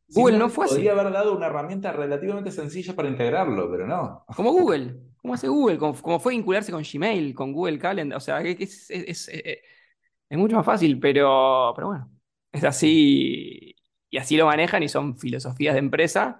Google 0.09 0.38
no 0.38 0.49
fue 0.49 0.65
así. 0.65 0.76
Podría 0.76 0.91
haber 0.93 1.11
dado 1.11 1.36
una 1.36 1.47
herramienta 1.47 1.91
relativamente 1.91 2.51
sencilla 2.51 2.95
para 2.95 3.09
integrarlo, 3.09 3.69
pero 3.69 3.88
no. 3.88 4.26
Como 4.36 4.51
Google. 4.51 4.95
¿Cómo 5.17 5.34
hace 5.34 5.47
Google? 5.47 5.78
Como, 5.78 6.19
fue 6.19 6.34
vincularse 6.34 6.71
con 6.71 6.84
Gmail, 6.84 7.34
con 7.34 7.51
Google 7.51 7.80
Calendar. 7.80 8.17
O 8.17 8.19
sea, 8.19 8.41
es, 8.41 8.89
es, 8.91 9.30
es, 9.30 10.38
mucho 10.38 10.55
más 10.55 10.65
fácil, 10.65 10.99
pero, 10.99 11.73
pero 11.76 11.88
bueno, 11.88 12.11
es 12.51 12.63
así. 12.63 13.74
Y 14.16 14.18
así 14.18 14.38
lo 14.38 14.45
manejan 14.45 14.82
y 14.82 14.88
son 14.88 15.18
filosofías 15.18 15.74
de 15.74 15.80
empresa. 15.80 16.39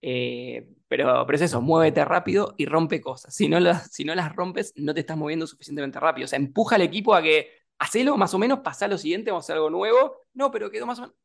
Eh, 0.00 0.68
pero, 0.86 1.26
pero 1.26 1.34
es 1.34 1.42
eso, 1.42 1.60
muévete 1.60 2.04
rápido 2.04 2.54
y 2.56 2.66
rompe 2.66 3.00
cosas. 3.00 3.34
Si 3.34 3.48
no, 3.48 3.58
las, 3.58 3.90
si 3.90 4.04
no 4.04 4.14
las 4.14 4.32
rompes, 4.36 4.72
no 4.76 4.94
te 4.94 5.00
estás 5.00 5.16
moviendo 5.16 5.44
suficientemente 5.44 5.98
rápido. 5.98 6.26
O 6.26 6.28
sea, 6.28 6.38
empuja 6.38 6.76
al 6.76 6.82
equipo 6.82 7.16
a 7.16 7.22
que 7.22 7.48
hacelo 7.80 8.16
más 8.16 8.32
o 8.32 8.38
menos, 8.38 8.60
pasa 8.60 8.86
lo 8.86 8.96
siguiente, 8.96 9.32
vamos 9.32 9.42
a 9.42 9.46
hacer 9.46 9.56
algo 9.56 9.70
nuevo. 9.70 10.18
No, 10.34 10.52
pero 10.52 10.70
quedó 10.70 10.86
más 10.86 11.00
o 11.00 11.02
menos. 11.02 11.16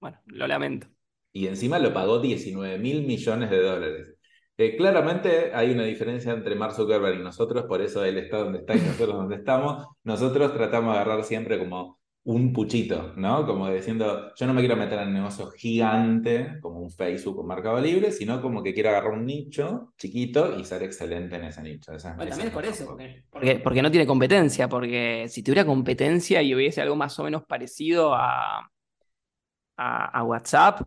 Bueno, 0.00 0.18
lo 0.28 0.46
lamento. 0.46 0.86
Y 1.30 1.46
encima 1.46 1.78
lo 1.78 1.92
pagó 1.92 2.20
19 2.20 2.78
mil 2.78 3.06
millones 3.06 3.50
de 3.50 3.60
dólares. 3.60 4.16
Eh, 4.56 4.78
claramente 4.78 5.54
hay 5.54 5.72
una 5.72 5.84
diferencia 5.84 6.32
entre 6.32 6.54
Mark 6.54 6.72
Zuckerberg 6.72 7.20
y 7.20 7.22
nosotros, 7.22 7.64
por 7.64 7.82
eso 7.82 8.02
él 8.02 8.16
está 8.16 8.38
donde 8.38 8.60
está 8.60 8.76
y 8.76 8.80
nosotros 8.80 9.08
donde 9.14 9.36
estamos. 9.36 9.88
Nosotros 10.04 10.54
tratamos 10.54 10.94
de 10.94 11.00
agarrar 11.00 11.22
siempre 11.22 11.58
como 11.58 12.00
un 12.24 12.54
puchito, 12.54 13.12
¿no? 13.16 13.46
Como 13.46 13.70
diciendo, 13.70 14.34
yo 14.34 14.46
no 14.46 14.54
me 14.54 14.60
quiero 14.60 14.76
meter 14.76 14.98
en 14.98 15.08
un 15.08 15.14
negocio 15.14 15.50
gigante 15.50 16.58
como 16.62 16.80
un 16.80 16.90
Facebook 16.90 17.38
o 17.38 17.44
Mercado 17.44 17.78
Libre, 17.80 18.12
sino 18.12 18.40
como 18.40 18.62
que 18.62 18.72
quiero 18.72 18.88
agarrar 18.88 19.12
un 19.12 19.26
nicho 19.26 19.92
chiquito 19.98 20.58
y 20.58 20.64
ser 20.64 20.82
excelente 20.84 21.36
en 21.36 21.44
ese 21.44 21.62
nicho. 21.62 21.92
también 21.92 22.40
es 22.40 22.50
por 22.50 22.64
eso, 22.64 22.86
porque, 23.30 23.60
porque, 23.62 23.82
no 23.82 23.90
tiene 23.90 24.06
competencia, 24.06 24.70
porque 24.70 25.26
si 25.28 25.42
tuviera 25.42 25.66
competencia 25.66 26.40
y 26.40 26.54
hubiese 26.54 26.80
algo 26.80 26.96
más 26.96 27.18
o 27.18 27.24
menos 27.24 27.44
parecido 27.44 28.14
a, 28.14 28.70
a, 29.76 30.24
WhatsApp, 30.24 30.80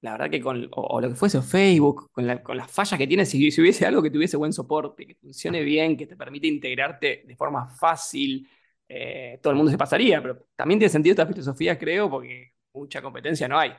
la 0.00 0.12
verdad 0.12 0.28
que 0.28 0.40
con, 0.40 0.68
o, 0.72 1.00
lo 1.00 1.08
que 1.08 1.14
fuese 1.14 1.40
Facebook, 1.40 2.10
con, 2.10 2.38
con 2.38 2.56
las 2.56 2.68
fallas 2.68 2.98
que 2.98 3.06
tiene, 3.06 3.24
si, 3.26 3.52
si 3.52 3.60
hubiese 3.60 3.86
algo 3.86 4.02
que 4.02 4.10
tuviese 4.10 4.36
buen 4.36 4.52
soporte, 4.52 5.06
que 5.06 5.14
funcione 5.14 5.62
bien, 5.62 5.96
que 5.96 6.08
te 6.08 6.16
permite 6.16 6.48
integrarte 6.48 7.22
de 7.28 7.36
forma 7.36 7.68
fácil, 7.68 8.48
eh, 8.92 9.38
todo 9.40 9.52
el 9.52 9.56
mundo 9.56 9.70
se 9.70 9.78
pasaría, 9.78 10.20
pero 10.20 10.46
también 10.56 10.80
tiene 10.80 10.90
sentido 10.90 11.12
esta 11.12 11.26
filosofía, 11.26 11.78
creo, 11.78 12.10
porque 12.10 12.54
mucha 12.74 13.00
competencia 13.00 13.46
no 13.46 13.56
hay. 13.56 13.70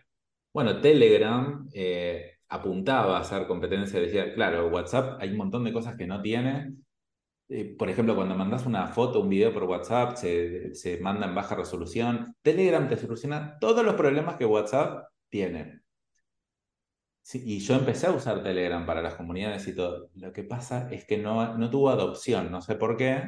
Bueno, 0.53 0.79
Telegram 0.79 1.67
eh, 1.73 2.37
apuntaba 2.47 3.17
a 3.17 3.19
hacer 3.19 3.45
competencia, 3.45 3.99
decía, 3.99 4.33
claro, 4.33 4.69
WhatsApp 4.69 5.17
hay 5.19 5.31
un 5.31 5.37
montón 5.37 5.65
de 5.65 5.73
cosas 5.73 5.97
que 5.97 6.07
no 6.07 6.21
tiene. 6.21 6.75
Eh, 7.49 7.75
por 7.77 7.89
ejemplo, 7.89 8.15
cuando 8.15 8.35
mandas 8.35 8.65
una 8.65 8.87
foto, 8.87 9.19
un 9.19 9.27
video 9.27 9.53
por 9.53 9.65
WhatsApp, 9.65 10.15
se, 10.15 10.73
se 10.75 10.97
manda 11.01 11.27
en 11.27 11.35
baja 11.35 11.55
resolución. 11.55 12.33
Telegram 12.41 12.87
te 12.87 12.95
soluciona 12.95 13.59
todos 13.59 13.83
los 13.83 13.95
problemas 13.95 14.37
que 14.37 14.45
WhatsApp 14.45 15.09
tiene. 15.29 15.81
y 17.33 17.59
yo 17.59 17.75
empecé 17.75 18.07
a 18.07 18.11
usar 18.11 18.41
Telegram 18.43 18.85
para 18.85 19.01
las 19.01 19.15
comunidades 19.15 19.67
y 19.67 19.75
todo. 19.75 20.09
Lo 20.15 20.31
que 20.31 20.43
pasa 20.43 20.89
es 20.89 21.03
que 21.05 21.17
no, 21.17 21.57
no 21.57 21.69
tuvo 21.69 21.89
adopción, 21.89 22.49
no 22.49 22.61
sé 22.61 22.75
por 22.75 22.95
qué 22.95 23.23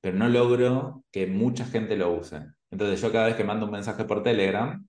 pero 0.00 0.16
no 0.16 0.28
logro 0.28 1.04
que 1.10 1.26
mucha 1.26 1.64
gente 1.64 1.96
lo 1.96 2.12
use. 2.12 2.40
Entonces 2.70 3.00
yo 3.00 3.12
cada 3.12 3.26
vez 3.26 3.36
que 3.36 3.44
mando 3.44 3.66
un 3.66 3.72
mensaje 3.72 4.04
por 4.04 4.22
Telegram, 4.22 4.86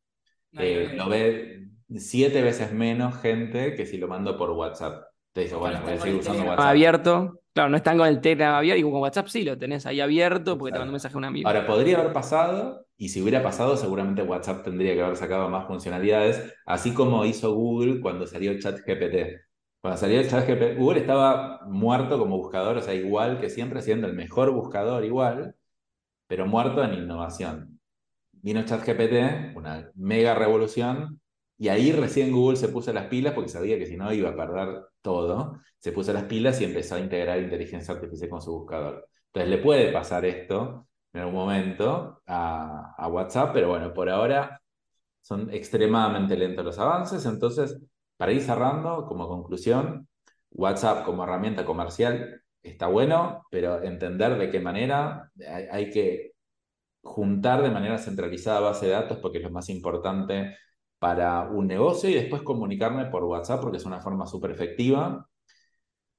eh, 0.53 0.93
lo 0.95 1.09
ve 1.09 1.68
siete 1.95 2.41
veces 2.41 2.74
menos 2.74 3.20
gente 3.22 3.76
que 3.76 3.86
si 3.86 3.97
lo 3.97 4.07
mando 4.07 4.38
por 4.38 4.51
WhatsApp. 4.51 5.03
Te 5.34 5.45
digo, 5.45 5.59
bueno, 5.59 5.80
voy 5.84 5.93
a 5.93 5.99
seguir 5.99 6.20
usando 6.20 6.43
WhatsApp. 6.43 6.66
Abierto. 6.66 7.41
Claro, 7.53 7.70
no 7.70 7.78
están 7.78 7.97
con 7.97 8.07
el 8.07 8.22
Telegram 8.22 8.55
abierto 8.55 8.80
y 8.80 8.84
con 8.89 9.01
WhatsApp 9.01 9.28
sí 9.28 9.43
lo 9.43 9.57
tenés 9.57 9.86
ahí 9.86 9.99
abierto 9.99 10.57
porque 10.57 10.72
te 10.72 10.80
mando 10.80 10.91
un 10.91 10.93
mensaje 10.93 11.16
a 11.16 11.18
un 11.18 11.26
amigo. 11.26 11.47
Ahora, 11.47 11.68
podría 11.68 11.99
haber 11.99 12.14
pasado, 12.14 12.86
y 12.95 13.09
si 13.09 13.22
hubiera 13.22 13.43
pasado, 13.43 13.76
seguramente 13.76 14.24
WhatsApp 14.24 14.64
tendría 14.64 14.93
que 14.93 15.01
haber 15.01 15.18
sacado 15.18 15.49
más 15.49 15.68
funcionalidades, 15.68 16.53
así 16.66 16.93
como 16.93 17.26
hizo 17.26 17.53
Google 17.53 17.99
cuando 17.99 18.26
salió 18.26 18.57
ChatGPT. 18.57 19.41
Cuando 19.82 19.97
salió 19.99 20.19
el 20.19 20.29
ChatGPT, 20.29 20.77
Google 20.77 20.99
estaba 21.01 21.61
muerto 21.67 22.19
como 22.19 22.38
buscador, 22.38 22.77
o 22.77 22.82
sea, 22.82 22.93
igual 22.93 23.39
que 23.39 23.49
siempre, 23.49 23.82
siendo 23.82 24.07
el 24.07 24.13
mejor 24.13 24.51
buscador 24.51 25.03
igual, 25.05 25.55
pero 26.27 26.45
muerto 26.47 26.84
en 26.84 26.93
innovación. 26.95 27.79
Vino 28.34 28.63
ChatGPT, 28.63 29.55
una 29.57 29.91
mega 29.95 30.36
revolución, 30.36 31.21
y 31.57 31.69
ahí 31.69 31.91
recién 31.91 32.32
Google 32.32 32.57
se 32.57 32.69
puso 32.69 32.93
las 32.93 33.07
pilas 33.07 33.34
porque 33.34 33.49
sabía 33.49 33.77
que 33.77 33.86
si 33.86 33.97
no 33.97 34.11
iba 34.13 34.29
a 34.29 34.36
perder 34.36 34.84
todo. 35.01 35.59
Se 35.79 35.91
puso 35.91 36.13
las 36.13 36.23
pilas 36.23 36.59
y 36.61 36.65
empezó 36.65 36.95
a 36.95 36.99
integrar 36.99 37.39
inteligencia 37.39 37.93
artificial 37.93 38.29
con 38.29 38.41
su 38.41 38.51
buscador. 38.51 39.07
Entonces 39.27 39.49
le 39.49 39.57
puede 39.59 39.91
pasar 39.91 40.25
esto 40.25 40.88
en 41.13 41.21
algún 41.21 41.36
momento 41.36 42.21
a, 42.25 42.95
a 42.97 43.07
WhatsApp, 43.07 43.51
pero 43.53 43.69
bueno, 43.69 43.93
por 43.93 44.09
ahora 44.09 44.61
son 45.21 45.51
extremadamente 45.53 46.36
lentos 46.38 46.65
los 46.65 46.79
avances, 46.79 47.25
entonces 47.25 47.79
para 48.22 48.34
ir 48.34 48.43
cerrando, 48.43 49.07
como 49.07 49.28
conclusión, 49.28 50.07
WhatsApp 50.51 51.05
como 51.05 51.24
herramienta 51.24 51.65
comercial 51.65 52.43
está 52.61 52.86
bueno, 52.86 53.47
pero 53.49 53.82
entender 53.82 54.38
de 54.38 54.51
qué 54.51 54.59
manera 54.59 55.32
hay, 55.72 55.89
que 55.89 56.34
juntar 57.01 57.63
de 57.63 57.72
manera 57.72 57.97
centralizada 57.97 58.59
base 58.59 58.86
de 58.86 58.91
datos 58.91 59.17
porque 59.17 59.39
es 59.39 59.43
lo 59.43 59.49
más 59.49 59.69
importante 59.69 60.55
para 60.99 61.49
un 61.49 61.65
negocio 61.65 62.11
y 62.11 62.13
después 62.13 62.43
comunicarme 62.43 63.05
por 63.07 63.24
WhatsApp 63.24 63.59
porque 63.59 63.78
es 63.78 63.86
una 63.86 64.01
forma 64.01 64.28
súper 64.28 64.51
efectiva. 64.51 65.28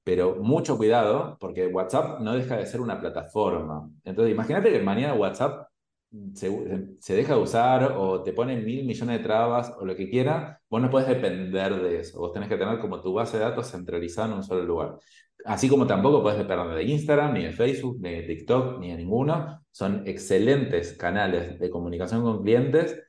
Pero 0.03 0.35
mucho 0.35 0.75
cuidado 0.75 1.37
porque 1.39 1.67
WhatsApp 1.67 2.19
no 2.19 2.33
deja 2.33 2.57
de 2.57 2.65
ser 2.65 2.81
una 2.81 2.99
plataforma. 2.99 3.89
Entonces, 4.03 4.33
imagínate 4.33 4.73
que 4.73 4.81
mañana 4.81 5.13
WhatsApp 5.13 5.69
se, 6.33 7.15
deja 7.15 7.35
de 7.35 7.41
usar 7.41 7.93
o 7.97 8.21
te 8.23 8.33
ponen 8.33 8.63
mil 8.63 8.85
millones 8.85 9.17
de 9.17 9.23
trabas 9.23 9.73
o 9.79 9.85
lo 9.85 9.95
que 9.95 10.09
quiera, 10.09 10.61
vos 10.69 10.81
no 10.81 10.89
puedes 10.89 11.07
depender 11.07 11.81
de 11.81 11.99
eso. 11.99 12.19
Vos 12.19 12.31
tenés 12.31 12.49
que 12.49 12.57
tener 12.57 12.79
como 12.79 13.01
tu 13.01 13.13
base 13.13 13.37
de 13.37 13.43
datos 13.43 13.71
centralizada 13.71 14.27
en 14.27 14.33
un 14.35 14.43
solo 14.43 14.63
lugar. 14.63 14.97
Así 15.45 15.67
como 15.67 15.87
tampoco 15.87 16.21
puedes 16.21 16.37
depender 16.37 16.75
de 16.75 16.83
Instagram, 16.83 17.33
ni 17.33 17.43
de 17.43 17.51
Facebook, 17.51 17.97
ni 17.99 18.11
de 18.11 18.23
TikTok, 18.23 18.79
ni 18.79 18.91
de 18.91 18.97
ninguno. 18.97 19.65
Son 19.71 20.03
excelentes 20.07 20.93
canales 20.93 21.59
de 21.59 21.69
comunicación 21.69 22.21
con 22.21 22.43
clientes, 22.43 23.01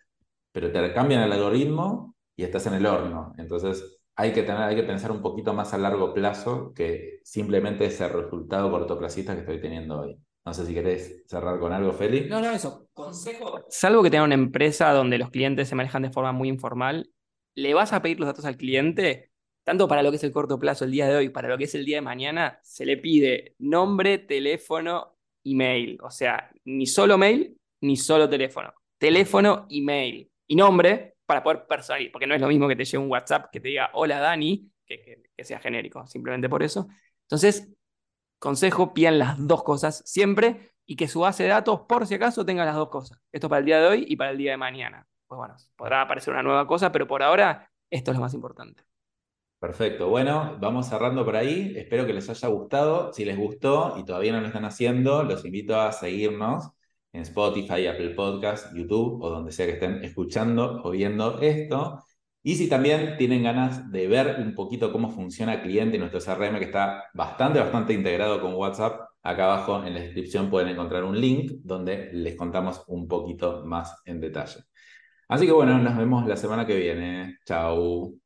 pero 0.52 0.72
te 0.72 0.92
cambian 0.94 1.22
el 1.22 1.32
algoritmo 1.32 2.16
y 2.36 2.44
estás 2.44 2.66
en 2.66 2.74
el 2.74 2.86
horno. 2.86 3.34
Entonces 3.38 4.00
hay 4.16 4.32
que, 4.32 4.42
tener, 4.42 4.62
hay 4.62 4.76
que 4.76 4.82
pensar 4.82 5.10
un 5.12 5.20
poquito 5.20 5.52
más 5.52 5.74
a 5.74 5.78
largo 5.78 6.14
plazo 6.14 6.72
que 6.74 7.20
simplemente 7.24 7.84
ese 7.84 8.08
resultado 8.08 8.70
cortoplacista 8.70 9.34
que 9.34 9.40
estoy 9.40 9.60
teniendo 9.60 10.00
hoy. 10.00 10.18
No 10.44 10.52
sé 10.52 10.66
si 10.66 10.74
querés 10.74 11.24
cerrar 11.26 11.58
con 11.58 11.72
algo, 11.72 11.92
Feli. 11.92 12.28
No, 12.28 12.40
no, 12.40 12.50
eso. 12.50 12.88
Consejo. 12.92 13.64
Salvo 13.70 14.02
que 14.02 14.10
tenga 14.10 14.24
una 14.24 14.34
empresa 14.34 14.92
donde 14.92 15.16
los 15.16 15.30
clientes 15.30 15.68
se 15.68 15.74
manejan 15.74 16.02
de 16.02 16.10
forma 16.10 16.32
muy 16.32 16.48
informal, 16.48 17.10
le 17.54 17.72
vas 17.72 17.92
a 17.92 18.02
pedir 18.02 18.20
los 18.20 18.26
datos 18.26 18.44
al 18.44 18.56
cliente, 18.56 19.30
tanto 19.64 19.88
para 19.88 20.02
lo 20.02 20.10
que 20.10 20.16
es 20.16 20.24
el 20.24 20.32
corto 20.32 20.58
plazo, 20.58 20.84
el 20.84 20.90
día 20.90 21.08
de 21.08 21.16
hoy, 21.16 21.28
para 21.30 21.48
lo 21.48 21.56
que 21.56 21.64
es 21.64 21.74
el 21.74 21.86
día 21.86 21.96
de 21.96 22.02
mañana, 22.02 22.58
se 22.62 22.84
le 22.84 22.98
pide 22.98 23.54
nombre, 23.58 24.18
teléfono, 24.18 25.16
email. 25.44 25.98
O 26.02 26.10
sea, 26.10 26.50
ni 26.64 26.86
solo 26.86 27.16
mail, 27.16 27.56
ni 27.80 27.96
solo 27.96 28.28
teléfono. 28.28 28.74
Teléfono, 28.98 29.66
email 29.70 30.30
y 30.46 30.56
nombre 30.56 31.14
para 31.24 31.42
poder 31.42 31.66
personalizar, 31.66 32.12
porque 32.12 32.26
no 32.26 32.34
es 32.34 32.40
lo 32.40 32.48
mismo 32.48 32.68
que 32.68 32.76
te 32.76 32.84
llegue 32.84 32.98
un 32.98 33.10
WhatsApp 33.10 33.46
que 33.50 33.60
te 33.60 33.68
diga 33.68 33.90
hola 33.94 34.20
Dani, 34.20 34.70
que, 34.84 35.22
que 35.34 35.44
sea 35.44 35.58
genérico, 35.58 36.06
simplemente 36.06 36.50
por 36.50 36.62
eso. 36.62 36.86
Entonces, 37.22 37.72
Consejo, 38.44 38.92
pidan 38.92 39.18
las 39.18 39.36
dos 39.38 39.62
cosas 39.62 40.02
siempre 40.04 40.74
y 40.84 40.96
que 40.96 41.08
su 41.08 41.20
base 41.20 41.44
de 41.44 41.48
datos, 41.48 41.80
por 41.88 42.06
si 42.06 42.12
acaso, 42.12 42.44
tenga 42.44 42.66
las 42.66 42.74
dos 42.74 42.90
cosas. 42.90 43.18
Esto 43.32 43.48
para 43.48 43.60
el 43.60 43.64
día 43.64 43.80
de 43.80 43.86
hoy 43.86 44.04
y 44.06 44.16
para 44.16 44.32
el 44.32 44.36
día 44.36 44.50
de 44.50 44.58
mañana. 44.58 45.06
Pues 45.26 45.38
bueno, 45.38 45.56
podrá 45.76 46.02
aparecer 46.02 46.34
una 46.34 46.42
nueva 46.42 46.66
cosa, 46.66 46.92
pero 46.92 47.06
por 47.06 47.22
ahora 47.22 47.70
esto 47.88 48.10
es 48.10 48.18
lo 48.18 48.20
más 48.20 48.34
importante. 48.34 48.82
Perfecto. 49.58 50.10
Bueno, 50.10 50.58
vamos 50.60 50.86
cerrando 50.86 51.24
por 51.24 51.36
ahí. 51.36 51.72
Espero 51.74 52.04
que 52.04 52.12
les 52.12 52.28
haya 52.28 52.48
gustado. 52.48 53.14
Si 53.14 53.24
les 53.24 53.38
gustó 53.38 53.94
y 53.96 54.04
todavía 54.04 54.32
no 54.32 54.42
lo 54.42 54.48
están 54.48 54.66
haciendo, 54.66 55.22
los 55.22 55.42
invito 55.46 55.80
a 55.80 55.90
seguirnos 55.92 56.70
en 57.14 57.22
Spotify, 57.22 57.86
Apple 57.86 58.10
Podcasts, 58.10 58.74
YouTube 58.74 59.22
o 59.22 59.30
donde 59.30 59.52
sea 59.52 59.64
que 59.64 59.72
estén 59.72 60.04
escuchando 60.04 60.82
o 60.84 60.90
viendo 60.90 61.40
esto. 61.40 62.04
Y 62.46 62.56
si 62.56 62.68
también 62.68 63.16
tienen 63.16 63.42
ganas 63.42 63.90
de 63.90 64.06
ver 64.06 64.36
un 64.38 64.54
poquito 64.54 64.92
cómo 64.92 65.08
funciona 65.08 65.62
cliente 65.62 65.98
nuestro 65.98 66.20
CRM, 66.20 66.58
que 66.58 66.66
está 66.66 67.04
bastante, 67.14 67.58
bastante 67.58 67.94
integrado 67.94 68.38
con 68.42 68.54
WhatsApp, 68.54 69.00
acá 69.22 69.44
abajo 69.44 69.82
en 69.82 69.94
la 69.94 70.00
descripción 70.00 70.50
pueden 70.50 70.68
encontrar 70.68 71.04
un 71.04 71.18
link 71.18 71.52
donde 71.64 72.10
les 72.12 72.36
contamos 72.36 72.84
un 72.88 73.08
poquito 73.08 73.64
más 73.64 74.02
en 74.04 74.20
detalle. 74.20 74.60
Así 75.26 75.46
que 75.46 75.52
bueno, 75.52 75.78
nos 75.78 75.96
vemos 75.96 76.26
la 76.26 76.36
semana 76.36 76.66
que 76.66 76.76
viene. 76.76 77.38
Chao. 77.46 78.23